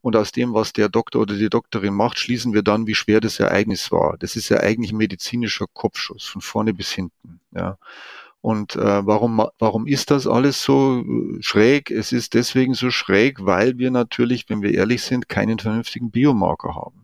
Und 0.00 0.16
aus 0.16 0.32
dem, 0.32 0.52
was 0.52 0.72
der 0.72 0.88
Doktor 0.88 1.22
oder 1.22 1.36
die 1.36 1.48
Doktorin 1.48 1.94
macht, 1.94 2.18
schließen 2.18 2.54
wir 2.54 2.62
dann, 2.62 2.88
wie 2.88 2.96
schwer 2.96 3.20
das 3.20 3.38
Ereignis 3.38 3.92
war. 3.92 4.16
Das 4.18 4.34
ist 4.34 4.48
ja 4.48 4.58
eigentlich 4.58 4.90
ein 4.90 4.96
medizinischer 4.96 5.66
Kopfschuss 5.72 6.26
von 6.26 6.40
vorne 6.40 6.74
bis 6.74 6.90
hinten. 6.90 7.40
Ja. 7.52 7.78
Und 8.40 8.74
äh, 8.74 9.06
warum, 9.06 9.46
warum 9.60 9.86
ist 9.86 10.10
das 10.10 10.26
alles 10.26 10.60
so 10.60 11.04
äh, 11.04 11.40
schräg? 11.40 11.92
Es 11.92 12.10
ist 12.10 12.34
deswegen 12.34 12.74
so 12.74 12.90
schräg, 12.90 13.46
weil 13.46 13.78
wir 13.78 13.92
natürlich, 13.92 14.46
wenn 14.48 14.60
wir 14.60 14.74
ehrlich 14.74 15.04
sind, 15.04 15.28
keinen 15.28 15.60
vernünftigen 15.60 16.10
Biomarker 16.10 16.74
haben. 16.74 17.01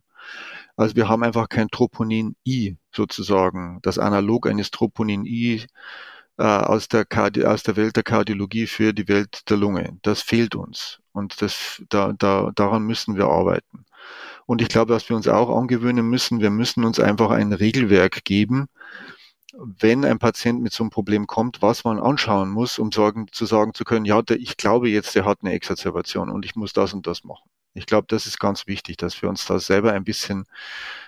Also 0.78 0.94
wir 0.94 1.08
haben 1.08 1.24
einfach 1.24 1.48
kein 1.48 1.68
Troponin-I 1.68 2.78
sozusagen, 2.94 3.80
das 3.82 3.98
Analog 3.98 4.46
eines 4.46 4.70
Troponin-I 4.70 5.66
äh, 6.38 6.42
aus, 6.44 6.86
der 6.88 7.04
Kardi 7.04 7.44
aus 7.44 7.64
der 7.64 7.76
Welt 7.76 7.96
der 7.96 8.04
Kardiologie 8.04 8.68
für 8.68 8.92
die 8.94 9.08
Welt 9.08 9.50
der 9.50 9.56
Lunge. 9.56 9.98
Das 10.02 10.22
fehlt 10.22 10.54
uns 10.54 11.00
und 11.12 11.42
das, 11.42 11.82
da, 11.88 12.12
da, 12.16 12.52
daran 12.54 12.84
müssen 12.84 13.16
wir 13.16 13.26
arbeiten. 13.26 13.86
Und 14.46 14.62
ich 14.62 14.68
glaube, 14.68 14.94
was 14.94 15.08
wir 15.08 15.16
uns 15.16 15.26
auch 15.26 15.50
angewöhnen 15.58 16.06
müssen, 16.08 16.40
wir 16.40 16.50
müssen 16.50 16.84
uns 16.84 17.00
einfach 17.00 17.30
ein 17.30 17.52
Regelwerk 17.52 18.24
geben, 18.24 18.68
wenn 19.52 20.04
ein 20.04 20.20
Patient 20.20 20.62
mit 20.62 20.72
so 20.72 20.84
einem 20.84 20.90
Problem 20.90 21.26
kommt, 21.26 21.60
was 21.60 21.84
man 21.84 21.98
anschauen 21.98 22.50
muss, 22.50 22.78
um 22.78 22.92
sagen, 22.92 23.26
zu 23.32 23.46
sagen 23.46 23.74
zu 23.74 23.84
können, 23.84 24.04
ja, 24.04 24.22
der, 24.22 24.38
ich 24.38 24.56
glaube 24.56 24.88
jetzt, 24.90 25.16
der 25.16 25.24
hat 25.24 25.38
eine 25.42 25.54
Exazerbation 25.54 26.30
und 26.30 26.44
ich 26.44 26.54
muss 26.56 26.72
das 26.72 26.94
und 26.94 27.06
das 27.08 27.24
machen. 27.24 27.50
Ich 27.74 27.86
glaube, 27.86 28.06
das 28.08 28.26
ist 28.26 28.38
ganz 28.38 28.66
wichtig, 28.66 28.96
dass 28.96 29.20
wir 29.22 29.28
uns 29.28 29.46
da 29.46 29.58
selber 29.58 29.92
ein 29.92 30.04
bisschen 30.04 30.46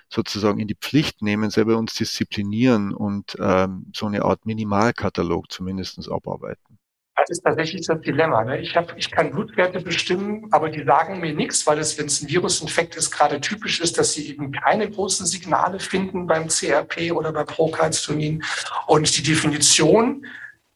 sozusagen 0.08 0.58
in 0.58 0.68
die 0.68 0.76
Pflicht 0.76 1.22
nehmen, 1.22 1.50
selber 1.50 1.76
uns 1.76 1.94
disziplinieren 1.94 2.92
und 2.92 3.36
ähm, 3.40 3.86
so 3.94 4.06
eine 4.06 4.24
Art 4.24 4.46
Minimalkatalog 4.46 5.50
zumindestens 5.50 6.08
abarbeiten. 6.08 6.78
Das 7.16 7.28
ist 7.30 7.42
tatsächlich 7.42 7.86
das 7.86 8.00
Dilemma. 8.00 8.44
Ne? 8.44 8.60
Ich, 8.60 8.74
hab, 8.76 8.96
ich 8.96 9.10
kann 9.10 9.30
Blutwerte 9.30 9.80
bestimmen, 9.80 10.48
aber 10.52 10.70
die 10.70 10.84
sagen 10.84 11.20
mir 11.20 11.34
nichts, 11.34 11.66
weil 11.66 11.78
es, 11.78 11.98
wenn 11.98 12.06
es 12.06 12.22
ein 12.22 12.28
Virusinfekt 12.28 12.96
ist, 12.96 13.10
gerade 13.10 13.40
typisch 13.40 13.80
ist, 13.80 13.98
dass 13.98 14.14
sie 14.14 14.30
eben 14.30 14.52
keine 14.52 14.88
großen 14.88 15.26
Signale 15.26 15.80
finden 15.80 16.26
beim 16.26 16.48
CRP 16.48 17.12
oder 17.12 17.32
bei 17.32 17.44
Procalcitonin. 17.44 18.42
Und 18.86 19.16
die 19.16 19.22
Definition 19.22 20.24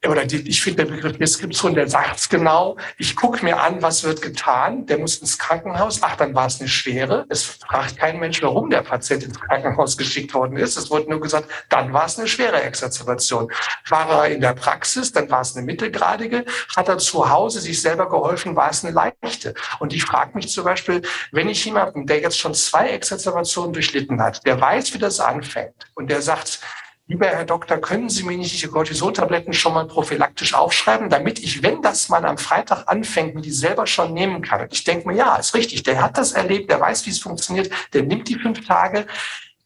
oder 0.09 0.25
die, 0.25 0.49
ich 0.49 0.63
finde 0.63 0.85
der 0.85 0.93
Begriff 0.93 1.19
Deskription, 1.19 1.75
der 1.75 1.89
sagt 1.89 2.19
es 2.19 2.29
genau. 2.29 2.77
Ich 2.99 3.17
gucke 3.17 3.45
mir 3.45 3.61
an, 3.61 3.83
was 3.83 4.05
wird 4.05 4.23
getan. 4.23 4.87
Der 4.87 4.99
muss 4.99 5.19
ins 5.19 5.39
Krankenhaus. 5.39 6.03
Ach, 6.03 6.17
dann 6.17 6.35
war 6.35 6.47
es 6.47 6.61
eine 6.61 6.69
schwere. 6.69 7.27
Es 7.29 7.45
fragt 7.45 7.97
kein 7.97 8.19
Mensch, 8.19 8.43
warum 8.43 8.71
der 8.71 8.83
Patient 8.83 9.25
ins 9.25 9.41
Krankenhaus 9.41 9.97
geschickt 9.97 10.35
worden 10.35 10.57
ist. 10.57 10.77
Es 10.77 10.91
wurde 10.91 11.11
nur 11.11 11.21
gesagt, 11.21 11.49
dann 11.69 11.93
war 11.93 12.07
es 12.07 12.19
eine 12.19 12.29
schwere 12.29 12.63
Exazerbation. 12.63 13.51
War 13.89 14.11
er 14.11 14.35
in 14.35 14.41
der 14.41 14.55
Praxis, 14.55 15.13
dann 15.13 15.31
war 15.31 15.41
es 15.41 15.57
eine 15.57 15.65
mittelgradige. 15.65 16.45
Hat 16.77 16.89
er 16.89 16.99
zu 16.99 17.29
Hause 17.31 17.61
sich 17.61 17.81
selber 17.81 18.09
geholfen, 18.09 18.57
war 18.57 18.71
es 18.71 18.85
eine 18.85 18.95
leichte. 18.95 19.55
Und 19.79 19.93
ich 19.93 20.05
frage 20.05 20.33
mich 20.35 20.49
zum 20.49 20.65
Beispiel, 20.65 21.03
wenn 21.33 21.49
ich 21.49 21.65
jemanden, 21.65 22.07
der 22.07 22.21
jetzt 22.21 22.39
schon 22.39 22.55
zwei 22.55 22.91
Exazerbationen 22.91 23.73
durchlitten 23.73 24.21
hat, 24.21 24.45
der 24.47 24.61
weiß, 24.61 24.95
wie 24.95 24.99
das 24.99 25.21
anfängt 25.21 25.75
und 25.95 26.11
der 26.11 26.23
sagt, 26.23 26.61
lieber 27.07 27.27
Herr 27.27 27.45
Doktor, 27.45 27.79
können 27.79 28.09
Sie 28.09 28.23
mir 28.23 28.37
nicht 28.37 28.63
die 28.63 28.67
Cortisontabletten 28.67 29.53
schon 29.53 29.75
mal 29.75 29.87
prophylaktisch 29.87 30.55
aufschreiben, 30.55 31.11
damit 31.11 31.39
ich, 31.39 31.63
wenn 31.63 31.83
das 31.83 32.09
mal 32.09 32.25
am 32.25 32.39
Freitag 32.39 32.85
anfängt, 32.87 33.35
mir 33.35 33.43
die 33.43 33.51
selber 33.51 33.87
schon 33.87 34.15
nehmen 34.15 34.43
kann. 34.43 34.67
Ich 34.71 34.85
denke 34.85 35.09
mir, 35.09 35.17
ja, 35.17 35.37
ist 35.37 35.55
richtig, 35.55 35.83
der 35.83 36.03
hat 36.03 36.17
das 36.17 36.33
erlebt, 36.33 36.71
der 36.71 36.81
weiß, 36.81 37.07
wie 37.07 37.11
es 37.11 37.19
funktioniert, 37.19 37.71
der 37.93 38.05
nimmt 38.05 38.29
die 38.29 38.39
fünf 38.39 38.67
Tage. 38.67 39.07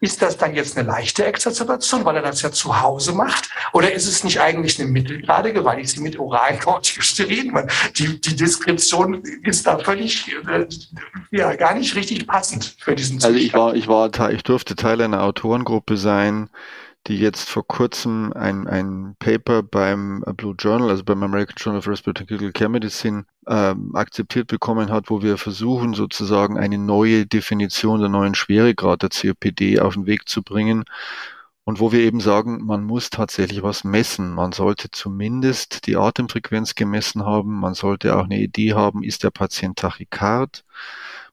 Ist 0.00 0.22
das 0.22 0.36
dann 0.36 0.54
jetzt 0.54 0.78
eine 0.78 0.86
leichte 0.86 1.24
Exazerbation, 1.24 2.04
weil 2.04 2.14
er 2.14 2.22
das 2.22 2.40
ja 2.42 2.52
zu 2.52 2.80
Hause 2.80 3.12
macht? 3.12 3.50
Oder 3.72 3.92
ist 3.92 4.06
es 4.06 4.22
nicht 4.22 4.40
eigentlich 4.40 4.78
eine 4.78 4.88
mittelgradige, 4.88 5.64
weil 5.64 5.80
ich 5.80 5.90
sie 5.90 6.00
mit 6.00 6.16
oralen 6.16 6.60
Corticosteroiden, 6.60 7.68
die, 7.96 8.20
die 8.20 8.36
Deskription 8.36 9.24
ist 9.42 9.66
da 9.66 9.76
völlig, 9.78 10.32
äh, 10.48 10.66
ja, 11.32 11.52
gar 11.56 11.74
nicht 11.74 11.96
richtig 11.96 12.28
passend 12.28 12.76
für 12.78 12.94
diesen 12.94 13.18
Zustand. 13.18 13.34
Also 13.34 13.44
ich 13.44 13.54
war, 13.54 13.74
ich 13.74 13.88
war, 13.88 14.30
ich 14.30 14.44
durfte 14.44 14.76
Teil 14.76 15.02
einer 15.02 15.24
Autorengruppe 15.24 15.96
sein, 15.96 16.48
die 17.08 17.16
jetzt 17.16 17.48
vor 17.48 17.66
kurzem 17.66 18.32
ein, 18.34 18.68
ein 18.68 19.16
Paper 19.18 19.62
beim 19.62 20.22
Blue 20.36 20.54
Journal, 20.58 20.90
also 20.90 21.02
beim 21.04 21.22
American 21.22 21.56
Journal 21.56 21.78
of 21.78 21.88
Respiratory 21.88 22.52
Care 22.52 22.68
Medicine, 22.68 23.24
ähm, 23.46 23.94
akzeptiert 23.94 24.46
bekommen 24.48 24.90
hat, 24.90 25.08
wo 25.08 25.22
wir 25.22 25.38
versuchen, 25.38 25.94
sozusagen 25.94 26.58
eine 26.58 26.76
neue 26.76 27.26
Definition 27.26 28.00
der 28.00 28.10
neuen 28.10 28.34
Schweregrad 28.34 29.02
der 29.02 29.08
COPD 29.08 29.80
auf 29.80 29.94
den 29.94 30.06
Weg 30.06 30.28
zu 30.28 30.42
bringen. 30.42 30.84
Und 31.64 31.80
wo 31.80 31.92
wir 31.92 32.00
eben 32.00 32.20
sagen, 32.20 32.64
man 32.64 32.84
muss 32.84 33.10
tatsächlich 33.10 33.62
was 33.62 33.84
messen. 33.84 34.32
Man 34.32 34.52
sollte 34.52 34.90
zumindest 34.90 35.86
die 35.86 35.96
Atemfrequenz 35.96 36.74
gemessen 36.74 37.24
haben. 37.24 37.60
Man 37.60 37.74
sollte 37.74 38.16
auch 38.16 38.24
eine 38.24 38.40
Idee 38.40 38.74
haben, 38.74 39.02
ist 39.02 39.22
der 39.22 39.30
Patient 39.30 39.78
tachykard? 39.78 40.64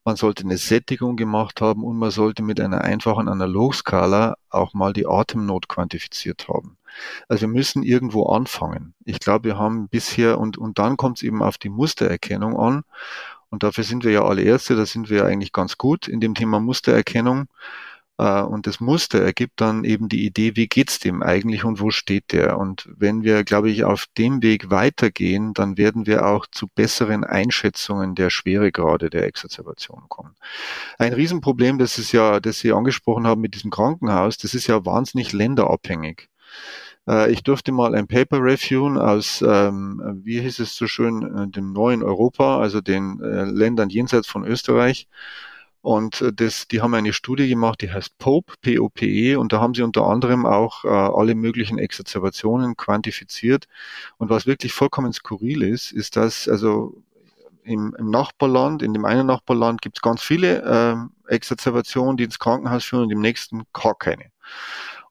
Man 0.06 0.15
sollte 0.15 0.44
eine 0.44 0.58
Sättigung 0.58 1.18
gemacht 1.18 1.62
haben 1.62 1.84
und 1.84 1.98
man 1.98 2.12
sollte 2.12 2.44
mit 2.44 2.62
einer 2.62 2.82
einfachen 2.82 3.28
Analogskala 3.28 4.38
auch 4.52 4.74
mal 4.76 4.94
die 4.94 5.08
Atemnot 5.08 5.68
quantifiziert 5.68 6.48
haben. 6.48 6.78
Also 7.28 7.41
wir 7.41 7.48
müssen 7.48 7.84
irgendwo 7.84 8.28
anfangen. 8.28 8.94
Ich 9.04 9.20
glaube, 9.20 9.46
wir 9.46 9.58
haben 9.58 9.89
bisher 9.89 10.39
und, 10.39 10.58
und 10.58 10.78
dann 10.78 10.96
kommt 10.96 11.18
es 11.18 11.24
eben 11.24 11.41
auf 11.41 11.58
die 11.58 11.70
Mustererkennung 11.70 12.58
an. 12.58 12.84
Und 13.50 13.63
dafür 13.63 13.84
sind 13.84 14.04
wir 14.04 14.12
ja 14.12 14.24
alle 14.24 14.44
Ärzte, 14.44 14.76
da 14.76 14.86
sind 14.86 15.10
wir 15.10 15.18
ja 15.18 15.26
eigentlich 15.26 15.52
ganz 15.52 15.78
gut 15.78 16.08
in 16.08 16.20
dem 16.20 16.36
Thema 16.36 16.60
Mustererkennung. 16.60 17.48
Äh, 18.17 18.41
und 18.41 18.67
das 18.67 18.80
Muster 18.80 19.21
ergibt 19.21 19.62
dann 19.62 19.84
eben 19.84 20.10
die 20.10 20.25
Idee, 20.25 20.56
wie 20.56 20.67
geht's 20.67 20.99
dem 20.99 21.21
eigentlich 21.21 21.63
und 21.63 21.80
wo 21.80 21.91
steht 21.91 22.32
der? 22.32 22.58
Und 22.58 22.89
wenn 22.95 23.23
wir, 23.23 23.43
glaube 23.43 23.69
ich, 23.69 23.84
auf 23.84 24.06
dem 24.17 24.41
Weg 24.41 24.69
weitergehen, 24.69 25.54
dann 25.54 25.78
werden 25.78 26.06
wir 26.06 26.25
auch 26.25 26.45
zu 26.47 26.67
besseren 26.67 27.23
Einschätzungen 27.23 28.15
der 28.15 28.30
Schweregrade 28.30 29.10
der 29.10 29.25
Exazerbation 29.25 30.04
kommen. 30.10 30.36
Ein 30.97 31.13
Riesenproblem, 31.13 31.78
das 31.78 31.97
ist 31.97 32.12
ja, 32.12 32.39
das 32.39 32.60
Sie 32.60 32.71
angesprochen 32.71 33.28
haben 33.28 33.41
mit 33.41 33.56
diesem 33.56 33.71
Krankenhaus, 33.71 34.38
das 34.38 34.54
ist 34.54 34.67
ja 34.67 34.86
wahnsinnig 34.86 35.34
länderabhängig. 35.34 36.30
Äh, 37.08 37.32
ich 37.32 37.43
durfte 37.43 37.71
mal 37.71 37.95
ein 37.95 38.08
Paper 38.08 38.41
reviewen 38.41 38.97
aus, 38.97 39.43
ähm, 39.45 40.01
wie 40.23 40.39
hieß 40.41 40.60
es 40.60 40.75
so 40.75 40.88
schön, 40.88 41.23
äh, 41.23 41.47
dem 41.47 41.73
neuen 41.73 42.04
Europa, 42.04 42.60
also 42.60 42.82
den 42.82 43.17
Ländern 43.19 43.89
jenseits 43.89 44.28
von 44.28 44.45
Österreich. 44.45 45.08
Und 45.86 46.21
äh, 46.21 46.34
das, 46.34 46.67
die 46.67 46.82
haben 46.82 46.95
eine 46.95 47.13
Studie 47.13 47.48
gemacht, 47.48 47.80
die 47.82 47.91
heißt 47.93 48.17
POPE, 48.17 48.56
P-O-P-E, 48.62 49.36
und 49.36 49.54
da 49.54 49.62
haben 49.62 49.76
sie 49.76 49.84
unter 49.84 50.08
anderem 50.08 50.48
auch 50.48 50.84
äh, 50.84 50.88
alle 50.88 51.36
möglichen 51.36 51.78
Exacerbationen 51.78 52.76
quantifiziert. 52.76 53.67
Und 54.17 54.32
was 54.32 54.48
wirklich 54.48 54.74
vollkommen 54.74 55.13
skurril 55.13 55.62
ist, 55.62 55.91
ist, 55.91 56.15
dass 56.15 56.50
also 56.50 57.04
im, 57.63 57.95
im 58.00 58.10
Nachbarland, 58.10 58.82
in 58.82 58.93
dem 58.93 59.06
einen 59.06 59.28
Nachbarland 59.28 59.84
gibt 59.84 60.00
es 60.00 60.02
ganz 60.02 60.24
viele 60.24 60.63
äh, 61.28 61.32
Exacerbationen, 61.32 62.17
die 62.17 62.24
ins 62.24 62.39
Krankenhaus 62.39 62.84
führen 62.84 63.04
und 63.04 63.12
im 63.12 63.21
nächsten 63.21 63.62
gar 63.71 63.93
keine. 63.93 64.32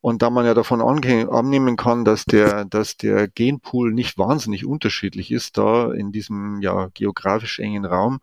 Und 0.00 0.22
da 0.22 0.28
man 0.28 0.44
ja 0.44 0.54
davon 0.54 0.82
annehmen 0.82 1.76
kann, 1.76 2.04
dass 2.04 2.24
der, 2.24 2.64
dass 2.64 2.96
der 2.96 3.28
Genpool 3.28 3.94
nicht 3.94 4.18
wahnsinnig 4.18 4.66
unterschiedlich 4.66 5.30
ist, 5.30 5.56
da 5.56 5.92
in 5.92 6.10
diesem 6.10 6.60
ja 6.62 6.88
geografisch 6.92 7.60
engen 7.60 7.84
Raum, 7.86 8.20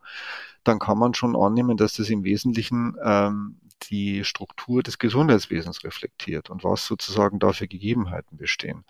dann 0.64 0.78
kann 0.78 0.98
man 0.98 1.14
schon 1.14 1.36
annehmen, 1.36 1.76
dass 1.76 1.94
das 1.94 2.10
im 2.10 2.24
Wesentlichen 2.24 2.96
ähm, 3.02 3.60
die 3.90 4.24
Struktur 4.24 4.82
des 4.82 4.98
Gesundheitswesens 4.98 5.84
reflektiert 5.84 6.50
und 6.50 6.64
was 6.64 6.86
sozusagen 6.86 7.38
da 7.38 7.52
für 7.52 7.68
Gegebenheiten 7.68 8.36
bestehen. 8.36 8.84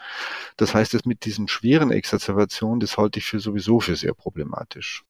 Das 0.57 0.75
heißt, 0.75 0.95
dass 0.95 1.05
mit 1.05 1.25
diesen 1.25 1.49
schweren 1.49 1.91
Exacerbationen, 1.91 2.81
das 2.81 2.99
halte 2.99 3.19
ich 3.19 3.27
für 3.27 3.41
sowieso 3.41 3.81
für 3.81 3.97
sehr 3.97 4.15
problematisch. 4.15 5.05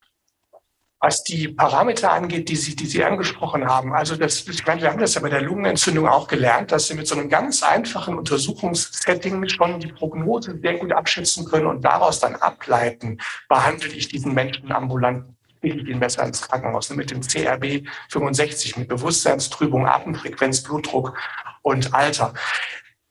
Was 1.05 1.25
die 1.25 1.48
Parameter 1.48 2.12
angeht, 2.12 2.48
die 2.48 2.55
Sie, 2.55 2.77
die 2.77 2.87
Sie 2.87 3.03
angesprochen 3.03 3.66
haben, 3.66 3.92
also 3.92 4.14
das, 4.14 4.46
ich 4.46 4.64
meine, 4.64 4.83
wir 4.83 4.88
haben 4.88 5.01
das 5.01 5.14
ja 5.14 5.20
bei 5.20 5.31
der 5.31 5.42
Lungenentzündung 5.42 6.07
auch 6.07 6.29
gelernt, 6.29 6.70
dass 6.70 6.87
Sie 6.87 6.94
mit 6.94 7.09
so 7.09 7.16
einem 7.16 7.29
ganz 7.29 7.64
einfachen 7.64 8.16
Untersuchungssetting 8.16 9.48
schon 9.48 9.81
die 9.81 9.88
Prognose 9.88 10.57
sehr 10.62 10.79
gut 10.79 10.92
abschätzen 10.92 11.44
können 11.44 11.66
und 11.66 11.85
daraus 11.85 12.20
dann 12.20 12.37
ableiten, 12.37 13.18
behandle 13.48 13.88
ich 13.88 14.07
diesen 14.07 14.33
Menschen 14.33 14.70
ambulant 14.70 15.25
kriege 15.62 15.81
ich 15.81 15.88
ihn 15.88 16.01
besser 16.01 16.27
ins 16.27 16.42
Krankenhaus. 16.42 16.90
Mit 16.90 17.11
dem 17.11 17.22
CRB 17.22 17.87
65, 18.11 18.77
mit 18.77 18.88
Bewusstseinstrübung, 18.88 19.87
Atemfrequenz, 19.87 20.62
Blutdruck 20.62 21.16
und 21.62 21.94
Alter. 21.94 22.35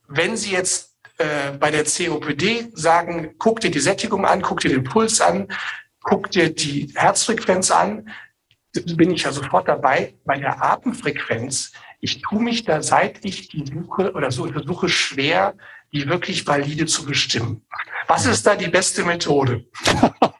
Wenn 0.07 0.35
Sie 0.35 0.51
jetzt 0.51 0.97
äh, 1.17 1.51
bei 1.57 1.71
der 1.71 1.85
COPD 1.85 2.69
sagen, 2.73 3.35
guck 3.39 3.61
dir 3.61 3.71
die 3.71 3.79
Sättigung 3.79 4.25
an, 4.25 4.41
guck 4.41 4.59
dir 4.59 4.69
den 4.69 4.83
Puls 4.83 5.21
an, 5.21 5.47
guck 6.01 6.29
dir 6.31 6.53
die 6.53 6.91
Herzfrequenz 6.95 7.71
an, 7.71 8.09
bin 8.73 9.11
ich 9.11 9.23
ja 9.23 9.31
sofort 9.31 9.67
dabei. 9.69 10.15
Bei 10.25 10.37
der 10.37 10.61
Atemfrequenz, 10.61 11.71
ich 12.01 12.21
tue 12.21 12.41
mich 12.41 12.65
da, 12.65 12.81
seit 12.81 13.23
ich 13.23 13.47
die 13.47 13.65
suche 13.65 14.11
oder 14.13 14.31
so 14.31 14.43
untersuche, 14.43 14.89
schwer, 14.89 15.55
die 15.93 16.07
wirklich 16.07 16.45
valide 16.45 16.85
zu 16.85 17.05
bestimmen. 17.05 17.65
Was 18.07 18.25
ist 18.25 18.45
da 18.45 18.55
die 18.55 18.69
beste 18.69 19.03
Methode? 19.03 19.65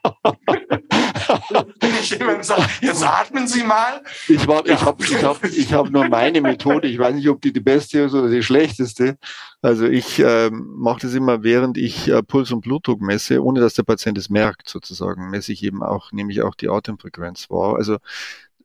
ich 2.00 2.20
immer 2.20 2.42
sage, 2.42 2.62
jetzt 2.80 3.04
atmen 3.04 3.46
Sie 3.46 3.62
mal. 3.62 4.02
Ich, 4.28 4.46
war, 4.46 4.66
ich 4.66 4.80
habe 4.82 5.04
ich 5.04 5.22
hab, 5.22 5.44
ich 5.44 5.72
hab 5.72 5.90
nur 5.90 6.08
meine 6.08 6.40
Methode. 6.40 6.88
Ich 6.88 6.98
weiß 6.98 7.14
nicht, 7.14 7.28
ob 7.28 7.40
die 7.40 7.52
die 7.52 7.60
beste 7.60 8.00
ist 8.00 8.14
oder 8.14 8.28
die 8.28 8.42
schlechteste. 8.42 9.18
Also 9.60 9.86
ich 9.86 10.18
ähm, 10.18 10.74
mache 10.76 11.00
das 11.02 11.14
immer, 11.14 11.42
während 11.42 11.78
ich 11.78 12.08
äh, 12.08 12.22
Puls 12.22 12.50
und 12.50 12.62
Blutdruck 12.62 13.00
messe, 13.00 13.42
ohne 13.42 13.60
dass 13.60 13.74
der 13.74 13.84
Patient 13.84 14.18
es 14.18 14.28
merkt, 14.28 14.68
sozusagen, 14.68 15.30
messe 15.30 15.52
ich 15.52 15.62
eben 15.62 15.82
auch, 15.82 16.12
nehme 16.12 16.32
ich 16.32 16.42
auch 16.42 16.54
die 16.54 16.68
Atemfrequenz 16.68 17.48
wahr. 17.50 17.76
Also 17.76 17.98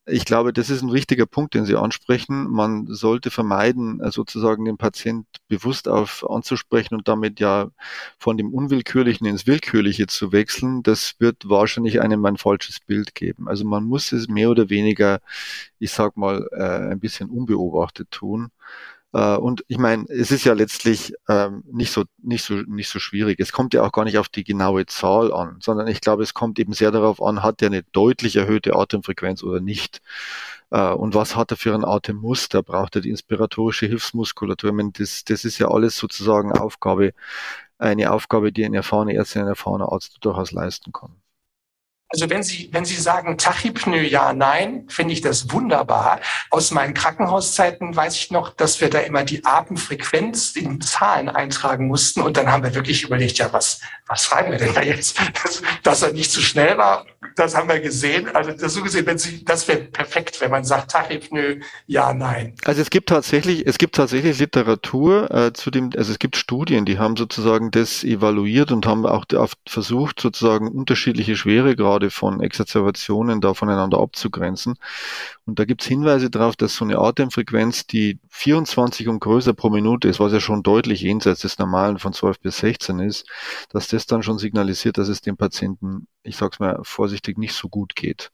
ich 0.08 0.26
glaube, 0.26 0.54
das 0.54 0.70
ist 0.70 0.82
ein 0.82 0.94
wichtiger 0.94 1.26
Punkt, 1.26 1.54
den 1.54 1.66
Sie 1.66 1.76
ansprechen. 1.76 2.50
Man 2.50 2.88
sollte 2.88 3.30
vermeiden, 3.30 4.00
äh, 4.00 4.12
sozusagen 4.12 4.66
den 4.66 4.78
Patient 4.78 5.28
bewusst 5.50 5.88
auf 5.88 6.30
anzusprechen 6.30 6.96
und 6.96 7.08
damit 7.08 7.40
ja 7.40 7.70
von 8.18 8.38
dem 8.38 8.54
Unwillkürlichen 8.54 9.28
ins 9.28 9.48
Willkürliche 9.48 10.08
zu 10.08 10.32
wechseln. 10.32 10.82
Das 10.84 11.16
wird 11.20 11.50
wahrscheinlich 11.50 12.02
einem 12.02 12.26
ein 12.26 12.38
falsches 12.38 12.80
Bild 12.80 13.16
geben. 13.16 13.48
Also 13.50 13.66
man 13.66 13.84
muss 13.84 14.12
es 14.14 14.28
mehr 14.30 14.50
oder 14.50 14.70
weniger, 14.70 15.20
ich 15.80 15.92
sag 15.92 16.16
mal, 16.18 16.48
äh, 16.52 16.92
ein 16.92 17.00
bisschen 17.00 17.30
unbeobachtet 17.30 18.10
tun. 18.12 18.52
Äh, 19.14 19.38
und 19.38 19.64
ich 19.68 19.78
meine, 19.78 20.06
es 20.10 20.32
ist 20.32 20.44
ja 20.44 20.54
letztlich 20.54 21.14
ähm, 21.30 21.64
nicht 21.72 21.92
so 21.92 22.04
nicht 22.18 22.44
so 22.44 22.56
nicht 22.56 22.90
so 22.90 23.00
schwierig. 23.00 23.40
Es 23.40 23.52
kommt 23.52 23.74
ja 23.74 23.84
auch 23.84 23.92
gar 23.92 24.06
nicht 24.06 24.18
auf 24.18 24.30
die 24.30 24.44
genaue 24.44 24.86
Zahl 24.86 25.34
an, 25.34 25.58
sondern 25.62 25.88
ich 25.88 26.02
glaube, 26.02 26.24
es 26.24 26.34
kommt 26.34 26.60
eben 26.60 26.74
sehr 26.74 26.92
darauf 26.92 27.22
an, 27.22 27.44
hat 27.44 27.62
er 27.62 27.68
eine 27.68 27.84
deutlich 27.84 28.36
erhöhte 28.36 28.76
Atemfrequenz 28.76 29.44
oder 29.44 29.60
nicht. 29.62 30.02
Äh, 30.72 30.92
und 30.92 31.16
was 31.16 31.36
hat 31.36 31.52
er 31.52 31.58
für 31.58 31.74
ein 31.74 31.86
Atemmuster? 31.86 32.64
Braucht 32.64 32.96
er 32.96 33.02
die 33.02 33.10
inspiratorische 33.10 33.88
Hilfsmuskulatur? 33.88 34.70
Ich 34.72 34.76
meine, 34.76 34.92
das, 34.92 35.24
das 35.26 35.46
ist 35.46 35.58
ja 35.60 35.70
alles 35.70 35.98
sozusagen 35.98 36.52
Aufgabe, 36.54 37.14
eine 37.78 38.12
Aufgabe, 38.12 38.52
die 38.52 38.66
ein 38.66 38.74
erfahrener 38.74 39.14
Ärztin, 39.14 39.44
ein 39.44 39.48
erfahrener 39.50 39.92
Arzt 39.92 40.18
durchaus 40.22 40.52
leisten 40.52 40.92
kann. 40.94 41.16
Also 42.10 42.30
wenn 42.30 42.42
Sie, 42.42 42.70
wenn 42.72 42.86
Sie 42.86 42.96
sagen 42.96 43.38
Tachypnoe 43.38 44.08
ja, 44.08 44.32
nein, 44.32 44.86
finde 44.88 45.14
ich 45.14 45.22
das 45.22 45.52
wunderbar. 45.52 46.22
Aus 46.52 46.72
meinen 46.72 46.94
Krankenhauszeiten 46.94 47.96
weiß 47.96 48.16
ich 48.16 48.32
noch, 48.32 48.52
dass 48.52 48.80
wir 48.80 48.90
da 48.90 49.00
immer 49.00 49.24
die 49.24 49.44
Atemfrequenz 49.44 50.56
in 50.56 50.80
Zahlen 50.80 51.28
eintragen 51.28 51.88
mussten. 51.88 52.22
Und 52.22 52.38
dann 52.38 52.50
haben 52.50 52.64
wir 52.64 52.74
wirklich 52.74 53.04
überlegt, 53.04 53.40
ja, 53.40 53.52
was, 53.52 53.82
was 54.08 54.24
schreiben 54.24 54.52
wir 54.52 54.58
denn 54.58 54.74
da 54.74 54.82
jetzt? 54.82 55.20
Dass, 55.44 55.62
dass 55.84 56.02
er 56.02 56.14
nicht 56.14 56.32
zu 56.32 56.42
schnell 56.42 56.78
war, 56.78 57.06
das 57.36 57.56
haben 57.56 57.68
wir 57.68 57.80
gesehen. 57.80 58.34
Also 58.34 58.52
das 58.52 58.74
so 58.74 58.84
gesehen, 58.84 59.06
wenn 59.06 59.18
Sie, 59.18 59.44
das 59.44 59.68
wäre 59.68 59.80
perfekt, 59.80 60.40
wenn 60.40 60.52
man 60.52 60.64
sagt, 60.64 60.94
nö, 61.32 61.60
ja, 61.88 62.14
nein. 62.14 62.56
Also 62.64 62.82
es 62.82 62.90
gibt 62.90 63.10
tatsächlich, 63.10 63.66
es 63.68 63.78
gibt 63.78 63.96
tatsächlich 63.96 64.40
Literatur 64.40 65.30
äh, 65.32 65.54
zu 65.54 65.72
dem, 65.72 65.92
also 65.96 66.12
es 66.12 66.20
gibt 66.20 66.36
Studien, 66.36 66.86
die 66.86 67.00
haben 67.00 67.18
sozusagen 67.18 67.72
das 67.72 68.04
evaluiert 68.04 68.72
und 68.72 68.86
haben 68.86 69.06
auch 69.06 69.26
versucht, 69.68 70.20
sozusagen 70.20 70.70
unterschiedliche 70.70 71.36
Schweregrade 71.36 71.97
von 72.10 72.42
Exacerbationen 72.42 73.42
da 73.42 73.54
voneinander 73.54 74.00
abzugrenzen. 74.00 74.76
Und 75.46 75.60
da 75.60 75.66
gibt 75.66 75.82
es 75.82 75.88
Hinweise 75.88 76.30
darauf, 76.30 76.56
dass 76.56 76.76
so 76.76 76.86
eine 76.86 77.00
Atemfrequenz, 77.00 77.88
die 77.88 78.20
24 78.30 79.08
und 79.08 79.20
größer 79.20 79.54
pro 79.54 79.70
Minute 79.70 80.08
ist, 80.08 80.20
was 80.20 80.34
ja 80.34 80.40
schon 80.40 80.64
deutlich 80.64 81.02
jenseits 81.02 81.42
des 81.42 81.58
Normalen 81.58 82.00
von 82.00 82.14
12 82.14 82.40
bis 82.40 82.58
16 82.58 83.00
ist, 83.00 83.28
dass 83.70 83.88
das 83.88 84.06
dann 84.06 84.24
schon 84.24 84.38
signalisiert, 84.38 84.98
dass 84.98 85.08
es 85.08 85.22
dem 85.22 85.38
Patienten, 85.38 86.08
ich 86.24 86.38
sag's 86.38 86.60
mal 86.60 86.80
vorsichtig, 86.84 87.38
nicht 87.38 87.54
so 87.54 87.70
gut 87.70 87.96
geht. 87.96 88.32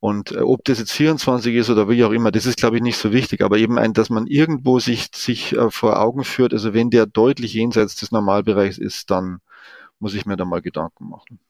Und 0.00 0.32
äh, 0.32 0.40
ob 0.40 0.64
das 0.64 0.78
jetzt 0.78 0.92
24 0.92 1.54
ist 1.54 1.70
oder 1.70 1.88
wie 1.88 2.04
auch 2.04 2.12
immer, 2.12 2.30
das 2.30 2.46
ist, 2.46 2.58
glaube 2.58 2.76
ich, 2.76 2.82
nicht 2.82 2.98
so 2.98 3.12
wichtig. 3.12 3.42
Aber 3.42 3.58
eben 3.58 3.78
ein, 3.78 3.92
dass 3.92 4.10
man 4.10 4.26
irgendwo 4.26 4.78
sich, 4.78 5.08
sich 5.14 5.54
äh, 5.56 5.70
vor 5.70 6.00
Augen 6.00 6.24
führt, 6.24 6.52
also 6.52 6.74
wenn 6.74 6.90
der 6.90 7.06
deutlich 7.06 7.54
jenseits 7.54 7.96
des 7.96 8.12
Normalbereichs 8.12 8.78
ist, 8.78 9.10
dann 9.10 9.40
muss 9.98 10.14
ich 10.14 10.26
mir 10.26 10.36
da 10.36 10.44
mal 10.44 10.62
Gedanken 10.62 11.08
machen 11.08 11.40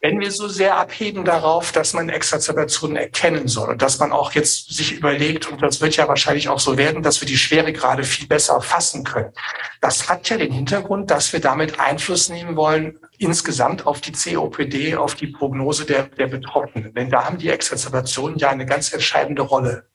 wenn 0.00 0.20
wir 0.20 0.30
so 0.30 0.46
sehr 0.46 0.76
abheben 0.76 1.24
darauf, 1.24 1.72
dass 1.72 1.92
man 1.92 2.08
Exazerbationen 2.08 2.96
erkennen 2.96 3.48
soll 3.48 3.70
und 3.70 3.82
dass 3.82 3.98
man 3.98 4.12
auch 4.12 4.32
jetzt 4.32 4.72
sich 4.72 4.92
überlegt, 4.92 5.50
und 5.50 5.60
das 5.60 5.80
wird 5.80 5.96
ja 5.96 6.06
wahrscheinlich 6.06 6.48
auch 6.48 6.60
so 6.60 6.76
werden, 6.78 7.02
dass 7.02 7.20
wir 7.20 7.26
die 7.26 7.36
Schwere 7.36 7.72
gerade 7.72 8.04
viel 8.04 8.28
besser 8.28 8.60
fassen 8.60 9.02
können. 9.02 9.32
Das 9.80 10.08
hat 10.08 10.28
ja 10.30 10.36
den 10.36 10.52
Hintergrund, 10.52 11.10
dass 11.10 11.32
wir 11.32 11.40
damit 11.40 11.80
Einfluss 11.80 12.28
nehmen 12.28 12.54
wollen 12.54 12.98
insgesamt 13.18 13.86
auf 13.86 14.00
die 14.00 14.12
COPD, 14.12 14.94
auf 14.94 15.16
die 15.16 15.26
Prognose 15.26 15.84
der, 15.84 16.04
der 16.04 16.28
Betroffenen. 16.28 16.94
Denn 16.94 17.10
da 17.10 17.24
haben 17.24 17.38
die 17.38 17.48
Exazerbationen 17.48 18.38
ja 18.38 18.50
eine 18.50 18.66
ganz 18.66 18.92
entscheidende 18.92 19.42
Rolle. 19.42 19.88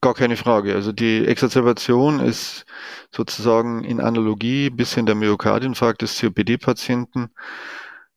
Gar 0.00 0.14
keine 0.14 0.38
Frage. 0.38 0.74
Also 0.74 0.92
die 0.92 1.26
Exazerbation 1.26 2.20
ist 2.20 2.64
sozusagen 3.14 3.84
in 3.84 4.00
Analogie 4.00 4.70
bis 4.70 4.94
hin 4.94 5.04
der 5.04 5.14
Myokardinfarkt 5.14 6.00
des 6.00 6.18
COPD-Patienten 6.18 7.28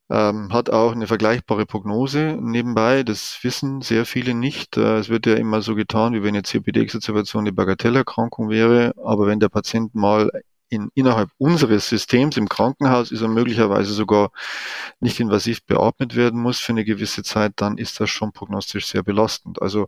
ähm, 0.10 0.52
hat 0.54 0.70
auch 0.70 0.92
eine 0.94 1.08
vergleichbare 1.08 1.66
Prognose 1.66 2.38
nebenbei. 2.40 3.04
Das 3.04 3.40
wissen 3.44 3.82
sehr 3.82 4.06
viele 4.06 4.34
nicht. 4.34 4.78
Äh, 4.78 4.98
es 4.98 5.10
wird 5.10 5.26
ja 5.26 5.36
immer 5.36 5.62
so 5.62 5.76
getan, 5.76 6.14
wie 6.14 6.24
wenn 6.24 6.36
eine 6.36 6.44
COPD-Exacerbation 6.44 7.44
eine 7.44 7.54
Bagatellerkrankung 7.54 8.50
wäre. 8.50 8.94
Aber 9.04 9.28
wenn 9.28 9.40
der 9.40 9.50
Patient 9.50 9.96
mal 9.96 10.30
in, 10.74 10.90
innerhalb 10.96 11.30
unseres 11.38 11.88
Systems 11.88 12.38
im 12.38 12.50
Krankenhaus 12.50 13.12
ist 13.12 13.22
er 13.22 13.28
möglicherweise 13.28 13.94
sogar 13.94 14.32
nicht 15.00 15.20
invasiv 15.20 15.64
beatmet 15.66 16.16
werden 16.16 16.42
muss 16.42 16.60
für 16.60 16.72
eine 16.72 16.84
gewisse 16.86 17.24
Zeit, 17.24 17.54
dann 17.58 17.78
ist 17.78 18.00
das 18.00 18.10
schon 18.10 18.34
prognostisch 18.34 18.88
sehr 18.88 19.04
belastend. 19.04 19.62
Also 19.62 19.88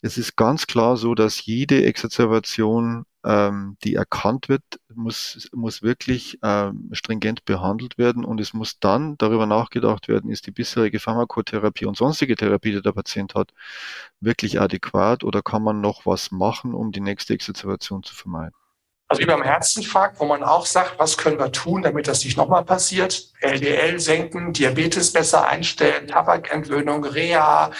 es 0.00 0.18
ist 0.18 0.36
ganz 0.36 0.66
klar 0.66 0.96
so, 0.96 1.14
dass 1.14 1.44
jede 1.44 1.84
Exacerbation, 1.84 3.04
ähm, 3.24 3.76
die 3.84 3.94
erkannt 3.94 4.48
wird, 4.48 4.62
muss, 4.94 5.48
muss 5.52 5.82
wirklich 5.82 6.38
ähm, 6.42 6.90
stringent 6.92 7.44
behandelt 7.44 7.98
werden 7.98 8.24
und 8.24 8.40
es 8.40 8.52
muss 8.52 8.78
dann 8.78 9.16
darüber 9.18 9.46
nachgedacht 9.46 10.08
werden, 10.08 10.30
ist 10.30 10.46
die 10.46 10.50
bisherige 10.52 11.00
Pharmakotherapie 11.00 11.86
und 11.86 11.96
sonstige 11.96 12.36
Therapie, 12.36 12.72
die 12.72 12.82
der 12.82 12.92
Patient 12.92 13.34
hat, 13.34 13.52
wirklich 14.20 14.60
adäquat 14.60 15.24
oder 15.24 15.42
kann 15.42 15.62
man 15.62 15.80
noch 15.80 16.06
was 16.06 16.30
machen, 16.30 16.74
um 16.74 16.92
die 16.92 17.00
nächste 17.00 17.34
Exacerbation 17.34 18.02
zu 18.02 18.14
vermeiden. 18.14 18.54
Also 19.12 19.20
wie 19.20 19.26
beim 19.26 19.42
Herzinfarkt, 19.42 20.18
wo 20.20 20.24
man 20.24 20.42
auch 20.42 20.64
sagt, 20.64 20.98
was 20.98 21.18
können 21.18 21.38
wir 21.38 21.52
tun, 21.52 21.82
damit 21.82 22.08
das 22.08 22.24
nicht 22.24 22.38
nochmal 22.38 22.64
passiert? 22.64 23.28
LDL 23.42 24.00
senken, 24.00 24.54
Diabetes 24.54 25.12
besser 25.12 25.46
einstellen, 25.46 26.06
Tabakentwöhnung, 26.06 27.04
Reha, 27.04 27.72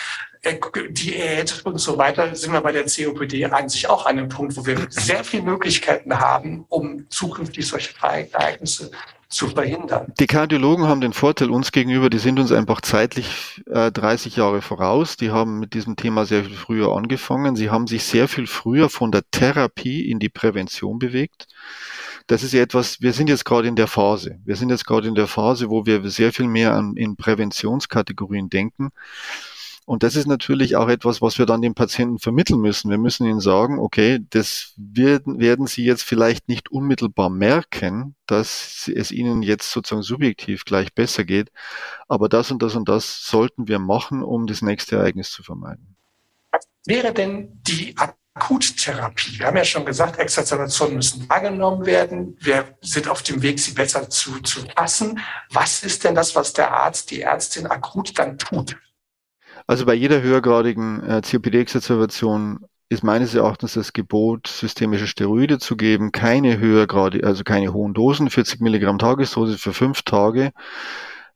äh, 0.42 0.57
Diät 0.90 1.62
und 1.64 1.79
so 1.79 1.97
weiter, 1.97 2.35
sind 2.35 2.53
wir 2.53 2.61
bei 2.61 2.73
der 2.73 2.85
COPD 2.85 3.47
eigentlich 3.47 3.88
auch 3.88 4.05
an 4.05 4.18
einem 4.18 4.29
Punkt, 4.29 4.59
wo 4.59 4.66
wir 4.66 4.77
sehr 4.90 5.25
viele 5.25 5.45
Möglichkeiten 5.45 6.21
haben, 6.21 6.66
um 6.68 7.07
zukünftig 7.09 7.66
solche 7.66 7.95
Ereignisse 8.03 8.90
zu 9.33 9.49
verhindern. 9.49 10.12
Die 10.21 10.27
Kardiologen 10.27 10.87
haben 10.87 11.01
den 11.01 11.12
Vorteil 11.12 11.51
uns 11.51 11.73
gegenüber, 11.73 12.11
die 12.11 12.18
sind 12.18 12.38
uns 12.38 12.53
einfach 12.53 12.81
zeitlich 12.81 13.62
äh, 13.66 13.90
30 13.90 14.37
Jahre 14.37 14.62
voraus. 14.62 15.16
Die 15.16 15.31
haben 15.31 15.59
mit 15.59 15.75
diesem 15.75 15.97
Thema 15.97 16.25
sehr 16.27 16.45
viel 16.45 16.55
früher 16.55 16.95
angefangen. 16.95 17.57
Sie 17.57 17.71
haben 17.71 17.87
sich 17.87 18.05
sehr 18.05 18.29
viel 18.29 18.47
früher 18.47 18.88
von 18.88 19.11
der 19.11 19.23
Therapie 19.31 20.11
in 20.11 20.18
die 20.18 20.29
Prävention 20.29 20.99
bewegt. 20.99 21.49
Das 22.27 22.42
ist 22.42 22.53
ja 22.53 22.62
etwas, 22.62 23.01
wir 23.01 23.12
sind 23.12 23.29
jetzt 23.29 23.45
gerade 23.45 23.68
in 23.68 23.77
der 23.77 23.88
Phase. 23.88 24.38
Wir 24.45 24.57
sind 24.57 24.71
jetzt 24.71 24.87
gerade 24.87 25.09
in 25.09 25.14
der 25.14 25.27
Phase, 25.27 25.71
wo 25.71 25.87
wir 25.87 26.09
sehr 26.09 26.33
viel 26.33 26.47
mehr 26.47 26.75
an, 26.75 26.95
in 26.97 27.16
Präventionskategorien 27.16 28.49
denken. 28.49 28.90
Und 29.85 30.05
das 30.05 30.14
ist 30.14 30.27
natürlich 30.27 30.77
auch 30.77 30.88
etwas, 30.88 31.21
was 31.21 31.38
wir 31.38 31.47
dann 31.47 31.61
den 31.61 31.75
Patienten 31.75 32.18
vermitteln 32.18 32.61
müssen. 32.61 32.90
Wir 32.90 32.99
müssen 32.99 33.27
ihnen 33.27 33.40
sagen, 33.40 33.79
okay, 33.79 34.21
das 34.31 34.75
werden, 34.77 35.40
werden 35.40 35.66
sie 35.66 35.85
jetzt 35.85 36.05
vielleicht 36.05 36.49
nicht 36.49 36.71
unmittelbar 36.71 37.31
merken, 37.31 38.14
dass 38.27 38.90
es 38.95 39.11
ihnen 39.11 39.42
jetzt 39.42 39.71
sozusagen 39.71 40.03
subjektiv 40.03 40.64
gleich 40.64 40.95
besser 40.95 41.25
geht, 41.25 41.51
aber 42.09 42.29
das 42.29 42.51
und 42.51 42.62
das 42.62 42.77
und 42.77 42.88
das 42.88 43.25
sollten 43.27 43.66
wir 43.66 43.81
machen, 43.81 44.23
um 44.23 44.47
das 44.47 44.62
nächste 44.62 44.97
Ereignis 44.97 45.31
zu 45.31 45.42
vermeiden. 45.42 45.97
Wäre 46.87 47.12
denn 47.12 47.61
die 47.62 47.95
Akuttherapie. 48.35 49.38
Wir 49.38 49.47
haben 49.47 49.57
ja 49.57 49.64
schon 49.64 49.85
gesagt, 49.85 50.18
Exazerbationen 50.18 50.97
müssen 50.97 51.29
wahrgenommen 51.29 51.85
werden. 51.87 52.37
Wir 52.40 52.77
sind 52.81 53.09
auf 53.09 53.23
dem 53.23 53.42
Weg, 53.42 53.61
sie 53.61 53.73
besser 53.73 54.09
zu, 54.09 54.40
zu 54.40 54.61
fassen. 54.77 55.21
Was 55.51 55.83
ist 55.83 56.05
denn 56.05 56.14
das, 56.14 56.35
was 56.35 56.53
der 56.53 56.73
Arzt, 56.73 57.11
die 57.11 57.21
Ärztin 57.21 57.66
akut 57.66 58.18
dann 58.18 58.38
tut? 58.38 58.77
Also 59.66 59.87
bei 59.87 59.94
jeder 59.94 60.22
höhergradigen 60.22 61.03
äh, 61.03 61.20
COPD-Exacerbation 61.22 62.66
ist 62.88 63.03
meines 63.03 63.35
Erachtens 63.35 63.75
das 63.75 63.92
Gebot, 63.92 64.46
systemische 64.46 65.07
Steroide 65.07 65.59
zu 65.59 65.77
geben, 65.77 66.12
keine 66.12 66.59
höhergradig, 66.59 67.25
also 67.25 67.42
keine 67.42 67.72
hohen 67.72 67.94
Dosen, 67.94 68.29
40 68.29 68.61
Milligramm 68.61 68.98
Tagesdosis 68.98 69.61
für 69.61 69.72
fünf 69.72 70.03
Tage. 70.03 70.53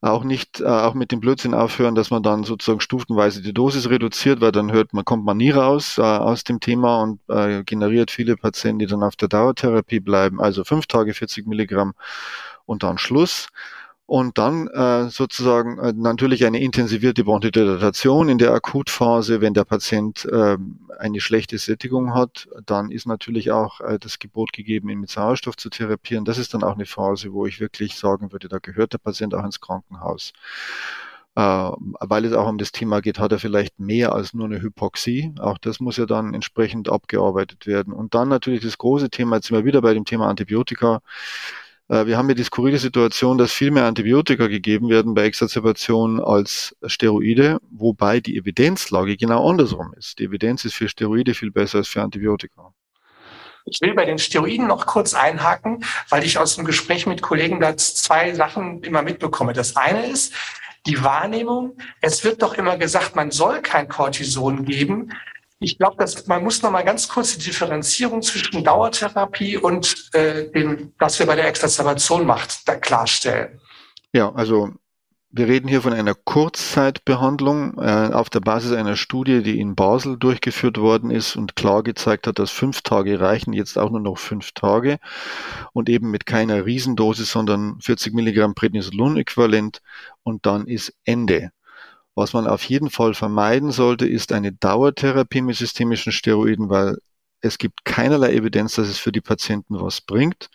Auch 0.02 0.22
nicht, 0.24 0.60
äh, 0.60 0.66
auch 0.66 0.92
mit 0.92 1.10
dem 1.10 1.20
Blödsinn 1.20 1.54
aufhören, 1.54 1.94
dass 1.94 2.10
man 2.10 2.22
dann 2.22 2.44
sozusagen 2.44 2.80
stufenweise 2.80 3.40
die 3.40 3.54
Dosis 3.54 3.88
reduziert, 3.88 4.42
weil 4.42 4.52
dann 4.52 4.70
hört 4.70 4.92
man, 4.92 5.06
kommt 5.06 5.24
man 5.24 5.38
nie 5.38 5.50
raus 5.50 5.96
äh, 5.98 6.02
aus 6.02 6.44
dem 6.44 6.60
Thema 6.60 7.02
und 7.02 7.20
äh, 7.28 7.64
generiert 7.64 8.10
viele 8.10 8.36
Patienten, 8.36 8.80
die 8.80 8.86
dann 8.86 9.02
auf 9.02 9.16
der 9.16 9.28
Dauertherapie 9.28 10.00
bleiben. 10.00 10.40
Also 10.40 10.64
fünf 10.64 10.86
Tage 10.86 11.14
40 11.14 11.46
Milligramm 11.46 11.94
und 12.66 12.82
dann 12.82 12.98
Schluss 12.98 13.48
und 14.07 14.38
dann 14.38 14.69
äh, 14.69 15.11
sozusagen 15.11 15.79
äh, 15.79 15.92
natürlich 15.92 16.47
eine 16.47 16.61
intensivierte 16.61 17.25
Bronchodilatation 17.25 18.29
in 18.29 18.38
der 18.38 18.53
Akutphase, 18.53 19.40
wenn 19.40 19.53
der 19.53 19.64
Patient 19.64 20.25
äh, 20.27 20.57
eine 20.99 21.21
schlechte 21.21 21.59
Sättigung 21.59 22.14
hat, 22.14 22.49
dann 22.64 22.92
ist 22.92 23.07
natürlich 23.07 23.51
auch 23.51 23.81
äh, 23.81 23.99
das 23.99 24.21
Gebot 24.21 24.53
gegeben, 24.53 24.90
ihn 24.90 25.01
mit 25.01 25.11
Sauerstoff 25.11 25.57
zu 25.57 25.71
therapieren. 25.71 26.25
Das 26.25 26.38
ist 26.38 26.55
dann 26.55 26.62
auch 26.62 26.75
eine 26.75 26.87
Phase, 26.87 27.33
wo 27.33 27.47
ich 27.47 27.59
wirklich 27.59 27.97
sagen 27.97 28.31
würde, 28.31 28.49
da 28.49 28.59
gehört 28.59 28.92
der 28.92 28.99
Patient 28.99 29.35
auch 29.35 29.45
ins 29.45 29.61
Krankenhaus. 29.61 30.33
Äh, 31.35 31.40
weil 31.42 32.25
es 32.25 32.33
auch 32.33 32.49
um 32.49 32.59
das 32.59 32.71
Thema 32.71 33.01
geht, 33.01 33.19
hat 33.19 33.33
er 33.33 33.40
vielleicht 33.40 33.81
mehr 33.81 34.14
als 34.14 34.35
nur 34.35 34.47
eine 34.47 34.62
Hypoxie. 34.62 35.35
Auch 35.40 35.59
das 35.59 35.81
muss 35.81 35.97
ja 35.97 36.07
dann 36.07 36.33
entsprechend 36.33 36.88
abgearbeitet 36.88 37.66
werden. 37.66 37.92
Und 37.92 38.14
dann 38.14 38.29
natürlich 38.29 38.62
das 38.62 38.79
große 38.79 39.11
Thema, 39.11 39.37
jetzt 39.37 39.49
sind 39.49 39.57
wir 39.57 39.64
wieder 39.64 39.83
bei 39.83 39.95
dem 39.95 40.05
Thema 40.05 40.29
Antibiotika. 40.29 41.03
Äh, 41.88 42.07
wir 42.07 42.16
haben 42.16 42.29
ja 42.29 42.35
die 42.35 42.44
skurrile 42.44 42.79
Situation, 42.79 43.38
dass 43.38 43.53
viel 43.53 43.70
mehr 43.70 43.85
Antibiotika 43.85 44.46
gegeben 44.46 44.88
werden 44.88 45.14
bei 45.14 45.25
Exacerbation 45.25 46.20
als 46.20 46.77
Steroide, 46.85 47.59
wobei 47.70 48.20
die 48.20 48.37
Evidenzlage 48.37 49.16
genau 49.16 49.49
andersrum 49.49 49.94
ist. 49.96 50.18
Die 50.18 50.25
Evidenz 50.25 50.64
ist 50.64 50.75
für 50.75 50.88
Steroide 50.88 51.35
viel 51.35 51.51
besser 51.51 51.79
als 51.79 51.88
für 51.88 52.03
Antibiotika. 52.03 52.72
Ich 53.68 53.81
will 53.81 53.94
bei 53.94 54.05
den 54.05 54.18
Steroiden 54.18 54.68
noch 54.68 54.87
kurz 54.87 55.12
einhaken, 55.12 55.85
weil 56.09 56.22
ich 56.22 56.38
aus 56.38 56.55
dem 56.55 56.64
Gespräch 56.64 57.05
mit 57.07 57.20
Kollegen 57.20 57.59
da 57.59 57.77
zwei 57.77 58.33
Sachen 58.33 58.81
immer 58.85 59.03
mitbekomme. 59.03 59.53
Das 59.53 59.75
eine 59.75 60.07
ist 60.07 60.33
die 60.87 61.03
Wahrnehmung, 61.03 61.77
es 62.01 62.22
wird 62.22 62.42
doch 62.42 62.55
immer 62.55 62.77
gesagt, 62.77 63.16
man 63.16 63.33
soll 63.33 63.61
kein 63.62 63.88
Cortison 63.88 64.64
geben. 64.64 65.12
Ich 65.59 65.79
glaube, 65.79 65.97
dass 65.97 66.27
man 66.27 66.45
muss 66.45 66.62
noch 66.62 66.71
mal 66.71 66.85
ganz 66.85 67.09
kurz 67.09 67.37
die 67.38 67.45
Differenzierung 67.45 68.21
zwischen 68.21 68.62
Dauertherapie 68.62 69.57
und 69.57 70.11
äh, 70.12 70.51
dem, 70.51 70.92
was 70.99 71.19
wir 71.19 71.27
bei 71.27 71.37
der 71.37 71.49
Exazerbation 71.49 72.27
macht, 72.27 72.69
da 72.69 72.77
klarstellen. 72.77 73.61
Ja, 74.12 74.33
also 74.35 74.71
wir 75.31 75.49
reden 75.49 75.69
hier 75.69 75.83
von 75.83 75.92
einer 75.92 76.14
Kurzzeitbehandlung 76.14 77.79
äh, 77.79 78.11
auf 78.12 78.31
der 78.31 78.40
Basis 78.40 78.73
einer 78.73 78.97
Studie, 78.97 79.42
die 79.42 79.61
in 79.61 79.75
Basel 79.75 80.16
durchgeführt 80.16 80.79
worden 80.79 81.11
ist 81.11 81.37
und 81.37 81.57
klar 81.57 81.83
gezeigt 81.83 82.27
hat, 82.27 82.38
dass 82.38 82.51
fünf 82.51 82.83
Tage 82.83 83.21
reichen, 83.21 83.53
jetzt 83.53 83.77
auch 83.77 83.90
nur 83.90 84.01
noch 84.01 84.19
fünf 84.19 84.53
Tage 84.53 84.99
und 85.73 85.88
eben 85.88 86.11
mit 86.11 86.27
keiner 86.27 86.64
Riesendosis, 86.64 87.31
sondern 87.31 87.79
40 87.81 88.14
Milligramm 88.14 88.55
Prednisolon-Äquivalent 88.55 89.83
und 90.23 90.47
dann 90.47 90.66
ist 90.66 90.95
Ende. 91.05 91.51
Was 92.16 92.33
man 92.33 92.46
auf 92.46 92.64
jeden 92.64 92.88
Fall 92.88 93.12
vermeiden 93.12 93.70
sollte, 93.72 94.09
ist 94.09 94.33
eine 94.33 94.50
Dauertherapie 94.50 95.42
mit 95.42 95.57
systemischen 95.57 96.12
Steroiden, 96.12 96.70
weil 96.70 96.96
es 97.42 97.59
gibt 97.59 97.85
keinerlei 97.85 98.33
Evidenz, 98.33 98.74
dass 98.74 98.88
es 98.88 98.98
für 98.98 99.12
die 99.12 99.20
Patienten 99.20 99.79
was 99.79 100.00
bringt. 100.00 100.48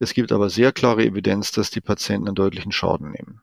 Es 0.00 0.14
gibt 0.14 0.32
aber 0.32 0.50
sehr 0.50 0.72
klare 0.72 1.04
Evidenz, 1.04 1.52
dass 1.52 1.70
die 1.70 1.80
Patienten 1.80 2.26
einen 2.26 2.34
deutlichen 2.34 2.72
Schaden 2.72 3.12
nehmen. 3.12 3.40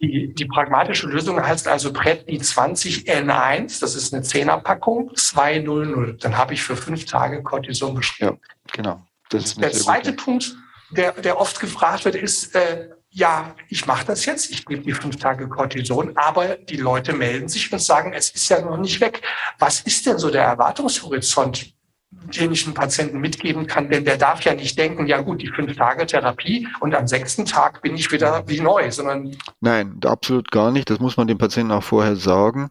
Die, 0.00 0.34
die 0.34 0.44
pragmatische 0.44 1.08
Lösung 1.08 1.40
heißt 1.42 1.66
also 1.66 1.92
Predni 1.92 2.38
20 2.38 3.10
N1, 3.10 3.80
das 3.80 3.96
ist 3.96 4.14
eine 4.14 4.22
Zehnerpackung, 4.22 5.10
200. 5.16 6.22
Dann 6.22 6.36
habe 6.36 6.54
ich 6.54 6.62
für 6.62 6.76
fünf 6.76 7.06
Tage 7.06 7.42
Cortison 7.42 7.94
beschrieben. 7.94 8.38
Ja, 8.38 8.72
genau. 8.72 9.02
Der 9.32 9.72
zweite. 9.72 10.12
Punkt, 10.12 10.54
der, 10.90 11.12
der 11.12 11.40
oft 11.40 11.58
gefragt 11.58 12.04
wird, 12.04 12.14
ist, 12.14 12.54
äh, 12.54 12.90
ja, 13.16 13.54
ich 13.70 13.86
mache 13.86 14.04
das 14.04 14.26
jetzt, 14.26 14.50
ich 14.50 14.66
gebe 14.66 14.82
die 14.82 14.92
fünf 14.92 15.16
Tage 15.16 15.48
Cortison, 15.48 16.14
aber 16.16 16.56
die 16.56 16.76
Leute 16.76 17.14
melden 17.14 17.48
sich 17.48 17.72
und 17.72 17.80
sagen, 17.80 18.12
es 18.12 18.28
ist 18.28 18.46
ja 18.50 18.60
noch 18.60 18.76
nicht 18.76 19.00
weg. 19.00 19.22
Was 19.58 19.80
ist 19.80 20.04
denn 20.04 20.18
so 20.18 20.30
der 20.30 20.44
Erwartungshorizont? 20.44 21.72
den 22.10 22.52
ich 22.52 22.64
einem 22.64 22.74
Patienten 22.74 23.18
mitgeben 23.18 23.66
kann, 23.66 23.88
denn 23.88 24.04
der 24.04 24.16
darf 24.16 24.42
ja 24.42 24.54
nicht 24.54 24.78
denken, 24.78 25.06
ja 25.06 25.20
gut, 25.20 25.42
die 25.42 25.48
fünf 25.48 25.76
Tage 25.76 26.06
Therapie 26.06 26.66
und 26.80 26.94
am 26.94 27.06
sechsten 27.06 27.44
Tag 27.44 27.82
bin 27.82 27.94
ich 27.94 28.10
wieder 28.10 28.42
wie 28.46 28.60
neu, 28.60 28.90
sondern. 28.90 29.36
Nein, 29.60 30.00
absolut 30.04 30.50
gar 30.50 30.70
nicht. 30.70 30.88
Das 30.88 30.98
muss 30.98 31.16
man 31.16 31.26
dem 31.26 31.38
Patienten 31.38 31.72
auch 31.72 31.82
vorher 31.82 32.16
sagen. 32.16 32.70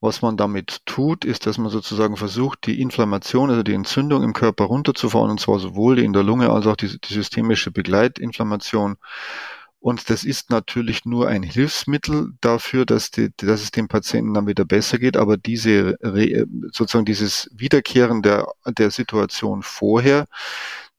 Was 0.00 0.20
man 0.20 0.36
damit 0.36 0.84
tut, 0.84 1.24
ist, 1.24 1.46
dass 1.46 1.58
man 1.58 1.70
sozusagen 1.70 2.16
versucht, 2.16 2.66
die 2.66 2.80
Inflammation, 2.80 3.50
also 3.50 3.62
die 3.62 3.74
Entzündung 3.74 4.22
im 4.22 4.32
Körper 4.32 4.64
runterzufahren, 4.64 5.30
und 5.30 5.40
zwar 5.40 5.58
sowohl 5.58 5.96
die 5.96 6.04
in 6.04 6.12
der 6.12 6.24
Lunge 6.24 6.50
als 6.50 6.66
auch 6.66 6.76
die, 6.76 7.00
die 7.00 7.14
systemische 7.14 7.70
Begleitinflammation 7.70 8.96
und 9.82 10.10
das 10.10 10.22
ist 10.22 10.50
natürlich 10.50 11.04
nur 11.04 11.26
ein 11.26 11.42
Hilfsmittel 11.42 12.34
dafür, 12.40 12.86
dass, 12.86 13.10
die, 13.10 13.30
dass 13.36 13.64
es 13.64 13.72
dem 13.72 13.88
Patienten 13.88 14.32
dann 14.32 14.46
wieder 14.46 14.64
besser 14.64 14.96
geht. 14.96 15.16
Aber 15.16 15.36
diese 15.36 15.98
sozusagen 16.70 17.04
dieses 17.04 17.50
Wiederkehren 17.52 18.22
der, 18.22 18.46
der 18.64 18.92
Situation 18.92 19.64
vorher, 19.64 20.28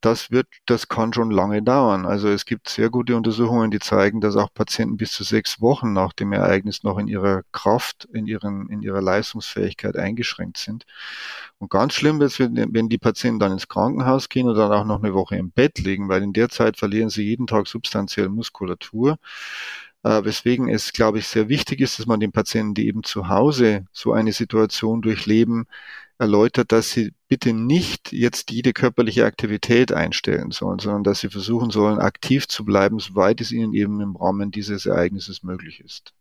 das 0.03 0.31
wird, 0.31 0.47
das 0.65 0.89
kann 0.89 1.13
schon 1.13 1.31
lange 1.31 1.63
dauern. 1.63 2.05
Also 2.05 2.27
es 2.27 2.43
gibt 2.45 2.67
sehr 2.67 2.89
gute 2.89 3.15
Untersuchungen, 3.15 3.71
die 3.71 3.79
zeigen, 3.79 4.19
dass 4.19 4.35
auch 4.35 4.53
Patienten 4.53 4.97
bis 4.97 5.13
zu 5.13 5.23
sechs 5.23 5.61
Wochen 5.61 5.93
nach 5.93 6.11
dem 6.11 6.33
Ereignis 6.33 6.83
noch 6.83 6.97
in 6.97 7.07
ihrer 7.07 7.43
Kraft, 7.53 8.05
in 8.11 8.27
ihren, 8.27 8.67
in 8.69 8.81
ihrer 8.81 9.01
Leistungsfähigkeit 9.01 9.95
eingeschränkt 9.95 10.57
sind. 10.57 10.85
Und 11.57 11.71
ganz 11.71 11.93
schlimm 11.93 12.19
wird 12.19 12.31
es, 12.31 12.39
wenn 12.39 12.89
die 12.89 12.97
Patienten 12.97 13.39
dann 13.39 13.53
ins 13.53 13.69
Krankenhaus 13.69 14.27
gehen 14.27 14.49
und 14.49 14.55
dann 14.55 14.73
auch 14.73 14.85
noch 14.85 15.01
eine 15.01 15.13
Woche 15.13 15.37
im 15.37 15.51
Bett 15.51 15.79
liegen, 15.79 16.09
weil 16.09 16.21
in 16.21 16.33
der 16.33 16.49
Zeit 16.49 16.77
verlieren 16.77 17.09
sie 17.09 17.23
jeden 17.23 17.47
Tag 17.47 17.67
substanziell 17.67 18.27
Muskulatur. 18.27 19.17
Äh, 20.03 20.25
weswegen 20.25 20.67
es, 20.67 20.91
glaube 20.91 21.19
ich, 21.19 21.27
sehr 21.27 21.47
wichtig 21.47 21.79
ist, 21.79 21.97
dass 21.97 22.07
man 22.07 22.19
den 22.19 22.33
Patienten, 22.33 22.73
die 22.73 22.87
eben 22.87 23.03
zu 23.03 23.29
Hause 23.29 23.85
so 23.93 24.11
eine 24.11 24.33
Situation 24.33 25.01
durchleben, 25.01 25.65
erläutert, 26.17 26.71
dass 26.71 26.91
sie 26.91 27.13
bitte 27.27 27.53
nicht 27.53 28.11
jetzt 28.13 28.51
jede 28.51 28.73
körperliche 28.73 29.25
Aktivität 29.25 29.91
einstellen 29.91 30.51
sollen, 30.51 30.79
sondern 30.79 31.03
dass 31.03 31.19
sie 31.19 31.29
versuchen 31.29 31.71
sollen, 31.71 31.99
aktiv 31.99 32.47
zu 32.47 32.65
bleiben, 32.65 32.99
soweit 32.99 33.41
es 33.41 33.51
ihnen 33.51 33.73
eben 33.73 34.01
im 34.01 34.15
Rahmen 34.15 34.51
dieses 34.51 34.85
Ereignisses 34.85 35.43
möglich 35.43 35.79
ist. 35.81 36.13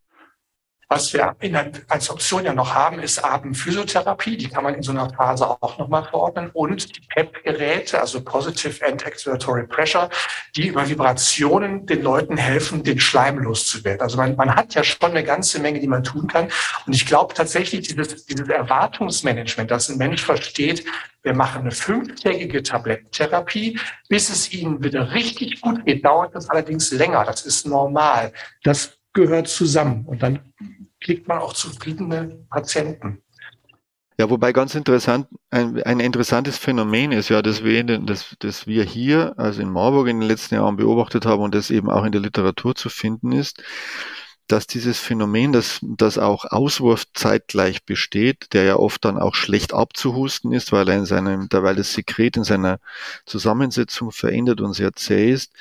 Was 0.93 1.11
wir 1.15 1.35
in, 1.41 1.57
als 1.89 2.11
Option 2.11 2.45
ja 2.45 2.53
noch 2.53 2.75
haben, 2.75 2.99
ist 2.99 3.25
Abendphysiotherapie. 3.25 4.37
Die 4.37 4.51
kann 4.51 4.63
man 4.63 4.75
in 4.75 4.83
so 4.83 4.93
einer 4.93 5.09
Phase 5.09 5.49
auch 5.49 5.79
nochmal 5.79 6.05
verordnen. 6.05 6.51
Und 6.53 6.95
die 6.95 7.01
PEP-Geräte, 7.09 7.99
also 7.99 8.23
Positive 8.23 8.85
End 8.85 9.07
Expiratory 9.07 9.67
Pressure, 9.69 10.11
die 10.55 10.67
über 10.67 10.87
Vibrationen 10.87 11.87
den 11.87 12.03
Leuten 12.03 12.37
helfen, 12.37 12.83
den 12.83 13.01
Schleim 13.01 13.39
loszuwerden. 13.39 14.03
Also 14.03 14.19
man, 14.19 14.37
man 14.37 14.55
hat 14.55 14.75
ja 14.75 14.85
schon 14.85 15.13
eine 15.13 15.25
ganze 15.25 15.61
Menge, 15.61 15.81
die 15.81 15.89
man 15.89 16.03
tun 16.03 16.27
kann. 16.27 16.49
Und 16.87 16.93
ich 16.95 17.07
glaube 17.07 17.33
tatsächlich, 17.33 17.89
dieses, 17.89 18.27
dieses 18.27 18.47
Erwartungsmanagement, 18.51 19.71
dass 19.71 19.89
ein 19.89 19.97
Mensch 19.97 20.23
versteht, 20.23 20.85
wir 21.23 21.33
machen 21.33 21.63
eine 21.63 21.71
fünftägige 21.71 22.63
Tablettentherapie. 22.63 23.79
Bis 24.11 24.29
es 24.29 24.53
ihnen 24.53 24.85
wieder 24.85 25.15
richtig 25.15 25.63
gut 25.63 25.87
geht, 25.87 26.05
dauert 26.05 26.35
das 26.35 26.51
allerdings 26.51 26.91
länger. 26.91 27.25
Das 27.25 27.47
ist 27.47 27.67
normal. 27.67 28.35
Das 28.63 28.99
gehört 29.12 29.48
zusammen. 29.48 30.05
Und 30.07 30.22
dann 30.22 30.40
kriegt 31.01 31.29
man 31.29 31.38
auch 31.38 31.53
zufriedene 31.53 32.44
Patienten. 32.51 33.22
Ja, 34.18 34.29
wobei 34.31 34.53
ganz 34.53 34.75
interessant, 34.75 35.27
ein, 35.51 35.83
ein 35.83 35.98
interessantes 35.98 36.59
Phänomen 36.59 37.12
ist 37.12 37.29
ja, 37.29 37.42
dass 37.42 37.64
wir, 37.64 37.83
den, 37.83 38.07
dass, 38.07 38.37
dass 38.38 38.66
wir 38.66 38.85
hier, 38.85 39.35
also 39.38 39.62
in 39.62 39.70
Marburg 39.70 40.07
in 40.09 40.20
den 40.20 40.29
letzten 40.29 40.57
Jahren 40.57 40.77
beobachtet 40.77 41.25
haben 41.27 41.42
und 41.42 41.55
das 41.55 41.70
eben 41.70 41.90
auch 41.90 42.05
in 42.05 42.12
der 42.12 42.20
Literatur 42.20 42.75
zu 42.75 42.88
finden 42.88 43.33
ist, 43.33 43.62
dass 44.49 44.67
dieses 44.67 44.99
Phänomen, 44.99 45.53
dass, 45.53 45.79
dass 45.83 46.19
auch 46.19 46.45
Auswurf 46.45 47.05
zeitgleich 47.15 47.85
besteht, 47.85 48.53
der 48.53 48.65
ja 48.65 48.77
oft 48.77 49.05
dann 49.05 49.19
auch 49.19 49.35
schlecht 49.35 49.73
abzuhusten 49.73 50.53
ist, 50.53 50.73
weil 50.73 50.89
er 50.89 50.97
in 50.97 51.07
seinem, 51.07 51.49
weil 51.51 51.77
das 51.77 51.95
Sekret 51.95 52.37
in 52.37 52.45
seiner 52.45 52.79
Zusammensetzung 53.25 54.13
verändert 54.13 54.61
und 54.61 54.75
sehr 54.75 54.93
zäh 54.93 55.31
ist, 55.31 55.53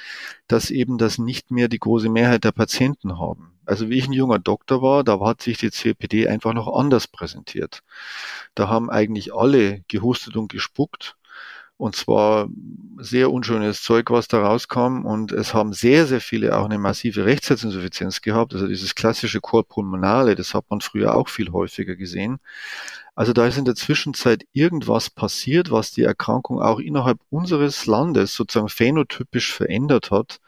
dass 0.48 0.72
eben 0.72 0.98
das 0.98 1.18
nicht 1.18 1.52
mehr 1.52 1.68
die 1.68 1.80
große 1.80 2.10
Mehrheit 2.10 2.44
der 2.44 2.52
Patienten 2.52 3.18
haben. 3.18 3.54
Also 3.66 3.90
wie 3.90 4.00
ich 4.00 4.08
ein 4.08 4.14
junger 4.14 4.40
Doktor 4.40 4.82
war, 4.82 5.04
da 5.04 5.20
hat 5.20 5.42
sich 5.42 5.58
die 5.58 5.70
COPD 5.70 6.28
einfach 6.28 6.54
noch 6.54 6.68
anders 6.68 7.08
präsentiert. 7.08 7.84
Da 8.56 8.68
haben 8.68 8.90
eigentlich 8.90 9.34
alle 9.34 9.84
gehustet 9.88 10.36
und 10.36 10.52
gespuckt 10.52 11.16
und 11.82 11.96
zwar 11.96 12.48
sehr 13.00 13.32
unschönes 13.32 13.82
Zeug, 13.82 14.12
was 14.12 14.28
da 14.28 14.44
rauskam. 14.46 15.04
Und 15.04 15.32
es 15.32 15.56
haben 15.56 15.74
sehr, 15.74 16.06
sehr 16.06 16.22
viele 16.22 16.56
auch 16.56 16.66
eine 16.66 16.78
massive 16.78 17.26
Rechtsherzinsuffizienz 17.26 18.22
gehabt. 18.22 18.54
Also 18.54 18.68
dieses 18.68 18.94
klassische 18.94 19.42
Chorpulmonale, 19.42 20.36
das 20.36 20.54
hat 20.54 20.66
man 20.70 20.82
früher 20.82 21.16
auch 21.16 21.28
viel 21.28 21.52
häufiger 21.52 21.96
gesehen. 21.96 22.38
Also 23.16 23.34
da 23.34 23.48
ist 23.48 23.58
in 23.58 23.66
der 23.66 23.74
Zwischenzeit 23.74 24.44
irgendwas 24.54 25.10
passiert, 25.10 25.72
was 25.72 25.92
die 25.92 26.04
Erkrankung 26.04 26.62
auch 26.62 26.80
innerhalb 26.80 27.18
unseres 27.32 27.88
Landes 27.88 28.36
sozusagen 28.36 28.70
phänotypisch 28.70 29.52
verändert 29.52 30.12
hat. 30.12 30.40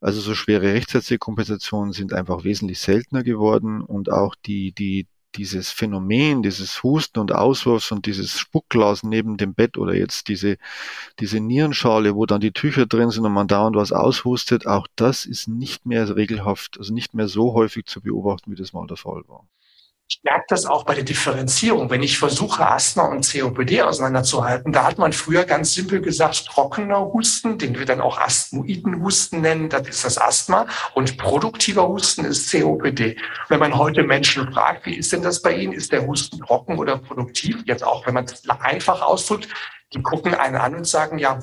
Also 0.00 0.20
so 0.20 0.36
schwere 0.36 0.72
Rechtsherzdekompensationen 0.72 1.92
sind 1.92 2.12
einfach 2.12 2.44
wesentlich 2.44 2.78
seltener 2.78 3.24
geworden 3.24 3.82
und 3.82 4.12
auch 4.12 4.36
die, 4.36 4.70
die 4.70 5.08
dieses 5.36 5.70
Phänomen, 5.70 6.42
dieses 6.42 6.82
Husten 6.82 7.18
und 7.18 7.32
Auswurfs 7.32 7.92
und 7.92 8.06
dieses 8.06 8.38
Spuckglas 8.38 9.02
neben 9.02 9.36
dem 9.36 9.54
Bett 9.54 9.78
oder 9.78 9.94
jetzt 9.94 10.28
diese, 10.28 10.56
diese 11.20 11.40
Nierenschale, 11.40 12.14
wo 12.14 12.26
dann 12.26 12.40
die 12.40 12.52
Tücher 12.52 12.86
drin 12.86 13.10
sind 13.10 13.24
und 13.24 13.32
man 13.32 13.48
dauernd 13.48 13.76
was 13.76 13.92
aushustet, 13.92 14.66
auch 14.66 14.86
das 14.96 15.26
ist 15.26 15.48
nicht 15.48 15.86
mehr 15.86 16.14
regelhaft, 16.16 16.78
also 16.78 16.94
nicht 16.94 17.14
mehr 17.14 17.28
so 17.28 17.54
häufig 17.54 17.86
zu 17.86 18.00
beobachten, 18.00 18.50
wie 18.50 18.56
das 18.56 18.72
mal 18.72 18.86
der 18.86 18.96
Fall 18.96 19.22
war. 19.26 19.46
Ich 20.06 20.20
merke 20.22 20.44
das 20.48 20.66
auch 20.66 20.84
bei 20.84 20.94
der 20.94 21.04
Differenzierung. 21.04 21.88
Wenn 21.88 22.02
ich 22.02 22.18
versuche, 22.18 22.66
Asthma 22.66 23.04
und 23.04 23.26
COPD 23.26 23.82
auseinanderzuhalten, 23.82 24.70
da 24.70 24.84
hat 24.84 24.98
man 24.98 25.14
früher 25.14 25.44
ganz 25.44 25.72
simpel 25.72 26.02
gesagt, 26.02 26.46
trockener 26.46 27.06
Husten, 27.12 27.56
den 27.56 27.78
wir 27.78 27.86
dann 27.86 28.02
auch 28.02 28.18
Asthmoidenhusten 28.18 29.40
nennen, 29.40 29.70
das 29.70 29.88
ist 29.88 30.04
das 30.04 30.18
Asthma. 30.18 30.66
Und 30.94 31.16
produktiver 31.16 31.88
Husten 31.88 32.26
ist 32.26 32.52
COPD. 32.52 33.16
Wenn 33.48 33.60
man 33.60 33.78
heute 33.78 34.02
Menschen 34.02 34.52
fragt, 34.52 34.84
wie 34.84 34.96
ist 34.96 35.10
denn 35.12 35.22
das 35.22 35.40
bei 35.40 35.56
Ihnen? 35.56 35.72
Ist 35.72 35.90
der 35.90 36.06
Husten 36.06 36.38
trocken 36.40 36.78
oder 36.78 36.98
produktiv? 36.98 37.62
Jetzt 37.64 37.82
auch, 37.82 38.06
wenn 38.06 38.14
man 38.14 38.24
es 38.24 38.46
einfach 38.48 39.00
ausdrückt, 39.00 39.48
die 39.94 40.02
gucken 40.02 40.34
einen 40.34 40.56
an 40.56 40.74
und 40.74 40.86
sagen, 40.86 41.18
ja, 41.18 41.38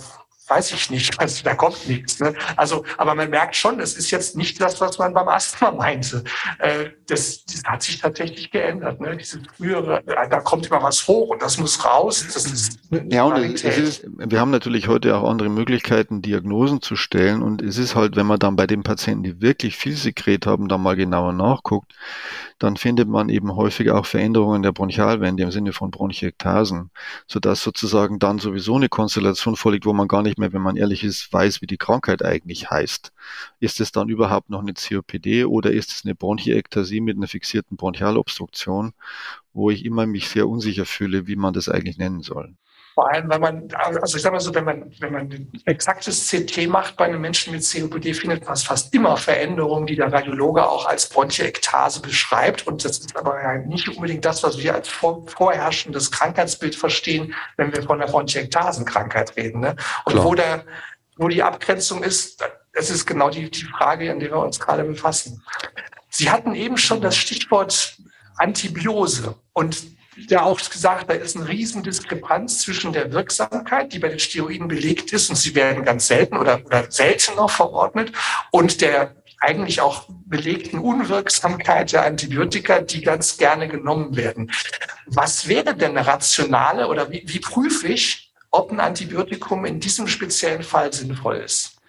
weiß 0.51 0.73
ich 0.73 0.89
nicht, 0.89 1.17
also 1.19 1.43
da 1.43 1.55
kommt 1.55 1.87
nichts. 1.87 2.19
Ne? 2.19 2.33
Also, 2.57 2.83
aber 2.97 3.15
man 3.15 3.29
merkt 3.29 3.55
schon, 3.55 3.79
es 3.79 3.95
ist 3.95 4.11
jetzt 4.11 4.35
nicht 4.35 4.59
das, 4.59 4.81
was 4.81 4.97
man 4.97 5.13
beim 5.13 5.29
Asthma 5.29 5.71
meinte. 5.71 6.23
Äh, 6.59 6.89
das, 7.07 7.45
das 7.45 7.63
hat 7.63 7.81
sich 7.81 7.99
tatsächlich 7.99 8.51
geändert. 8.51 8.99
Ne? 8.99 9.15
Diese 9.15 9.41
frühere, 9.55 10.05
äh, 10.05 10.29
da 10.29 10.41
kommt 10.41 10.67
immer 10.67 10.83
was 10.83 11.07
hoch 11.07 11.29
und 11.29 11.41
das 11.41 11.57
muss 11.57 11.85
raus. 11.85 12.25
Das 12.33 12.45
ist 12.45 12.79
ja, 13.09 13.23
und 13.23 13.37
es 13.37 13.63
ist, 13.63 14.05
wir 14.17 14.39
haben 14.41 14.51
natürlich 14.51 14.89
heute 14.89 15.15
auch 15.15 15.29
andere 15.29 15.49
Möglichkeiten, 15.49 16.21
Diagnosen 16.21 16.81
zu 16.81 16.97
stellen. 16.97 17.41
Und 17.41 17.61
es 17.61 17.77
ist 17.77 17.95
halt, 17.95 18.17
wenn 18.17 18.25
man 18.25 18.39
dann 18.39 18.57
bei 18.57 18.67
den 18.67 18.83
Patienten, 18.83 19.23
die 19.23 19.41
wirklich 19.41 19.77
viel 19.77 19.95
Sekret 19.95 20.45
haben, 20.45 20.67
da 20.67 20.77
mal 20.77 20.97
genauer 20.97 21.31
nachguckt, 21.31 21.93
dann 22.61 22.77
findet 22.77 23.09
man 23.09 23.29
eben 23.29 23.55
häufig 23.55 23.89
auch 23.89 24.05
Veränderungen 24.05 24.61
der 24.61 24.71
Bronchialwände 24.71 25.41
im 25.41 25.51
Sinne 25.51 25.73
von 25.73 25.89
Bronchiektasen, 25.89 26.91
sodass 27.25 27.63
sozusagen 27.63 28.19
dann 28.19 28.37
sowieso 28.37 28.75
eine 28.75 28.87
Konstellation 28.87 29.55
vorliegt, 29.55 29.87
wo 29.87 29.93
man 29.93 30.07
gar 30.07 30.21
nicht 30.21 30.37
mehr, 30.37 30.53
wenn 30.53 30.61
man 30.61 30.77
ehrlich 30.77 31.03
ist, 31.03 31.33
weiß, 31.33 31.63
wie 31.63 31.67
die 31.67 31.77
Krankheit 31.77 32.23
eigentlich 32.23 32.69
heißt. 32.69 33.13
Ist 33.59 33.81
es 33.81 33.91
dann 33.91 34.09
überhaupt 34.09 34.51
noch 34.51 34.61
eine 34.61 34.73
COPD 34.73 35.45
oder 35.45 35.71
ist 35.71 35.91
es 35.91 36.05
eine 36.05 36.13
Bronchiektasie 36.13 37.01
mit 37.01 37.17
einer 37.17 37.27
fixierten 37.27 37.77
Bronchialobstruktion, 37.77 38.93
wo 39.53 39.71
ich 39.71 39.83
immer 39.83 40.05
mich 40.05 40.29
sehr 40.29 40.47
unsicher 40.47 40.85
fühle, 40.85 41.25
wie 41.25 41.35
man 41.35 41.55
das 41.55 41.67
eigentlich 41.67 41.97
nennen 41.97 42.21
soll? 42.21 42.53
Vor 43.01 43.11
allem, 43.11 43.31
wenn 43.31 43.41
man, 43.41 43.67
also 43.73 44.15
ich 44.15 44.21
sage 44.21 44.33
mal 44.33 44.39
so, 44.39 44.53
wenn 44.53 44.63
man, 44.63 44.93
wenn 44.99 45.11
man 45.11 45.21
ein 45.23 45.51
exaktes 45.65 46.29
CT 46.29 46.67
macht 46.67 46.97
bei 46.97 47.05
einem 47.05 47.19
Menschen 47.19 47.51
mit 47.51 47.67
COPD, 47.67 48.13
findet 48.13 48.45
man 48.45 48.55
fast 48.55 48.93
immer 48.93 49.17
Veränderungen, 49.17 49.87
die 49.87 49.95
der 49.95 50.13
Radiologe 50.13 50.63
auch 50.63 50.85
als 50.85 51.09
Bronchiektase 51.09 51.99
beschreibt. 51.99 52.67
Und 52.67 52.85
das 52.85 52.99
ist 52.99 53.17
aber 53.17 53.41
ja 53.41 53.57
nicht 53.57 53.89
unbedingt 53.89 54.23
das, 54.23 54.43
was 54.43 54.59
wir 54.59 54.75
als 54.75 54.87
vor, 54.87 55.25
vorherrschendes 55.25 56.11
Krankheitsbild 56.11 56.75
verstehen, 56.75 57.33
wenn 57.57 57.73
wir 57.73 57.81
von 57.81 57.97
der 57.97 58.05
Bronchiektasenkrankheit 58.05 59.35
reden. 59.35 59.61
Ne? 59.61 59.75
Und 60.05 60.23
wo 60.23 60.35
der, 60.35 60.63
wo 61.17 61.27
die 61.27 61.41
Abgrenzung 61.41 62.03
ist, 62.03 62.47
das 62.71 62.91
ist 62.91 63.07
genau 63.07 63.31
die, 63.31 63.49
die 63.49 63.65
Frage, 63.65 64.11
an 64.11 64.19
der 64.19 64.29
wir 64.29 64.37
uns 64.37 64.59
gerade 64.59 64.83
befassen. 64.83 65.41
Sie 66.09 66.29
hatten 66.29 66.53
eben 66.53 66.77
schon 66.77 67.01
das 67.01 67.17
Stichwort 67.17 67.97
Antibiose. 68.37 69.33
Und 69.53 70.00
ja 70.29 70.43
auch 70.43 70.59
gesagt, 70.59 71.09
da 71.09 71.13
ist 71.13 71.35
eine 71.35 71.47
Riesendiskrepanz 71.47 72.59
zwischen 72.59 72.93
der 72.93 73.11
Wirksamkeit, 73.11 73.93
die 73.93 73.99
bei 73.99 74.09
den 74.09 74.19
Steroiden 74.19 74.67
belegt 74.67 75.13
ist, 75.13 75.29
und 75.29 75.35
sie 75.35 75.55
werden 75.55 75.83
ganz 75.83 76.07
selten 76.07 76.37
oder, 76.37 76.63
oder 76.65 76.91
seltener 76.91 77.49
verordnet, 77.49 78.11
und 78.51 78.81
der 78.81 79.15
eigentlich 79.39 79.81
auch 79.81 80.05
belegten 80.07 80.77
Unwirksamkeit 80.79 81.91
der 81.93 82.05
Antibiotika, 82.05 82.81
die 82.81 83.01
ganz 83.01 83.37
gerne 83.37 83.67
genommen 83.67 84.15
werden. 84.15 84.51
Was 85.07 85.47
wäre 85.47 85.75
denn 85.75 85.97
eine 85.97 86.05
rationale 86.05 86.87
oder 86.87 87.09
wie, 87.09 87.23
wie 87.25 87.39
prüfe 87.39 87.87
ich, 87.87 88.31
ob 88.51 88.71
ein 88.71 88.79
Antibiotikum 88.79 89.65
in 89.65 89.79
diesem 89.79 90.07
speziellen 90.07 90.61
Fall 90.61 90.93
sinnvoll 90.93 91.37
ist? 91.37 91.80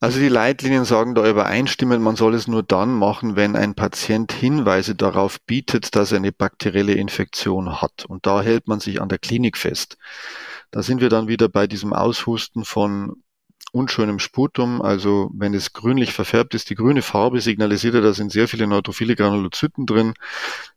Also 0.00 0.20
die 0.20 0.28
Leitlinien 0.28 0.84
sagen 0.84 1.16
da 1.16 1.28
übereinstimmend, 1.28 2.02
man 2.02 2.14
soll 2.14 2.34
es 2.34 2.46
nur 2.46 2.62
dann 2.62 2.94
machen, 2.94 3.34
wenn 3.34 3.56
ein 3.56 3.74
Patient 3.74 4.30
Hinweise 4.32 4.94
darauf 4.94 5.40
bietet, 5.40 5.96
dass 5.96 6.12
er 6.12 6.18
eine 6.18 6.30
bakterielle 6.30 6.92
Infektion 6.94 7.82
hat. 7.82 8.04
Und 8.04 8.24
da 8.24 8.40
hält 8.40 8.68
man 8.68 8.78
sich 8.78 9.00
an 9.02 9.08
der 9.08 9.18
Klinik 9.18 9.56
fest. 9.56 9.98
Da 10.70 10.84
sind 10.84 11.00
wir 11.00 11.08
dann 11.08 11.26
wieder 11.26 11.48
bei 11.48 11.66
diesem 11.66 11.92
Aushusten 11.92 12.64
von 12.64 13.24
unschönem 13.72 14.18
Sputum, 14.18 14.80
also 14.82 15.30
wenn 15.34 15.52
es 15.52 15.72
grünlich 15.72 16.12
verfärbt 16.12 16.54
ist, 16.54 16.70
die 16.70 16.74
grüne 16.74 17.02
Farbe 17.02 17.40
signalisiert 17.40 17.94
ja, 17.94 18.00
da 18.00 18.12
sind 18.12 18.32
sehr 18.32 18.48
viele 18.48 18.66
neutrophile 18.66 19.14
Granulozyten 19.16 19.84
drin. 19.84 20.14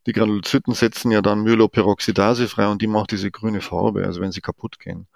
Die 0.08 0.14
Granulozyten 0.14 0.74
setzen 0.74 1.12
ja 1.12 1.22
dann 1.22 1.44
Myeloperoxidase 1.44 2.48
frei 2.48 2.68
und 2.68 2.82
die 2.82 2.88
macht 2.88 3.12
diese 3.12 3.32
grüne 3.32 3.62
Farbe, 3.62 4.06
also 4.06 4.20
wenn 4.20 4.32
sie 4.32 4.42
kaputt 4.42 4.80
gehen. 4.80 5.08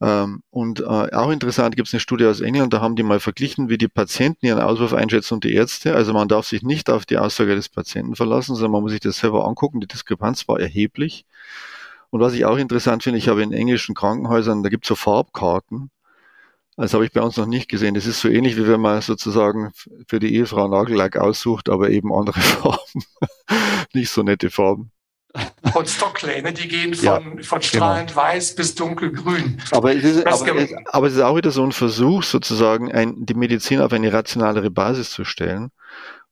Ähm, 0.00 0.42
und 0.50 0.80
äh, 0.80 0.84
auch 0.84 1.30
interessant 1.30 1.74
gibt 1.74 1.88
es 1.88 1.94
eine 1.94 2.00
Studie 2.00 2.26
aus 2.26 2.40
England, 2.40 2.72
da 2.74 2.80
haben 2.80 2.96
die 2.96 3.02
mal 3.02 3.20
verglichen, 3.20 3.70
wie 3.70 3.78
die 3.78 3.88
Patienten 3.88 4.44
ihren 4.44 4.60
Auswurf 4.60 4.92
einschätzen 4.92 5.34
und 5.34 5.44
die 5.44 5.54
Ärzte. 5.54 5.94
Also 5.94 6.12
man 6.12 6.28
darf 6.28 6.46
sich 6.46 6.62
nicht 6.62 6.90
auf 6.90 7.06
die 7.06 7.18
Aussage 7.18 7.54
des 7.54 7.68
Patienten 7.70 8.14
verlassen, 8.14 8.54
sondern 8.54 8.72
man 8.72 8.82
muss 8.82 8.92
sich 8.92 9.00
das 9.00 9.18
selber 9.18 9.46
angucken. 9.46 9.80
Die 9.80 9.86
Diskrepanz 9.86 10.48
war 10.48 10.60
erheblich. 10.60 11.24
Und 12.10 12.20
was 12.20 12.34
ich 12.34 12.44
auch 12.44 12.58
interessant 12.58 13.02
finde, 13.02 13.18
ich 13.18 13.28
habe 13.28 13.42
in 13.42 13.52
englischen 13.52 13.94
Krankenhäusern, 13.94 14.62
da 14.62 14.68
gibt 14.68 14.84
es 14.84 14.88
so 14.88 14.94
Farbkarten. 14.96 15.90
Das 16.76 16.92
habe 16.94 17.06
ich 17.06 17.12
bei 17.12 17.22
uns 17.22 17.36
noch 17.38 17.46
nicht 17.46 17.68
gesehen. 17.68 17.94
Das 17.94 18.06
ist 18.06 18.20
so 18.20 18.28
ähnlich, 18.28 18.56
wie 18.58 18.68
wenn 18.68 18.80
man 18.80 19.00
sozusagen 19.00 19.72
für 20.08 20.20
die 20.20 20.34
Ehefrau 20.34 20.68
Nagellack 20.68 21.16
aussucht, 21.16 21.70
aber 21.70 21.90
eben 21.90 22.12
andere 22.12 22.40
Farben. 22.40 23.02
nicht 23.94 24.10
so 24.10 24.22
nette 24.22 24.50
Farben 24.50 24.92
von 25.76 25.86
Stockley, 25.86 26.40
ne? 26.40 26.54
die 26.54 26.68
gehen 26.68 26.94
von, 26.94 27.04
ja, 27.04 27.42
von 27.42 27.60
strahlend 27.60 28.10
genau. 28.10 28.22
weiß 28.22 28.54
bis 28.54 28.74
dunkelgrün. 28.74 29.60
Aber 29.72 29.94
es, 29.94 30.04
ist, 30.04 30.26
aber, 30.26 30.56
es, 30.56 30.70
aber 30.86 31.06
es 31.06 31.14
ist 31.14 31.20
auch 31.20 31.36
wieder 31.36 31.50
so 31.50 31.62
ein 31.62 31.72
Versuch, 31.72 32.22
sozusagen 32.22 32.90
ein, 32.90 33.26
die 33.26 33.34
Medizin 33.34 33.82
auf 33.82 33.92
eine 33.92 34.10
rationalere 34.10 34.70
Basis 34.70 35.10
zu 35.10 35.24
stellen. 35.24 35.70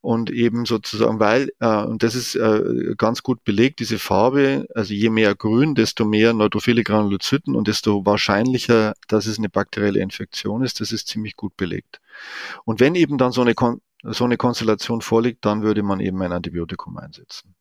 Und 0.01 0.31
eben 0.31 0.67
sozusagen, 0.67 1.19
weil, 1.19 1.51
äh, 1.61 1.83
und 1.83 2.03
das 2.03 2.15
ist 2.15 2.37
äh, 2.37 2.95
ganz 2.97 3.23
gut 3.23 3.43
belegt, 3.45 3.81
diese 3.81 3.99
Farbe, 3.99 4.67
also 4.75 4.93
je 4.93 5.09
mehr 5.09 5.35
grün, 5.35 5.75
desto 5.75 6.05
mehr 6.05 6.35
neutrophile 6.35 6.83
Granulozyten 6.83 7.55
und 7.55 7.69
desto 7.69 8.05
wahrscheinlicher, 8.05 8.95
dass 9.09 9.27
es 9.27 9.39
eine 9.39 9.49
bakterielle 9.49 10.01
Infektion 10.01 10.63
ist, 10.63 10.81
das 10.81 10.93
ist 10.93 11.09
ziemlich 11.09 11.37
gut 11.37 11.57
belegt. 11.57 12.01
Und 12.65 12.81
wenn 12.81 12.95
eben 12.95 13.17
dann 13.17 13.33
so 13.33 13.41
eine, 13.41 13.55
Kon 13.55 13.81
so 14.03 14.25
eine 14.25 14.37
Konstellation 14.37 15.01
vorliegt, 15.01 15.45
dann 15.45 15.63
würde 15.63 15.83
man 15.83 16.01
eben 16.01 16.21
ein 16.21 16.33
Antibiotikum 16.33 16.99
einsetzen. 16.99 17.55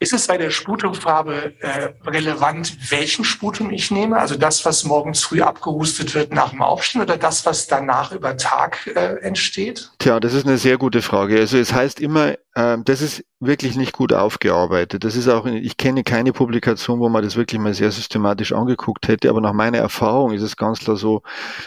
Ist 0.00 0.12
es 0.12 0.26
bei 0.26 0.36
der 0.36 0.50
Sputumfarbe 0.50 1.54
äh, 1.60 1.94
relevant, 2.04 2.90
welchen 2.90 3.24
Sputum 3.24 3.70
ich 3.70 3.90
nehme? 3.90 4.18
Also 4.18 4.36
das, 4.36 4.64
was 4.64 4.84
morgens 4.84 5.22
früh 5.22 5.40
abgehustet 5.40 6.14
wird 6.14 6.34
nach 6.34 6.50
dem 6.50 6.62
Aufstehen 6.62 7.00
oder 7.00 7.16
das, 7.16 7.46
was 7.46 7.68
danach 7.68 8.12
über 8.12 8.36
Tag 8.36 8.86
äh, 8.88 9.20
entsteht? 9.22 9.92
Tja, 9.98 10.18
das 10.18 10.34
ist 10.34 10.46
eine 10.46 10.58
sehr 10.58 10.78
gute 10.78 11.00
Frage. 11.00 11.38
Also 11.38 11.58
es 11.58 11.72
heißt 11.72 12.00
immer, 12.00 12.34
äh, 12.54 12.78
das 12.84 13.00
ist 13.00 13.24
wirklich 13.40 13.76
nicht 13.76 13.92
gut 13.92 14.12
aufgearbeitet. 14.12 15.04
Das 15.04 15.16
ist 15.16 15.28
auch, 15.28 15.46
ich 15.46 15.76
kenne 15.76 16.02
keine 16.02 16.32
Publikation, 16.32 16.98
wo 16.98 17.08
man 17.08 17.22
das 17.22 17.36
wirklich 17.36 17.60
mal 17.60 17.74
sehr 17.74 17.90
systematisch 17.90 18.52
angeguckt 18.52 19.08
hätte, 19.08 19.28
aber 19.28 19.40
nach 19.40 19.52
meiner 19.52 19.78
Erfahrung 19.78 20.32
ist 20.32 20.42
es 20.42 20.56
ganz 20.56 20.80
klar 20.80 20.96
so, 20.96 21.22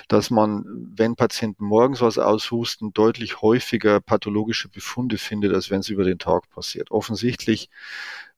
dass 0.08 0.30
man, 0.30 0.66
wenn 0.96 1.16
Patienten 1.16 1.66
morgens 1.66 2.02
was 2.02 2.18
aushusten, 2.18 2.94
deutlich 2.94 3.42
häufiger 3.42 4.00
pathologische 4.00 4.70
Befunde 4.70 5.18
findet, 5.18 5.54
als 5.54 5.70
wenn 5.70 5.80
es 5.80 5.90
über 5.90 6.04
den 6.04 6.20
Tag 6.20 6.50
passiert. 6.50 6.92
Offensichtlich 6.92 7.70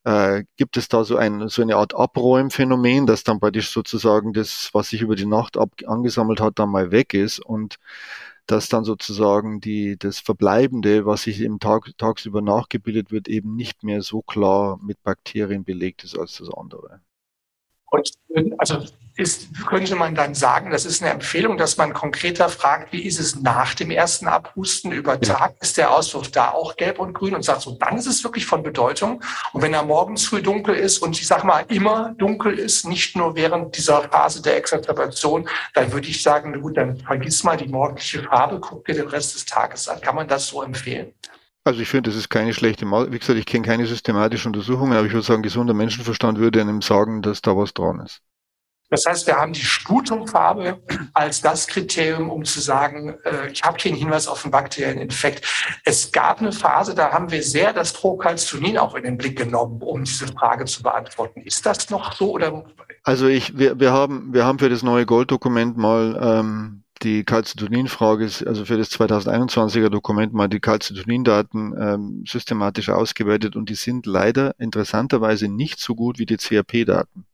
äh, 0.04 0.44
gibt 0.56 0.76
es 0.76 0.88
da 0.88 1.04
so, 1.04 1.16
ein, 1.16 1.48
so 1.48 1.62
eine 1.62 1.76
Art 1.76 1.94
Abräumphänomen, 1.94 3.06
dass 3.06 3.24
dann 3.24 3.40
praktisch 3.40 3.70
sozusagen 3.70 4.32
das, 4.32 4.70
was 4.72 4.90
sich 4.90 5.02
über 5.02 5.16
die 5.16 5.26
Nacht 5.26 5.56
ab, 5.56 5.70
angesammelt 5.86 6.40
hat, 6.40 6.58
dann 6.58 6.70
mal 6.70 6.90
weg 6.90 7.14
ist 7.14 7.38
und 7.40 7.76
dass 8.46 8.68
dann 8.68 8.84
sozusagen 8.84 9.60
die, 9.60 9.96
das 9.96 10.18
Verbleibende, 10.18 11.06
was 11.06 11.22
sich 11.22 11.40
im 11.40 11.60
Tag, 11.60 11.92
tagsüber 11.98 12.40
nachgebildet 12.40 13.12
wird, 13.12 13.28
eben 13.28 13.54
nicht 13.54 13.84
mehr 13.84 14.02
so 14.02 14.22
klar 14.22 14.78
mit 14.82 15.02
Bakterien 15.02 15.64
belegt 15.64 16.02
ist 16.02 16.18
als 16.18 16.38
das 16.38 16.50
andere. 16.52 17.00
Und 17.90 18.10
also 18.58 18.84
ist, 19.20 19.48
könnte 19.66 19.94
man 19.94 20.14
dann 20.14 20.34
sagen, 20.34 20.70
das 20.70 20.84
ist 20.84 21.02
eine 21.02 21.12
Empfehlung, 21.12 21.58
dass 21.58 21.76
man 21.76 21.92
konkreter 21.92 22.48
fragt, 22.48 22.92
wie 22.92 23.02
ist 23.02 23.20
es 23.20 23.40
nach 23.40 23.74
dem 23.74 23.90
ersten 23.90 24.26
Abhusten 24.26 24.92
über 24.92 25.20
Tag? 25.20 25.54
Ist 25.60 25.76
der 25.76 25.92
Auswurf 25.92 26.30
da 26.30 26.50
auch 26.50 26.76
gelb 26.76 26.98
und 26.98 27.12
grün 27.12 27.34
und 27.34 27.44
sagt 27.44 27.60
so, 27.60 27.76
dann 27.78 27.98
ist 27.98 28.06
es 28.06 28.24
wirklich 28.24 28.46
von 28.46 28.62
Bedeutung. 28.62 29.22
Und 29.52 29.62
wenn 29.62 29.74
er 29.74 29.84
morgens 29.84 30.26
früh 30.26 30.42
dunkel 30.42 30.74
ist 30.74 30.98
und 30.98 31.18
ich 31.18 31.26
sag 31.26 31.44
mal 31.44 31.64
immer 31.68 32.14
dunkel 32.16 32.58
ist, 32.58 32.86
nicht 32.86 33.16
nur 33.16 33.36
während 33.36 33.76
dieser 33.76 34.02
Phase 34.02 34.42
der 34.42 34.56
Exazerbation, 34.56 35.48
dann 35.74 35.92
würde 35.92 36.08
ich 36.08 36.22
sagen, 36.22 36.60
gut, 36.60 36.76
dann 36.76 36.96
vergiss 36.96 37.44
mal 37.44 37.56
die 37.56 37.68
morgendliche 37.68 38.22
Farbe, 38.22 38.58
guck 38.58 38.86
dir 38.86 38.94
den 38.94 39.08
Rest 39.08 39.34
des 39.34 39.44
Tages 39.44 39.88
an. 39.88 40.00
Kann 40.00 40.16
man 40.16 40.26
das 40.28 40.48
so 40.48 40.62
empfehlen? 40.62 41.12
Also 41.62 41.82
ich 41.82 41.88
finde, 41.88 42.08
das 42.08 42.18
ist 42.18 42.30
keine 42.30 42.54
schlechte 42.54 42.86
Mal. 42.86 43.12
Wie 43.12 43.18
gesagt, 43.18 43.38
ich 43.38 43.44
kenne 43.44 43.66
keine 43.66 43.86
systematischen 43.86 44.48
Untersuchungen, 44.54 44.94
aber 44.94 45.06
ich 45.06 45.12
würde 45.12 45.26
sagen, 45.26 45.42
gesunder 45.42 45.74
Menschenverstand 45.74 46.38
würde 46.38 46.60
einem 46.60 46.80
sagen, 46.80 47.20
dass 47.20 47.42
da 47.42 47.54
was 47.54 47.74
dran 47.74 48.00
ist. 48.00 48.22
Das 48.90 49.06
heißt, 49.06 49.26
wir 49.28 49.36
haben 49.36 49.52
die 49.52 49.64
Sputumfarbe 49.64 50.82
als 51.14 51.40
das 51.40 51.68
Kriterium, 51.68 52.28
um 52.28 52.44
zu 52.44 52.60
sagen, 52.60 53.14
äh, 53.24 53.50
ich 53.50 53.62
habe 53.62 53.78
hier 53.78 53.92
einen 53.92 54.00
Hinweis 54.00 54.26
auf 54.26 54.44
einen 54.44 54.50
bakteriellen 54.50 54.98
Infekt. 54.98 55.46
Es 55.84 56.10
gab 56.10 56.40
eine 56.40 56.52
Phase, 56.52 56.94
da 56.94 57.12
haben 57.12 57.30
wir 57.30 57.42
sehr 57.42 57.72
das 57.72 57.92
Procalcitonin 57.92 58.78
auch 58.78 58.96
in 58.96 59.04
den 59.04 59.16
Blick 59.16 59.38
genommen, 59.38 59.80
um 59.80 60.02
diese 60.02 60.26
Frage 60.26 60.64
zu 60.64 60.82
beantworten. 60.82 61.40
Ist 61.40 61.64
das 61.64 61.88
noch 61.90 62.12
so 62.12 62.32
oder? 62.32 62.64
Also 63.04 63.28
ich, 63.28 63.56
wir, 63.56 63.78
wir 63.78 63.92
haben, 63.92 64.34
wir 64.34 64.44
haben 64.44 64.58
für 64.58 64.68
das 64.68 64.82
neue 64.82 65.06
Golddokument 65.06 65.76
mal 65.76 66.18
ähm, 66.20 66.82
die 67.02 67.24
Calcitonin-Frage, 67.24 68.28
also 68.46 68.64
für 68.64 68.76
das 68.76 68.90
2021er 68.90 69.88
Dokument 69.88 70.34
mal 70.34 70.48
die 70.48 70.60
Calcitonin-Daten 70.60 71.74
ähm, 71.80 72.24
systematisch 72.26 72.90
ausgewertet 72.90 73.56
und 73.56 73.70
die 73.70 73.74
sind 73.74 74.06
leider 74.06 74.58
interessanterweise 74.58 75.48
nicht 75.48 75.80
so 75.80 75.94
gut 75.94 76.18
wie 76.18 76.26
die 76.26 76.36
CRP-Daten. 76.36 77.24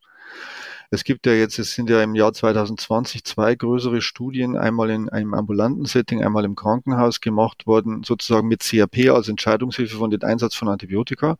Es 0.91 1.05
gibt 1.05 1.26
ja 1.26 1.32
jetzt, 1.32 1.59
es 1.59 1.74
sind 1.74 1.91
ja 1.91 2.03
im 2.03 2.14
Jahr 2.14 2.32
2020 2.32 3.24
zwei 3.24 3.55
größere 3.55 4.01
Studien, 4.01 4.57
einmal 4.57 4.91
in 4.91 5.09
einem 5.09 5.34
ambulanten 5.34 5.84
Setting, 5.84 6.22
einmal 6.22 6.45
im 6.45 6.55
Krankenhaus 6.55 7.20
gemacht 7.20 7.66
worden, 7.66 8.03
sozusagen 8.05 8.49
mit 8.49 8.61
CRP 8.61 9.11
als 9.11 9.28
Entscheidungshilfe 9.28 9.97
von 9.97 10.11
den 10.11 10.22
Einsatz 10.22 10.55
von 10.55 10.68
Antibiotika. 10.68 11.39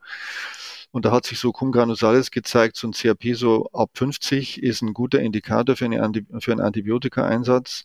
Und 0.92 1.05
da 1.05 1.12
hat 1.12 1.26
sich 1.26 1.38
so 1.38 1.53
Cum 1.53 1.72
granusalis 1.72 2.30
gezeigt, 2.30 2.76
so 2.76 2.88
ein 2.88 2.92
CRP 2.92 3.34
so 3.34 3.68
ab 3.72 3.90
50 3.94 4.62
ist 4.62 4.82
ein 4.82 4.94
guter 4.94 5.20
Indikator 5.20 5.76
für, 5.76 5.84
eine 5.84 6.24
für 6.40 6.53
einen 6.53 6.61
Antibiotika-Einsatz. 6.61 7.84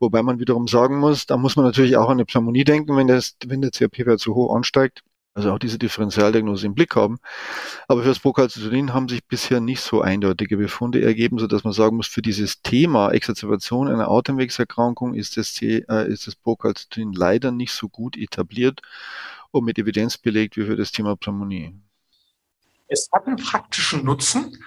Wobei 0.00 0.22
man 0.22 0.40
wiederum 0.40 0.66
sagen 0.66 0.98
muss, 0.98 1.26
da 1.26 1.36
muss 1.36 1.56
man 1.56 1.64
natürlich 1.64 1.96
auch 1.96 2.08
an 2.08 2.12
eine 2.16 2.24
Pneumonie 2.24 2.64
denken, 2.64 2.96
wenn, 2.96 3.06
das, 3.06 3.36
wenn 3.46 3.60
der 3.62 3.70
CRP-Wert 3.70 4.20
zu 4.20 4.34
hoch 4.34 4.54
ansteigt. 4.54 5.02
Also 5.34 5.52
auch 5.52 5.58
diese 5.60 5.78
Differentialdiagnose 5.78 6.66
im 6.66 6.74
Blick 6.74 6.96
haben. 6.96 7.20
Aber 7.86 8.02
für 8.02 8.08
das 8.08 8.18
Procalcitonin 8.18 8.92
haben 8.92 9.08
sich 9.08 9.24
bisher 9.24 9.60
nicht 9.60 9.80
so 9.80 10.00
eindeutige 10.02 10.56
Befunde 10.56 11.02
ergeben, 11.02 11.38
so 11.38 11.46
dass 11.46 11.62
man 11.62 11.72
sagen 11.72 11.96
muss, 11.96 12.08
für 12.08 12.22
dieses 12.22 12.62
Thema 12.62 13.12
Exacerbation 13.12 13.88
einer 13.88 14.08
Atemwegserkrankung 14.08 15.14
ist 15.14 15.36
das, 15.36 15.60
äh, 15.62 15.84
ist 16.08 16.26
das 16.26 16.34
Procalcitonin 16.34 17.12
leider 17.12 17.52
nicht 17.52 17.72
so 17.72 17.88
gut 17.88 18.16
etabliert 18.16 18.82
und 19.52 19.64
mit 19.64 19.78
Evidenz 19.78 20.18
belegt 20.18 20.56
wie 20.56 20.64
für 20.64 20.76
das 20.76 20.90
Thema 20.90 21.16
Pneumonie. 21.16 21.74
Es 22.88 23.08
hat 23.12 23.26
einen 23.26 23.36
praktischen 23.36 24.04
Nutzen. 24.04 24.58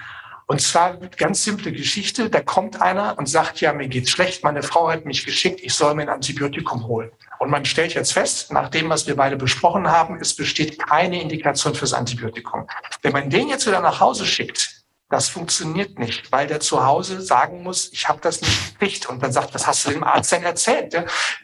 Und 0.46 0.62
zwar 0.62 0.98
ganz 0.98 1.44
simple 1.44 1.72
Geschichte. 1.72 2.30
Da 2.30 2.42
kommt 2.42 2.82
einer 2.82 3.18
und 3.18 3.28
sagt, 3.28 3.62
ja, 3.62 3.74
mir 3.74 3.88
geht's 3.88 4.10
schlecht. 4.10 4.44
Meine 4.44 4.64
Frau 4.64 4.90
hat 4.90 5.06
mich 5.06 5.26
geschickt. 5.26 5.62
Ich 5.64 5.74
soll 5.74 5.96
mir 5.96 6.04
ein 6.04 6.10
Antibiotikum 6.10 6.88
holen. 6.88 7.12
Und 7.40 7.50
man 7.50 7.66
stellt 7.66 7.94
jetzt 7.94 8.14
fest, 8.14 8.52
nach 8.52 8.70
dem, 8.70 8.90
was 8.90 9.08
wir 9.08 9.16
beide 9.16 9.36
besprochen 9.36 9.90
haben, 9.90 10.18
es 10.20 10.36
besteht 10.36 10.80
keine 10.80 11.22
Indikation 11.22 11.76
fürs 11.76 11.94
Antibiotikum. 11.94 12.68
Wenn 13.02 13.14
man 13.14 13.30
den 13.30 13.50
jetzt 13.50 13.68
wieder 13.68 13.82
nach 13.82 14.00
Hause 14.00 14.26
schickt, 14.26 14.84
das 15.10 15.30
funktioniert 15.30 16.00
nicht, 16.00 16.32
weil 16.32 16.48
der 16.48 16.60
zu 16.60 16.84
Hause 16.84 17.22
sagen 17.22 17.62
muss, 17.62 17.94
ich 17.94 18.10
habe 18.10 18.20
das 18.22 18.42
nicht 18.42 18.80
gekriegt. 18.80 19.06
Und 19.08 19.22
dann 19.22 19.32
sagt, 19.32 19.54
was 19.54 19.68
hast 19.68 19.86
du 19.86 19.92
dem 19.92 20.04
Arzt 20.04 20.32
denn 20.32 20.44
erzählt? 20.44 20.96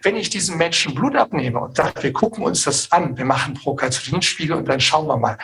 Wenn 0.01 0.15
ich 0.15 0.29
diesem 0.29 0.57
Menschen 0.57 0.95
Blut 0.95 1.15
abnehme 1.15 1.59
und 1.59 1.77
sage, 1.77 2.01
wir 2.01 2.11
gucken 2.11 2.43
uns 2.43 2.63
das 2.63 2.91
an, 2.91 3.15
wir 3.15 3.25
machen 3.25 3.53
Procalcitoninspiegel 3.53 4.55
und 4.55 4.67
dann 4.67 4.79
schauen 4.79 5.07
wir 5.07 5.17
mal, 5.17 5.37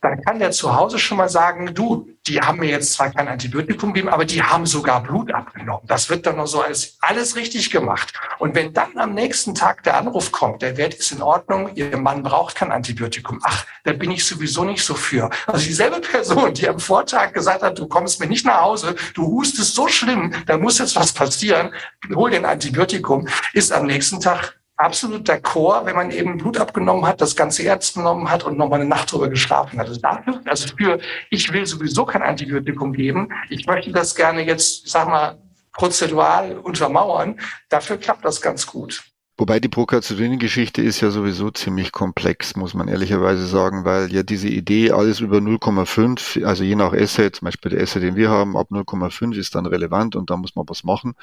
dann 0.00 0.22
kann 0.22 0.38
der 0.38 0.52
zu 0.52 0.76
Hause 0.76 0.98
schon 0.98 1.18
mal 1.18 1.28
sagen, 1.28 1.74
du, 1.74 2.08
die 2.26 2.40
haben 2.40 2.60
mir 2.60 2.68
jetzt 2.68 2.92
zwar 2.92 3.10
kein 3.10 3.26
Antibiotikum 3.26 3.92
gegeben, 3.92 4.08
aber 4.08 4.24
die 4.24 4.42
haben 4.42 4.66
sogar 4.66 5.02
Blut 5.02 5.32
abgenommen. 5.32 5.82
Das 5.86 6.08
wird 6.08 6.26
dann 6.26 6.36
noch 6.36 6.46
so 6.46 6.60
als 6.60 6.98
alles 7.00 7.34
richtig 7.36 7.70
gemacht. 7.70 8.12
Und 8.38 8.54
wenn 8.54 8.72
dann 8.72 8.96
am 8.96 9.14
nächsten 9.14 9.54
Tag 9.54 9.82
der 9.82 9.96
Anruf 9.96 10.30
kommt, 10.30 10.62
der 10.62 10.76
Wert 10.76 10.94
ist 10.94 11.10
in 11.10 11.22
Ordnung, 11.22 11.70
Ihr 11.74 11.96
Mann 11.96 12.22
braucht 12.22 12.54
kein 12.54 12.70
Antibiotikum. 12.70 13.40
Ach, 13.42 13.66
da 13.84 13.92
bin 13.92 14.10
ich 14.10 14.24
sowieso 14.24 14.64
nicht 14.64 14.84
so 14.84 14.94
für. 14.94 15.30
Also 15.46 15.66
dieselbe 15.66 16.00
Person, 16.00 16.54
die 16.54 16.68
am 16.68 16.78
Vortag 16.78 17.32
gesagt 17.32 17.62
hat, 17.62 17.78
du 17.78 17.88
kommst 17.88 18.20
mir 18.20 18.26
nicht 18.26 18.46
nach 18.46 18.60
Hause, 18.60 18.94
du 19.14 19.26
hustest 19.26 19.74
so 19.74 19.88
schlimm, 19.88 20.32
da 20.46 20.58
muss 20.58 20.78
jetzt 20.78 20.94
was 20.96 21.12
passieren, 21.12 21.72
hol 22.14 22.30
den 22.30 22.44
Antibiotikum, 22.44 23.26
ist 23.52 23.72
am 23.72 23.86
nächsten 23.86 24.20
Tag 24.20 24.57
absolut 24.78 25.28
d'accord, 25.28 25.84
wenn 25.84 25.96
man 25.96 26.10
eben 26.10 26.38
Blut 26.38 26.56
abgenommen 26.56 27.04
hat, 27.04 27.20
das 27.20 27.36
ganze 27.36 27.64
Herz 27.64 27.92
genommen 27.92 28.30
hat 28.30 28.44
und 28.44 28.56
nochmal 28.56 28.80
eine 28.80 28.88
Nacht 28.88 29.12
drüber 29.12 29.28
geschlafen 29.28 29.78
hat. 29.78 29.88
Also 29.88 30.00
dafür, 30.00 30.40
also 30.46 30.68
für, 30.76 30.98
ich 31.30 31.52
will 31.52 31.66
sowieso 31.66 32.06
kein 32.06 32.22
Antibiotikum 32.22 32.92
geben. 32.92 33.28
Ich 33.50 33.66
möchte 33.66 33.92
das 33.92 34.14
gerne 34.14 34.46
jetzt, 34.46 34.88
sag 34.88 35.08
mal, 35.08 35.36
prozedural 35.72 36.56
untermauern. 36.58 37.38
Dafür 37.68 37.98
klappt 37.98 38.24
das 38.24 38.40
ganz 38.40 38.66
gut. 38.66 39.02
Wobei 39.40 39.60
die 39.60 39.68
Procalcitonin-Geschichte 39.68 40.82
ist 40.82 41.00
ja 41.00 41.10
sowieso 41.10 41.52
ziemlich 41.52 41.92
komplex, 41.92 42.56
muss 42.56 42.74
man 42.74 42.88
ehrlicherweise 42.88 43.46
sagen, 43.46 43.84
weil 43.84 44.12
ja 44.12 44.24
diese 44.24 44.48
Idee, 44.48 44.90
alles 44.90 45.20
über 45.20 45.38
0,5, 45.38 46.44
also 46.44 46.64
je 46.64 46.74
nach 46.74 46.92
Essay, 46.92 47.30
zum 47.30 47.46
Beispiel 47.46 47.70
der 47.70 47.80
Essay, 47.80 48.00
den 48.00 48.16
wir 48.16 48.30
haben, 48.30 48.56
ab 48.56 48.68
0,5 48.72 49.36
ist 49.38 49.54
dann 49.54 49.66
relevant 49.66 50.16
und 50.16 50.30
da 50.30 50.36
muss 50.36 50.56
man 50.56 50.68
was 50.68 50.82
machen. 50.82 51.14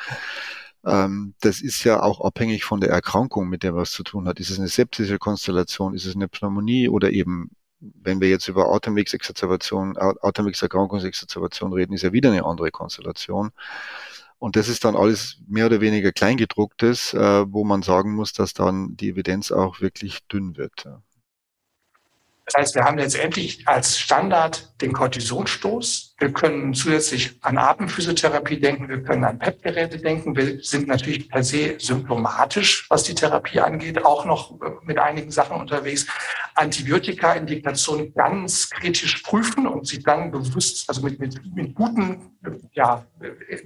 Ähm, 0.85 1.33
das 1.41 1.61
ist 1.61 1.83
ja 1.83 2.01
auch 2.01 2.21
abhängig 2.21 2.63
von 2.63 2.79
der 2.79 2.89
Erkrankung, 2.91 3.49
mit 3.49 3.63
der 3.63 3.75
was 3.75 3.91
zu 3.91 4.03
tun 4.03 4.27
hat. 4.27 4.39
Ist 4.39 4.51
es 4.51 4.59
eine 4.59 4.67
septische 4.67 5.17
Konstellation, 5.17 5.95
ist 5.95 6.05
es 6.05 6.15
eine 6.15 6.27
Pneumonie 6.27 6.89
oder 6.89 7.11
eben, 7.11 7.51
wenn 7.79 8.21
wir 8.21 8.29
jetzt 8.29 8.47
über 8.47 8.71
Atemwegsexazerbation, 8.73 9.97
Atemwegserkrankungsexazerbation 9.97 11.73
reden, 11.73 11.93
ist 11.93 12.03
ja 12.03 12.13
wieder 12.13 12.31
eine 12.31 12.45
andere 12.45 12.71
Konstellation. 12.71 13.51
Und 14.37 14.55
das 14.55 14.67
ist 14.67 14.85
dann 14.85 14.95
alles 14.95 15.39
mehr 15.47 15.65
oder 15.65 15.81
weniger 15.81 16.11
Kleingedrucktes, 16.11 17.13
äh, 17.13 17.45
wo 17.51 17.63
man 17.63 17.81
sagen 17.81 18.13
muss, 18.13 18.33
dass 18.33 18.53
dann 18.53 18.95
die 18.95 19.09
Evidenz 19.09 19.51
auch 19.51 19.81
wirklich 19.81 20.27
dünn 20.27 20.57
wird. 20.57 20.87
Das 22.45 22.61
heißt, 22.61 22.75
wir 22.75 22.83
haben 22.83 22.99
letztendlich 22.99 23.67
als 23.67 23.99
Standard 23.99 24.79
den 24.79 24.93
Cortisonstoß. 24.93 26.15
Wir 26.19 26.31
können 26.31 26.75
zusätzlich 26.75 27.39
an 27.41 27.57
Atemphysiotherapie 27.57 28.59
denken, 28.59 28.87
wir 28.87 29.01
können 29.01 29.23
an 29.23 29.39
PEP-Geräte 29.39 29.97
denken. 29.97 30.35
Wir 30.35 30.61
sind 30.61 30.87
natürlich 30.87 31.27
per 31.27 31.43
se 31.43 31.75
symptomatisch, 31.79 32.85
was 32.89 33.03
die 33.03 33.15
Therapie 33.15 33.59
angeht, 33.61 34.05
auch 34.05 34.25
noch 34.25 34.61
äh, 34.61 34.69
mit 34.83 34.99
einigen 34.99 35.31
Sachen 35.31 35.57
unterwegs. 35.57 36.05
Antibiotika-Indikation 36.53 38.13
ganz 38.13 38.69
kritisch 38.69 39.23
prüfen 39.23 39.65
und 39.65 39.87
sie 39.87 40.03
dann 40.03 40.31
bewusst, 40.31 40.87
also 40.87 41.01
mit, 41.01 41.19
mit, 41.19 41.41
mit 41.55 41.73
guten 41.73 42.37
ja, 42.73 43.05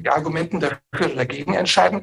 Argumenten 0.08 0.62
dafür 0.62 0.80
oder 1.08 1.16
dagegen 1.16 1.54
entscheiden. 1.54 2.02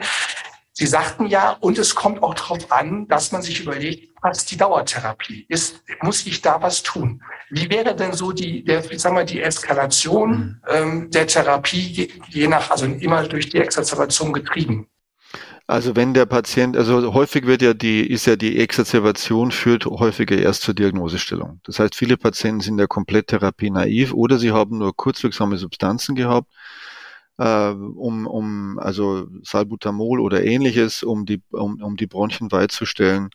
Sie 0.79 0.87
sagten 0.87 1.25
ja, 1.25 1.53
und 1.61 1.79
es 1.79 1.95
kommt 1.95 2.23
auch 2.23 2.35
darauf 2.35 2.71
an, 2.71 3.09
dass 3.09 3.33
man 3.33 3.41
sich 3.41 3.63
überlegt, 3.63 4.13
was 4.21 4.45
die 4.45 4.59
Dauertherapie 4.59 5.47
ist. 5.49 5.83
Muss 6.03 6.27
ich 6.27 6.43
da 6.43 6.61
was 6.61 6.83
tun? 6.83 7.23
Wie 7.49 7.71
wäre 7.71 7.97
denn 7.97 8.13
so 8.13 8.31
die, 8.31 8.63
der, 8.63 8.85
ich 8.91 9.01
sag 9.01 9.15
mal, 9.15 9.25
die 9.25 9.41
Eskalation 9.41 10.31
mhm. 10.31 10.61
ähm, 10.69 11.11
der 11.11 11.27
Therapie 11.27 11.81
je, 11.81 12.09
je 12.29 12.47
nach, 12.47 12.71
also 12.71 12.85
immer 12.85 13.23
durch 13.23 13.49
die 13.49 13.57
Exazerbation 13.57 14.35
getrieben? 14.35 14.87
Also 15.67 15.97
wenn 15.97 16.13
der 16.13 16.27
Patient, 16.27 16.77
also 16.77 17.15
häufig 17.15 17.47
wird 17.47 17.63
ja 17.63 17.73
die, 17.73 18.07
ist 18.07 18.27
ja 18.27 18.37
die 18.37 18.59
Exazerbation 18.59 19.53
führt 19.53 19.87
häufiger 19.87 20.37
erst 20.37 20.61
zur 20.61 20.75
Diagnosestellung. 20.75 21.61
Das 21.65 21.79
heißt, 21.79 21.95
viele 21.95 22.19
Patienten 22.19 22.61
sind 22.61 22.79
ja 22.79 22.87
komplett 22.87 23.29
therapie 23.29 23.71
naiv 23.71 24.13
oder 24.13 24.39
sie 24.39 24.53
haben 24.53 24.77
nur 24.77 24.95
kurzwirksame 24.95 25.57
Substanzen 25.57 26.15
gehabt 26.15 26.53
äh, 27.39 27.71
um, 27.71 28.27
um 28.27 28.79
also 28.79 29.29
Salbutamol 29.43 30.21
oder 30.21 30.45
ähnliches, 30.45 31.03
um 31.03 31.27
die, 31.27 31.43
um, 31.51 31.83
um 31.83 31.97
die 31.97 32.07
Bronchien 32.07 32.53
weit 32.53 32.73
zu 32.73 32.87
stellen. 32.87 33.31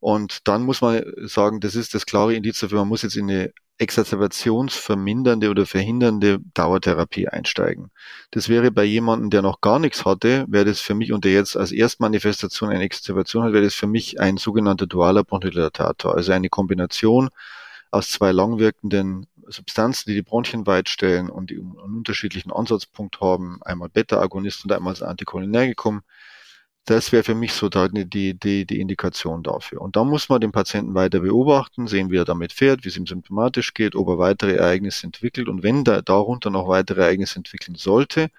Und 0.00 0.46
dann 0.48 0.62
muss 0.64 0.82
man 0.82 1.02
sagen, 1.24 1.60
das 1.60 1.74
ist 1.74 1.94
das 1.94 2.06
klare 2.06 2.34
Indiz 2.34 2.60
dafür, 2.60 2.80
man 2.80 2.88
muss 2.88 3.02
jetzt 3.02 3.16
in 3.16 3.30
eine 3.30 3.52
exazerbationsvermindernde 3.78 5.50
oder 5.50 5.66
verhindernde 5.66 6.38
Dauertherapie 6.54 7.28
einsteigen. 7.28 7.90
Das 8.30 8.48
wäre 8.48 8.70
bei 8.70 8.84
jemandem, 8.84 9.30
der 9.30 9.42
noch 9.42 9.60
gar 9.60 9.78
nichts 9.78 10.04
hatte, 10.04 10.46
wäre 10.48 10.64
das 10.64 10.80
für 10.80 10.94
mich 10.94 11.12
und 11.12 11.24
der 11.24 11.32
jetzt 11.32 11.56
als 11.56 11.72
Erstmanifestation 11.72 12.70
eine 12.70 12.84
Exazerbation 12.84 13.44
hat, 13.44 13.52
wäre 13.52 13.64
das 13.64 13.74
für 13.74 13.86
mich 13.86 14.18
ein 14.20 14.38
sogenannter 14.38 14.86
dualer 14.86 15.24
Bronchodilatator, 15.24 16.14
also 16.14 16.32
eine 16.32 16.48
Kombination 16.48 17.28
aus 17.90 18.08
zwei 18.10 18.32
langwirkenden 18.32 19.26
Substanzen, 19.48 20.10
die 20.10 20.14
die 20.14 20.22
Bronchien 20.22 20.66
weitstellen 20.66 21.30
und 21.30 21.50
die 21.50 21.58
einen 21.58 21.76
unterschiedlichen 21.76 22.52
Ansatzpunkt 22.52 23.20
haben, 23.20 23.60
einmal 23.62 23.88
Beta-Agonist 23.88 24.64
und 24.64 24.72
einmal 24.72 25.02
Anticholinergikum, 25.02 26.02
das 26.86 27.10
wäre 27.10 27.24
für 27.24 27.34
mich 27.34 27.52
so 27.52 27.68
die, 27.68 28.38
die, 28.38 28.64
die 28.64 28.80
Indikation 28.80 29.42
dafür. 29.42 29.80
Und 29.80 29.96
da 29.96 30.04
muss 30.04 30.28
man 30.28 30.40
den 30.40 30.52
Patienten 30.52 30.94
weiter 30.94 31.20
beobachten, 31.20 31.88
sehen, 31.88 32.10
wie 32.10 32.16
er 32.16 32.24
damit 32.24 32.52
fährt, 32.52 32.84
wie 32.84 32.88
es 32.88 32.96
ihm 32.96 33.06
symptomatisch 33.06 33.74
geht, 33.74 33.96
ob 33.96 34.08
er 34.08 34.18
weitere 34.18 34.54
Ereignisse 34.54 35.04
entwickelt. 35.04 35.48
Und 35.48 35.64
wenn 35.64 35.82
da, 35.82 36.00
darunter 36.00 36.50
noch 36.50 36.68
weitere 36.68 37.02
Ereignisse 37.02 37.36
entwickeln 37.36 37.74
sollte, 37.74 38.30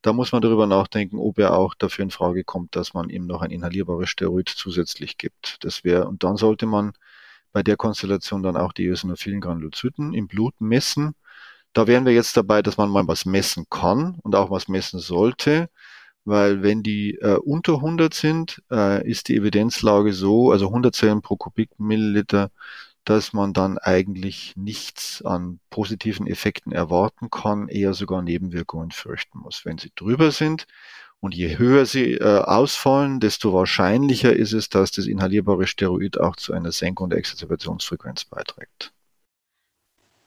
da 0.00 0.14
muss 0.14 0.32
man 0.32 0.40
darüber 0.42 0.66
nachdenken, 0.66 1.18
ob 1.18 1.38
er 1.38 1.54
auch 1.54 1.74
dafür 1.74 2.04
in 2.04 2.10
Frage 2.10 2.44
kommt, 2.44 2.76
dass 2.76 2.94
man 2.94 3.10
ihm 3.10 3.26
noch 3.26 3.42
ein 3.42 3.50
inhalierbares 3.50 4.08
Steroid 4.08 4.48
zusätzlich 4.48 5.18
gibt. 5.18 5.58
Das 5.62 5.84
wäre, 5.84 6.08
und 6.08 6.24
dann 6.24 6.38
sollte 6.38 6.66
man 6.66 6.94
bei 7.52 7.62
der 7.62 7.76
Konstellation 7.76 8.42
dann 8.42 8.56
auch 8.56 8.72
die 8.72 8.86
eosinophilen 8.86 9.40
Granulozyten 9.40 10.14
im 10.14 10.28
Blut 10.28 10.54
messen. 10.60 11.14
Da 11.72 11.86
wären 11.86 12.04
wir 12.06 12.12
jetzt 12.12 12.36
dabei, 12.36 12.62
dass 12.62 12.76
man 12.76 12.90
mal 12.90 13.06
was 13.08 13.24
messen 13.24 13.66
kann 13.70 14.16
und 14.22 14.34
auch 14.34 14.50
was 14.50 14.68
messen 14.68 15.00
sollte, 15.00 15.70
weil 16.24 16.62
wenn 16.62 16.82
die 16.82 17.14
äh, 17.20 17.36
unter 17.36 17.74
100 17.76 18.14
sind, 18.14 18.62
äh, 18.70 19.08
ist 19.08 19.28
die 19.28 19.36
Evidenzlage 19.36 20.12
so, 20.12 20.52
also 20.52 20.68
100 20.68 20.94
Zellen 20.94 21.22
pro 21.22 21.36
Kubikmilliliter, 21.36 22.50
dass 23.04 23.32
man 23.32 23.52
dann 23.52 23.78
eigentlich 23.78 24.54
nichts 24.56 25.22
an 25.22 25.58
positiven 25.70 26.26
Effekten 26.26 26.72
erwarten 26.72 27.30
kann, 27.30 27.68
eher 27.68 27.94
sogar 27.94 28.22
Nebenwirkungen 28.22 28.92
fürchten 28.92 29.38
muss. 29.38 29.64
Wenn 29.64 29.78
sie 29.78 29.90
drüber 29.96 30.30
sind, 30.30 30.66
und 31.22 31.36
je 31.36 31.56
höher 31.56 31.86
sie 31.86 32.14
äh, 32.14 32.40
ausfallen, 32.40 33.20
desto 33.20 33.54
wahrscheinlicher 33.54 34.34
ist 34.34 34.52
es, 34.52 34.68
dass 34.68 34.90
das 34.90 35.06
inhalierbare 35.06 35.68
Steroid 35.68 36.18
auch 36.18 36.34
zu 36.34 36.52
einer 36.52 36.72
Senkung 36.72 37.10
der 37.10 37.20
Exazerbationsfrequenz 37.20 38.24
beiträgt. 38.24 38.92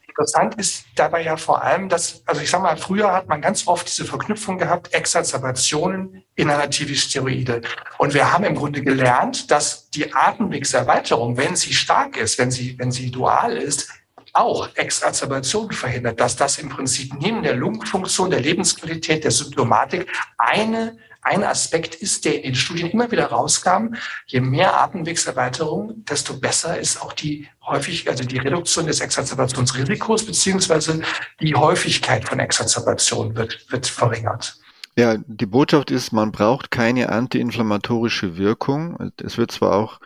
Interessant 0.08 0.54
ist 0.54 0.86
dabei 0.94 1.22
ja 1.22 1.36
vor 1.36 1.62
allem, 1.62 1.90
dass, 1.90 2.22
also 2.24 2.40
ich 2.40 2.48
sage 2.48 2.62
mal, 2.62 2.78
früher 2.78 3.12
hat 3.12 3.28
man 3.28 3.42
ganz 3.42 3.66
oft 3.66 3.86
diese 3.86 4.06
Verknüpfung 4.06 4.56
gehabt, 4.56 4.94
Exazerbationen, 4.94 6.24
inhalative 6.34 6.94
Steroide. 6.94 7.60
Und 7.98 8.14
wir 8.14 8.32
haben 8.32 8.44
im 8.44 8.54
Grunde 8.54 8.80
gelernt, 8.80 9.50
dass 9.50 9.90
die 9.90 10.14
Atemwegserweiterung, 10.14 11.36
wenn 11.36 11.56
sie 11.56 11.74
stark 11.74 12.16
ist, 12.16 12.38
wenn 12.38 12.50
sie, 12.50 12.78
wenn 12.78 12.90
sie 12.90 13.10
dual 13.10 13.58
ist, 13.58 13.92
auch 14.36 14.68
Exazerbation 14.74 15.72
verhindert, 15.72 16.20
dass 16.20 16.36
das 16.36 16.58
im 16.58 16.68
Prinzip 16.68 17.14
neben 17.18 17.42
der 17.42 17.54
Lungenfunktion, 17.54 18.30
der 18.30 18.40
Lebensqualität, 18.40 19.24
der 19.24 19.30
Symptomatik 19.30 20.06
eine, 20.38 20.96
ein 21.22 21.42
Aspekt 21.42 21.96
ist, 21.96 22.24
der 22.24 22.36
in 22.36 22.52
den 22.52 22.54
Studien 22.54 22.90
immer 22.90 23.10
wieder 23.10 23.26
rauskam. 23.26 23.94
Je 24.26 24.40
mehr 24.40 24.80
Atemwegserweiterung, 24.80 26.04
desto 26.04 26.38
besser 26.38 26.78
ist 26.78 27.02
auch 27.02 27.12
die 27.12 27.48
häufig, 27.64 28.08
also 28.08 28.22
die 28.24 28.38
Reduktion 28.38 28.86
des 28.86 29.00
Exazerbationsrisikos 29.00 30.24
beziehungsweise 30.24 31.02
die 31.40 31.54
Häufigkeit 31.54 32.28
von 32.28 32.38
Exazerbation 32.38 33.34
wird, 33.34 33.66
wird 33.70 33.86
verringert. 33.86 34.56
Ja, 34.98 35.16
die 35.26 35.46
Botschaft 35.46 35.90
ist, 35.90 36.12
man 36.12 36.32
braucht 36.32 36.70
keine 36.70 37.10
antiinflammatorische 37.10 38.38
Wirkung. 38.38 39.12
Es 39.22 39.36
wird 39.36 39.50
zwar 39.50 39.74
auch 39.74 40.00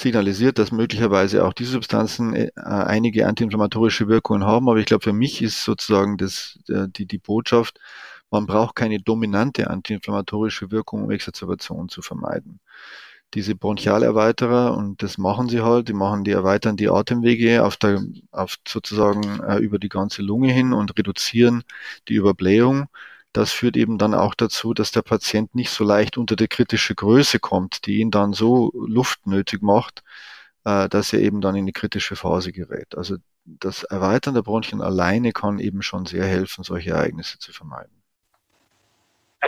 signalisiert, 0.00 0.58
dass 0.58 0.72
möglicherweise 0.72 1.44
auch 1.44 1.52
diese 1.52 1.72
Substanzen 1.72 2.34
äh, 2.34 2.50
einige 2.56 3.26
antiinflammatorische 3.26 4.08
Wirkungen 4.08 4.44
haben. 4.44 4.68
Aber 4.68 4.78
ich 4.78 4.86
glaube, 4.86 5.04
für 5.04 5.12
mich 5.12 5.42
ist 5.42 5.64
sozusagen 5.64 6.16
das, 6.16 6.58
äh, 6.68 6.86
die, 6.88 7.06
die 7.06 7.18
Botschaft, 7.18 7.78
man 8.30 8.46
braucht 8.46 8.76
keine 8.76 9.00
dominante 9.00 9.70
antiinflammatorische 9.70 10.70
Wirkung, 10.70 11.04
um 11.04 11.10
Exacerbation 11.10 11.88
zu 11.88 12.02
vermeiden. 12.02 12.60
Diese 13.34 13.54
Bronchialerweiterer, 13.54 14.76
und 14.76 15.02
das 15.02 15.18
machen 15.18 15.48
sie 15.48 15.60
halt, 15.62 15.88
die 15.88 15.92
machen, 15.92 16.24
die 16.24 16.32
erweitern 16.32 16.76
die 16.76 16.88
Atemwege 16.88 17.64
auf 17.64 17.76
der, 17.76 18.02
auf 18.32 18.56
sozusagen 18.66 19.40
äh, 19.40 19.58
über 19.58 19.78
die 19.78 19.90
ganze 19.90 20.22
Lunge 20.22 20.52
hin 20.52 20.72
und 20.72 20.96
reduzieren 20.98 21.64
die 22.08 22.14
Überblähung. 22.14 22.88
Das 23.38 23.52
führt 23.52 23.76
eben 23.76 23.98
dann 23.98 24.14
auch 24.14 24.34
dazu, 24.34 24.74
dass 24.74 24.90
der 24.90 25.02
Patient 25.02 25.54
nicht 25.54 25.70
so 25.70 25.84
leicht 25.84 26.18
unter 26.18 26.34
die 26.34 26.48
kritische 26.48 26.96
Größe 26.96 27.38
kommt, 27.38 27.86
die 27.86 27.98
ihn 27.98 28.10
dann 28.10 28.32
so 28.32 28.72
luftnötig 28.74 29.62
macht, 29.62 30.02
äh, 30.64 30.88
dass 30.88 31.12
er 31.12 31.20
eben 31.20 31.40
dann 31.40 31.54
in 31.54 31.64
die 31.64 31.72
kritische 31.72 32.16
Phase 32.16 32.50
gerät. 32.50 32.98
Also 32.98 33.18
das 33.44 33.84
Erweitern 33.84 34.34
der 34.34 34.42
Bronchien 34.42 34.82
alleine 34.82 35.30
kann 35.30 35.60
eben 35.60 35.82
schon 35.82 36.04
sehr 36.04 36.24
helfen, 36.24 36.64
solche 36.64 36.90
Ereignisse 36.90 37.38
zu 37.38 37.52
vermeiden. 37.52 38.02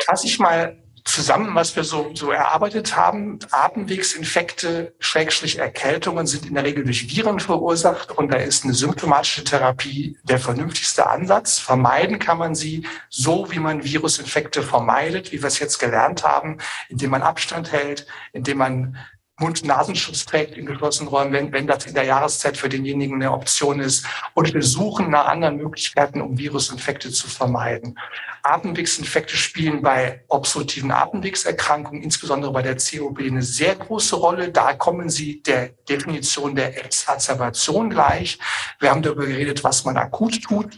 Fasse 0.07 0.28
ich 0.28 0.38
mal 0.38 0.80
zusammen, 1.05 1.55
was 1.55 1.76
wir 1.76 1.84
so, 1.84 2.11
so 2.14 2.30
erarbeitet 2.30 2.96
haben. 2.96 3.38
Atemwegsinfekte, 3.51 4.94
Schrägstrich 4.98 5.59
Erkältungen 5.59 6.26
sind 6.26 6.46
in 6.46 6.55
der 6.55 6.64
Regel 6.64 6.84
durch 6.84 7.14
Viren 7.14 7.40
verursacht 7.40 8.12
und 8.12 8.32
da 8.32 8.36
ist 8.36 8.64
eine 8.64 8.74
symptomatische 8.74 9.44
Therapie 9.44 10.18
der 10.22 10.38
vernünftigste 10.38 11.09
Ansatz. 11.09 11.59
Vermeiden 11.59 12.18
kann 12.18 12.38
man 12.38 12.55
sie 12.55 12.86
so, 13.09 13.51
wie 13.51 13.59
man 13.59 13.84
Virusinfekte 13.84 14.62
vermeidet, 14.62 15.32
wie 15.32 15.42
wir 15.42 15.48
es 15.48 15.59
jetzt 15.59 15.78
gelernt 15.78 16.24
haben, 16.24 16.59
indem 16.88 17.11
man 17.11 17.22
Abstand 17.22 17.72
hält, 17.72 18.07
indem 18.32 18.59
man 18.59 18.96
Mund-Nasenschutz 19.41 20.26
trägt 20.26 20.57
in 20.57 20.66
geschlossenen 20.66 21.09
Räumen, 21.09 21.32
wenn, 21.32 21.53
wenn 21.53 21.66
das 21.66 21.86
in 21.86 21.95
der 21.95 22.05
Jahreszeit 22.05 22.57
für 22.57 22.68
denjenigen 22.68 23.16
eine 23.16 23.32
Option 23.32 23.80
ist. 23.80 24.07
Und 24.34 24.53
wir 24.53 24.62
suchen 24.62 25.11
nach 25.11 25.26
anderen 25.26 25.57
Möglichkeiten, 25.57 26.20
um 26.20 26.38
Virusinfekte 26.38 27.11
zu 27.11 27.28
vermeiden. 27.28 27.99
Atemwegsinfekte 28.43 29.36
spielen 29.36 29.82
bei 29.82 30.22
obstruktiven 30.28 30.91
Atemwegserkrankungen, 30.91 32.03
insbesondere 32.03 32.53
bei 32.53 32.62
der 32.62 32.76
COP, 32.76 33.18
eine 33.20 33.43
sehr 33.43 33.74
große 33.74 34.16
Rolle. 34.16 34.51
Da 34.51 34.74
kommen 34.74 35.11
sie 35.11 35.43
der 35.43 35.70
Definition 35.88 36.55
der 36.55 36.84
Exacerbation 36.84 37.91
gleich. 37.91 38.38
Wir 38.78 38.91
haben 38.91 39.03
darüber 39.03 39.26
geredet, 39.26 39.64
was 39.64 39.84
man 39.84 39.97
akut 39.97 40.43
tut. 40.43 40.76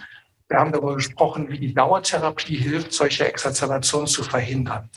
Wir 0.48 0.58
haben 0.58 0.72
darüber 0.72 0.96
gesprochen, 0.96 1.48
wie 1.50 1.58
die 1.58 1.72
Dauertherapie 1.72 2.56
hilft, 2.56 2.92
solche 2.92 3.26
Exacerbationen 3.26 4.06
zu 4.06 4.22
verhindern. 4.22 4.90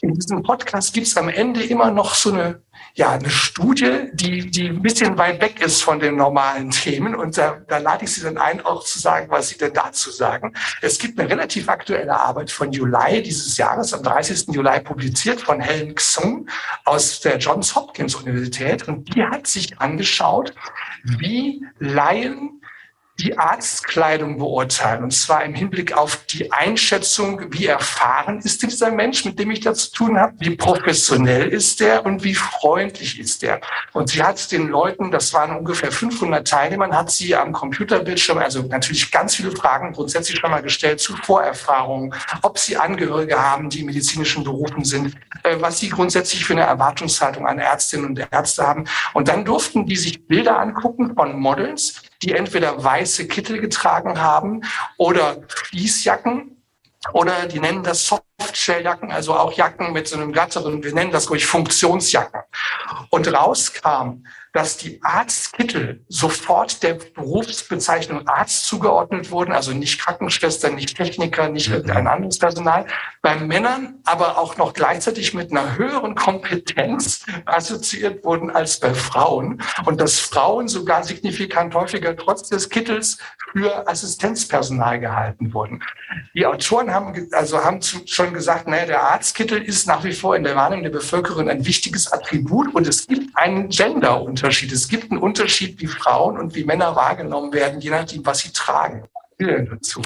In 0.00 0.14
diesem 0.14 0.42
Podcast 0.42 0.92
gibt 0.92 1.06
es 1.06 1.16
am 1.16 1.28
Ende 1.28 1.62
immer 1.62 1.90
noch 1.90 2.14
so 2.14 2.32
eine 2.32 2.62
ja, 2.94 3.10
eine 3.10 3.28
Studie, 3.28 4.08
die, 4.14 4.50
die 4.50 4.68
ein 4.68 4.80
bisschen 4.80 5.18
weit 5.18 5.40
weg 5.42 5.60
ist 5.60 5.82
von 5.82 6.00
den 6.00 6.16
normalen 6.16 6.70
Themen. 6.70 7.14
Und 7.14 7.36
da, 7.36 7.60
da 7.68 7.76
lade 7.76 8.04
ich 8.04 8.14
Sie 8.14 8.22
dann 8.22 8.38
ein, 8.38 8.64
auch 8.64 8.84
zu 8.84 8.98
sagen, 8.98 9.26
was 9.28 9.50
Sie 9.50 9.58
denn 9.58 9.74
dazu 9.74 10.10
sagen. 10.10 10.54
Es 10.80 10.98
gibt 10.98 11.20
eine 11.20 11.28
relativ 11.28 11.68
aktuelle 11.68 12.18
Arbeit 12.18 12.50
von 12.50 12.72
Juli 12.72 13.22
dieses 13.22 13.58
Jahres, 13.58 13.92
am 13.92 14.02
30. 14.02 14.54
Juli 14.54 14.80
publiziert, 14.80 15.42
von 15.42 15.60
Helen 15.60 15.94
Xung 15.94 16.48
aus 16.86 17.20
der 17.20 17.36
Johns 17.36 17.74
Hopkins 17.76 18.14
Universität. 18.14 18.88
Und 18.88 19.14
die 19.14 19.22
hat 19.22 19.46
sich 19.46 19.78
angeschaut, 19.78 20.54
wie 21.04 21.66
Laien 21.78 22.62
die 23.18 23.38
Arztkleidung 23.38 24.38
beurteilen. 24.38 25.04
Und 25.04 25.12
zwar 25.12 25.44
im 25.44 25.54
Hinblick 25.54 25.96
auf 25.96 26.24
die 26.26 26.52
Einschätzung, 26.52 27.40
wie 27.50 27.66
erfahren 27.66 28.40
ist 28.40 28.62
dieser 28.62 28.90
Mensch, 28.90 29.24
mit 29.24 29.38
dem 29.38 29.50
ich 29.50 29.60
da 29.60 29.72
zu 29.72 29.90
tun 29.90 30.18
habe, 30.18 30.34
wie 30.38 30.56
professionell 30.56 31.48
ist 31.48 31.80
der 31.80 32.04
und 32.04 32.24
wie 32.24 32.34
freundlich 32.34 33.18
ist 33.18 33.42
der. 33.42 33.60
Und 33.92 34.10
sie 34.10 34.22
hat 34.22 34.52
den 34.52 34.68
Leuten, 34.68 35.10
das 35.10 35.32
waren 35.32 35.56
ungefähr 35.56 35.90
500 35.90 36.46
Teilnehmern, 36.46 36.94
hat 36.94 37.10
sie 37.10 37.34
am 37.34 37.52
Computerbildschirm, 37.52 38.38
also 38.38 38.62
natürlich 38.62 39.10
ganz 39.10 39.36
viele 39.36 39.50
Fragen 39.50 39.92
grundsätzlich 39.92 40.38
schon 40.38 40.50
mal 40.50 40.62
gestellt 40.62 41.00
zu 41.00 41.16
Vorerfahrungen, 41.16 42.14
ob 42.42 42.58
sie 42.58 42.76
Angehörige 42.76 43.40
haben, 43.40 43.70
die 43.70 43.80
in 43.80 43.86
medizinischen 43.86 44.44
Berufen 44.44 44.84
sind, 44.84 45.14
äh, 45.42 45.56
was 45.60 45.78
sie 45.78 45.88
grundsätzlich 45.88 46.44
für 46.44 46.52
eine 46.52 46.62
Erwartungshaltung 46.62 47.46
an 47.46 47.58
Ärztinnen 47.58 48.06
und 48.06 48.26
Ärzte 48.30 48.66
haben. 48.66 48.84
Und 49.14 49.28
dann 49.28 49.44
durften 49.44 49.86
die 49.86 49.96
sich 49.96 50.26
Bilder 50.26 50.58
angucken 50.58 51.14
von 51.14 51.38
Models, 51.38 52.02
die 52.22 52.32
entweder 52.32 52.82
weiße 52.82 53.28
Kittel 53.28 53.60
getragen 53.60 54.20
haben 54.20 54.62
oder 54.96 55.42
Fließjacken 55.48 56.62
oder 57.12 57.46
die 57.46 57.60
nennen 57.60 57.82
das 57.82 58.06
Softshelljacken, 58.40 59.10
also 59.10 59.34
auch 59.34 59.52
Jacken 59.52 59.92
mit 59.92 60.08
so 60.08 60.16
einem 60.16 60.32
glatteren, 60.32 60.82
wir 60.82 60.92
nennen 60.92 61.10
das 61.10 61.30
ruhig 61.30 61.46
Funktionsjacken. 61.46 62.40
Und 63.10 63.32
rauskam, 63.32 64.24
dass 64.56 64.78
die 64.78 65.00
Arztkittel 65.02 66.02
sofort 66.08 66.82
der 66.82 66.94
Berufsbezeichnung 66.94 68.26
Arzt 68.26 68.66
zugeordnet 68.66 69.30
wurden, 69.30 69.52
also 69.52 69.72
nicht 69.72 70.00
Krankenschwester, 70.00 70.70
nicht 70.70 70.96
Techniker, 70.96 71.50
nicht 71.50 71.68
mhm. 71.68 71.74
irgendein 71.74 72.06
anderes 72.06 72.38
Personal. 72.38 72.86
Bei 73.20 73.36
Männern 73.36 73.96
aber 74.04 74.38
auch 74.38 74.56
noch 74.56 74.72
gleichzeitig 74.72 75.34
mit 75.34 75.50
einer 75.50 75.76
höheren 75.76 76.14
Kompetenz 76.14 77.26
assoziiert 77.44 78.24
wurden 78.24 78.50
als 78.50 78.80
bei 78.80 78.94
Frauen 78.94 79.62
und 79.84 80.00
dass 80.00 80.18
Frauen 80.18 80.68
sogar 80.68 81.04
signifikant 81.04 81.74
häufiger 81.74 82.16
trotz 82.16 82.48
des 82.48 82.70
Kittels 82.70 83.18
für 83.52 83.86
Assistenzpersonal 83.86 85.00
gehalten 85.00 85.52
wurden. 85.52 85.82
Die 86.34 86.46
Autoren 86.46 86.94
haben 86.94 87.28
also 87.32 87.62
haben 87.62 87.82
schon 87.82 88.25
gesagt, 88.34 88.68
naja, 88.68 88.86
der 88.86 89.02
Arztkittel 89.02 89.62
ist 89.62 89.86
nach 89.86 90.04
wie 90.04 90.12
vor 90.12 90.36
in 90.36 90.44
der 90.44 90.56
Wahrnehmung 90.56 90.84
der 90.84 90.90
Bevölkerung 90.90 91.48
ein 91.48 91.66
wichtiges 91.66 92.12
Attribut 92.12 92.74
und 92.74 92.86
es 92.86 93.06
gibt 93.06 93.36
einen 93.36 93.68
Gender-Unterschied 93.68 94.36
Unterschied. 94.46 94.72
Es 94.72 94.88
gibt 94.88 95.10
einen 95.10 95.20
Unterschied, 95.20 95.80
wie 95.80 95.86
Frauen 95.86 96.38
und 96.38 96.54
wie 96.54 96.64
Männer 96.64 96.94
wahrgenommen 96.96 97.52
werden, 97.52 97.80
je 97.80 97.90
nachdem, 97.90 98.24
was 98.24 98.40
sie 98.40 98.52
tragen. 98.52 99.04
Dazu. 99.38 100.00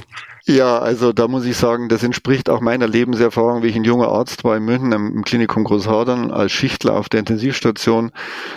Ja, 0.44 0.80
also 0.80 1.12
da 1.12 1.28
muss 1.28 1.44
ich 1.44 1.56
sagen, 1.56 1.88
das 1.88 2.02
entspricht 2.02 2.50
auch 2.50 2.60
meiner 2.60 2.88
Lebenserfahrung, 2.88 3.62
wie 3.62 3.68
ich 3.68 3.76
ein 3.76 3.84
junger 3.84 4.08
Arzt 4.08 4.42
war 4.42 4.56
in 4.56 4.64
München 4.64 4.90
im 4.90 5.22
Klinikum 5.22 5.62
Großhadern 5.62 6.32
als 6.32 6.50
Schichtler 6.50 6.96
auf 6.96 7.08
der 7.08 7.20
Intensivstation. 7.20 8.10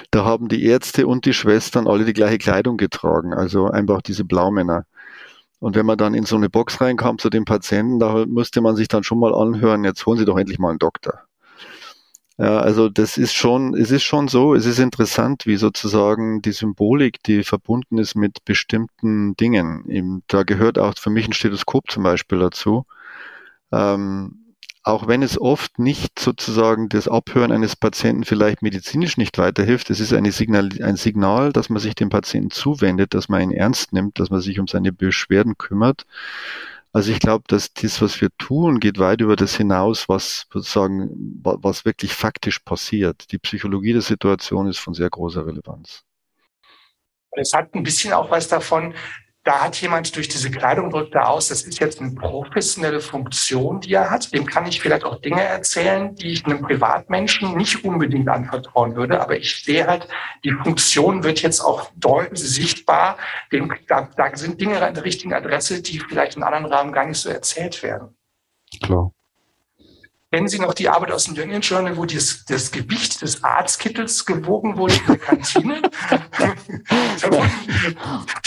Da 0.10 0.26
haben 0.26 0.48
die 0.48 0.66
Ärzte 0.66 1.06
und 1.06 1.26
die 1.26 1.34
Schwestern 1.34 1.88
alle 1.88 2.06
die 2.06 2.14
gleiche 2.14 2.40
Kleidung 2.40 2.78
getragen, 2.78 3.34
also 3.34 3.70
einfach 3.70 4.02
diese 4.02 4.24
Blaumänner. 4.24 4.86
Und 5.64 5.78
wenn 5.78 5.86
man 5.86 5.98
dann 5.98 6.14
in 6.14 6.26
so 6.26 6.36
eine 6.36 6.50
Box 6.50 6.82
reinkam 6.82 7.18
zu 7.20 7.30
den 7.30 7.46
Patienten, 7.46 7.98
da 7.98 8.26
musste 8.26 8.60
man 8.60 8.76
sich 8.76 8.90
dann 8.90 9.06
schon 9.06 9.18
mal 9.18 9.34
anhören, 9.34 9.86
jetzt 9.86 10.06
holen 10.06 10.18
Sie 10.18 10.26
doch 10.26 10.38
endlich 10.38 10.60
mal 10.60 10.72
einen 10.72 10.78
Doktor. 10.78 11.22
Ja, 12.38 12.60
also 12.60 12.90
das 12.90 13.18
ist 13.18 13.32
schon, 13.32 13.74
es 13.74 13.90
ist 13.90 14.04
schon 14.04 14.28
so, 14.28 14.56
es 14.56 14.66
ist 14.66 14.80
interessant, 14.80 15.46
wie 15.46 15.56
sozusagen 15.56 16.42
die 16.42 16.52
Symbolik, 16.52 17.24
die 17.24 17.46
verbunden 17.46 17.98
ist 17.98 18.14
mit 18.14 18.44
bestimmten 18.44 19.38
Dingen. 19.38 20.22
Da 20.28 20.44
gehört 20.44 20.78
auch 20.78 20.98
für 20.98 21.10
mich 21.10 21.30
ein 21.30 21.34
Stethoskop 21.34 21.90
zum 21.90 22.04
Beispiel 22.04 22.40
dazu. 22.40 22.86
Ähm, 23.72 24.43
auch 24.84 25.08
wenn 25.08 25.24
es 25.24 25.40
oft 25.40 25.80
nicht 25.80 26.20
sozusagen 26.20 26.90
das 26.90 27.08
Abhören 27.08 27.54
eines 27.54 27.76
Patienten 27.76 28.26
vielleicht 28.26 28.62
medizinisch 28.62 29.18
nicht 29.18 29.38
weiterhilft, 29.38 29.90
es 29.90 30.02
ist 30.02 30.10
Signal, 30.10 30.70
ein 30.82 30.98
Signal, 30.98 31.54
dass 31.54 31.70
man 31.70 31.80
sich 31.80 31.96
dem 31.96 32.10
Patienten 32.10 32.52
zuwendet, 32.52 33.14
dass 33.14 33.30
man 33.30 33.42
ihn 33.42 33.52
ernst 33.52 33.94
nimmt, 33.94 34.20
dass 34.20 34.30
man 34.30 34.42
sich 34.42 34.60
um 34.60 34.68
seine 34.68 34.92
Beschwerden 34.92 35.58
kümmert. 35.58 36.06
Also 36.92 37.12
ich 37.12 37.20
glaube, 37.20 37.46
dass 37.48 37.74
das, 37.74 38.02
was 38.02 38.22
wir 38.22 38.30
tun, 38.38 38.80
geht 38.80 39.00
weit 39.00 39.22
über 39.22 39.36
das 39.36 39.56
hinaus, 39.56 40.10
was 40.10 40.46
sozusagen, 40.52 41.10
was 41.42 41.86
wirklich 41.86 42.14
faktisch 42.14 42.60
passiert. 42.60 43.32
Die 43.32 43.40
Psychologie 43.40 43.94
der 43.94 44.04
Situation 44.04 44.68
ist 44.68 44.80
von 44.80 44.94
sehr 44.94 45.10
großer 45.10 45.46
Relevanz. 45.48 46.04
Es 47.32 47.54
hat 47.54 47.74
ein 47.74 47.82
bisschen 47.82 48.14
auch 48.14 48.30
was 48.30 48.48
davon, 48.48 48.94
da 49.44 49.62
hat 49.62 49.76
jemand 49.82 50.16
durch 50.16 50.30
diese 50.30 50.50
Kleidung 50.50 50.90
drückt 50.90 51.16
er 51.16 51.30
aus, 51.30 51.50
das 51.50 51.64
ist 51.64 51.80
jetzt 51.80 52.00
eine 52.00 52.12
professionelle 52.12 53.02
Funktion, 53.02 53.82
die 53.82 53.94
er 53.94 54.10
hat. 54.10 54.34
Dem 54.34 54.46
kann 54.46 54.66
ich 54.66 54.80
vielleicht 54.80 55.04
auch 55.04 55.20
Dinge 55.20 55.44
erzählen, 55.44 56.16
die 56.16 56.32
ich 56.32 56.46
einem 56.46 56.62
Privatmenschen 56.62 57.58
nicht 57.58 57.84
unbedingt 57.84 58.30
anvertrauen 58.30 58.96
würde. 58.96 59.20
Aber 59.20 59.36
ich 59.36 59.64
sehe 59.64 59.86
halt, 59.86 60.08
die 60.46 60.52
Funktion 60.52 61.24
wird 61.24 61.42
jetzt 61.42 61.60
auch 61.60 61.92
deutlich 61.96 62.40
sichtbar. 62.40 63.18
Dem, 63.52 63.74
da, 63.88 64.10
da 64.16 64.36
sind 64.36 64.62
Dinge 64.62 64.82
an 64.82 64.94
der 64.94 65.04
richtigen 65.04 65.34
Adresse, 65.34 65.82
die 65.82 66.00
vielleicht 66.00 66.38
in 66.38 66.44
anderen 66.44 66.66
Rahmen 66.66 66.94
gar 66.94 67.06
nicht 67.06 67.20
so 67.20 67.30
erzählt 67.30 67.84
werden. 67.84 68.16
Klar. 68.82 69.12
Kennen 70.34 70.48
Sie 70.48 70.58
noch 70.58 70.74
die 70.74 70.90
Arbeit 70.90 71.12
aus 71.12 71.26
dem 71.26 71.48
New 71.48 71.60
Journal, 71.60 71.96
wo 71.96 72.06
das, 72.06 72.44
das 72.46 72.72
Gewicht 72.72 73.22
des 73.22 73.44
Arztkittels 73.44 74.26
gewogen 74.26 74.78
wurde 74.78 74.96
in 74.96 75.06
der 75.06 75.18
Kantine? 75.20 75.82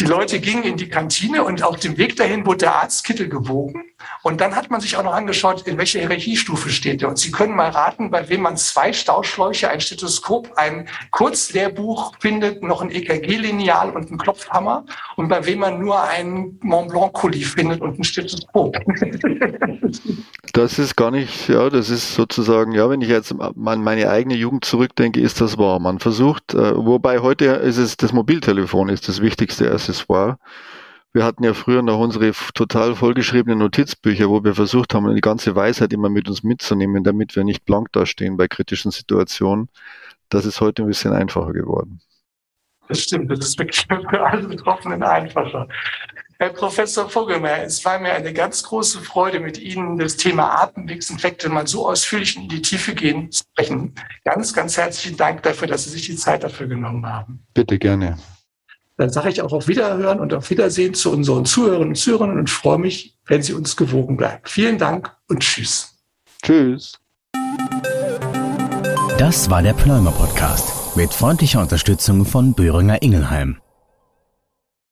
die 0.01 0.05
Leute 0.05 0.41
gingen 0.41 0.65
in 0.65 0.77
die 0.77 0.89
Kantine 0.89 1.45
und 1.45 1.63
auf 1.63 1.79
dem 1.79 1.97
Weg 1.97 2.17
dahin 2.17 2.45
wurde 2.45 2.59
der 2.59 2.75
Arztkittel 2.75 3.29
gewogen. 3.29 3.85
Und 4.23 4.41
dann 4.41 4.57
hat 4.57 4.69
man 4.69 4.81
sich 4.81 4.97
auch 4.97 5.05
noch 5.05 5.15
angeschaut, 5.15 5.63
in 5.69 5.79
welcher 5.79 6.01
Hierarchiestufe 6.01 6.71
steht 6.71 7.03
er. 7.03 7.09
Und 7.09 7.19
Sie 7.19 7.31
können 7.31 7.55
mal 7.55 7.71
raten, 7.71 8.11
bei 8.11 8.29
wem 8.29 8.43
man 8.43 8.57
zwei 8.57 8.93
Stauschläuche, 8.93 9.71
ein 9.71 9.81
Stethoskop, 9.81 10.55
ein 10.57 10.89
Kurzlehrbuch 11.13 12.15
findet, 12.19 12.65
noch 12.65 12.83
ein 12.83 12.91
EKG-Lineal 12.91 13.91
und 13.91 14.09
einen 14.09 14.19
Klopfhammer. 14.19 14.85
Und 15.15 15.29
bei 15.29 15.47
wem 15.47 15.61
man 15.61 15.79
nur 15.79 16.03
einen 16.03 16.59
Mont 16.63 16.91
Blanc-Kuli 16.91 17.43
findet 17.43 17.81
und 17.81 18.01
ein 18.01 18.05
Stethoskop. 18.05 18.77
Das 20.53 20.79
ist 20.79 20.97
gar 20.97 21.11
nicht, 21.11 21.49
ja, 21.49 21.69
das 21.77 21.91
ist 21.91 22.15
sozusagen, 22.15 22.73
ja, 22.73 22.89
wenn 22.89 23.03
ich 23.03 23.09
jetzt 23.09 23.33
an 23.39 23.83
meine 23.83 24.09
eigene 24.11 24.35
Jugend 24.35 24.65
zurückdenke, 24.65 25.21
ist 25.21 25.41
das 25.41 25.59
wahr. 25.59 25.79
Man 25.79 25.99
versucht, 25.99 26.55
äh, 26.55 26.75
wobei 26.75 27.19
heute 27.21 27.45
ist 27.45 27.77
es 27.77 27.97
das 27.97 28.13
Mobiltelefon 28.13 28.89
ist 28.89 29.09
das 29.09 29.21
wichtigste 29.21 29.71
Accessoire. 29.71 30.39
Wir 31.13 31.25
hatten 31.25 31.45
ja 31.45 31.55
früher 31.55 31.83
noch 31.83 31.99
unsere 31.99 32.33
total 32.55 32.95
vollgeschriebenen 32.95 33.59
Notizbücher, 33.59 34.29
wo 34.29 34.43
wir 34.43 34.55
versucht 34.55 34.95
haben, 34.95 35.15
die 35.15 35.21
ganze 35.21 35.55
Weisheit 35.55 35.93
immer 35.93 36.09
mit 36.09 36.29
uns 36.29 36.43
mitzunehmen, 36.43 37.05
damit 37.05 37.37
wir 37.37 37.45
nicht 37.45 37.65
blank 37.65 37.93
dastehen 37.93 38.37
bei 38.37 38.49
kritischen 38.49 38.91
Situationen. 38.91 39.69
Das 40.29 40.45
ist 40.47 40.61
heute 40.61 40.83
ein 40.83 40.89
bisschen 40.89 41.13
einfacher 41.13 41.53
geworden. 41.53 42.01
Das 42.89 43.01
stimmt, 43.01 43.31
das 43.31 43.41
ist 43.41 43.59
wirklich 43.59 43.87
für 43.87 44.27
alle 44.27 44.49
Betroffenen 44.49 45.03
einfacher. 45.03 45.69
Herr 46.39 46.51
Professor 46.51 47.09
Vogelmeier, 47.09 47.65
es 47.65 47.83
war 47.85 47.99
mir 47.99 48.13
eine 48.13 48.33
ganz 48.33 48.63
große 48.63 49.01
Freude, 49.01 49.41
mit 49.41 49.59
Ihnen 49.59 49.97
das 49.97 50.17
Thema 50.17 50.63
Atemwegsinfekte 50.63 51.49
mal 51.49 51.67
so 51.67 51.89
ausführlich 51.89 52.37
in 52.37 52.49
die 52.49 52.61
Tiefe 52.61 52.95
gehen 52.95 53.31
zu 53.33 53.45
sprechen. 53.45 53.95
Ganz, 54.25 54.53
ganz 54.53 54.77
herzlichen 54.77 55.17
Dank 55.17 55.43
dafür, 55.45 55.67
dass 55.67 55.85
Sie 55.85 55.91
sich 55.91 56.07
die 56.07 56.17
Zeit 56.17 56.45
dafür 56.45 56.67
genommen 56.67 57.07
haben. 57.07 57.47
Bitte 57.55 57.79
gerne. 57.79 58.19
Dann 58.99 59.11
sage 59.11 59.31
ich 59.31 59.41
auch 59.41 59.53
auf 59.53 59.67
Wiederhören 59.69 60.21
und 60.21 60.35
auf 60.35 60.51
Wiedersehen 60.51 60.93
zu 60.93 61.11
unseren 61.11 61.47
Zuhörern 61.47 61.89
und 61.89 61.95
Zuhörern 61.97 62.39
und 62.39 62.51
freue 62.51 62.79
mich, 62.79 63.17
wenn 63.25 63.43
Sie 63.43 63.55
uns 63.55 63.77
gewogen 63.77 64.19
bleiben. 64.19 64.43
Vielen 64.45 64.77
Dank 64.77 65.15
und 65.29 65.41
Tschüss. 65.41 65.99
Tschüss. 66.43 66.99
Das 69.19 69.49
war 69.49 69.63
der 69.63 69.73
Pneumer 69.73 70.13
Podcast 70.13 70.97
mit 70.97 71.15
freundlicher 71.15 71.61
Unterstützung 71.61 72.27
von 72.27 72.53
Böhringer 72.53 73.01
Ingelheim. 73.01 73.59